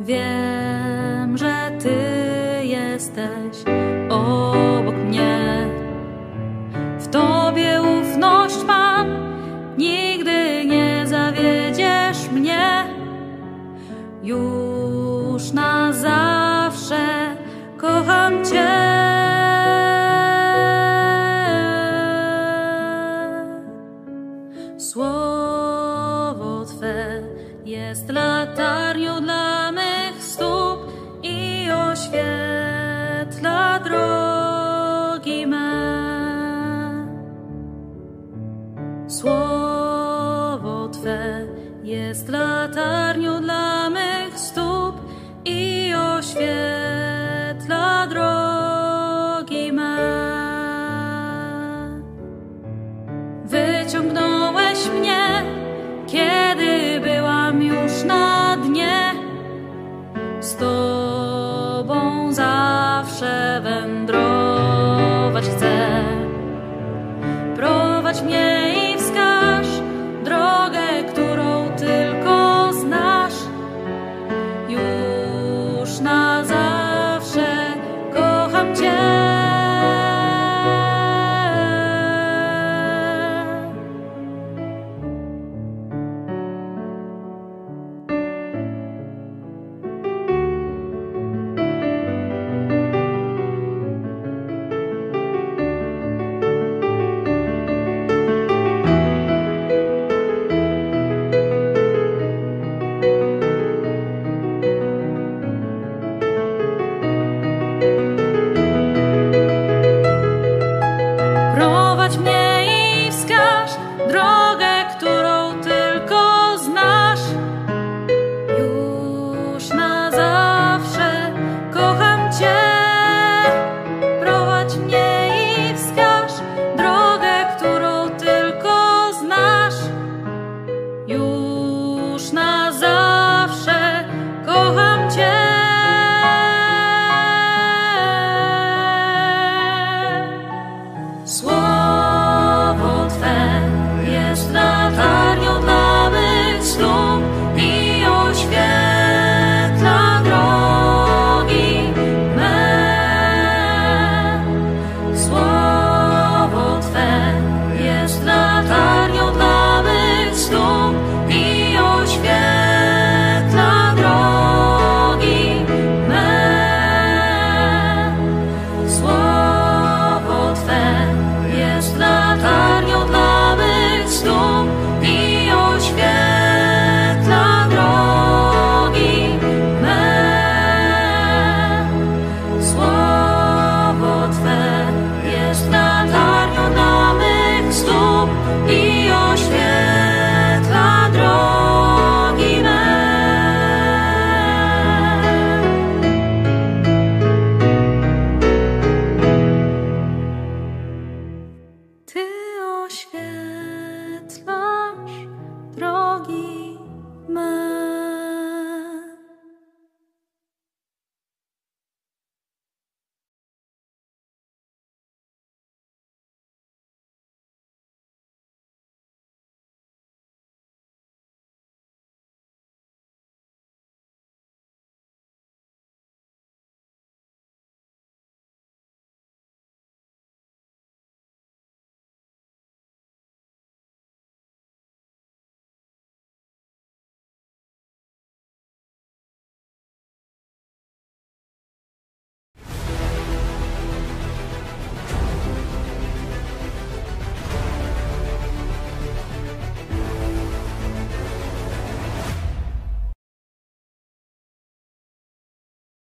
Wiem, 0.00 0.51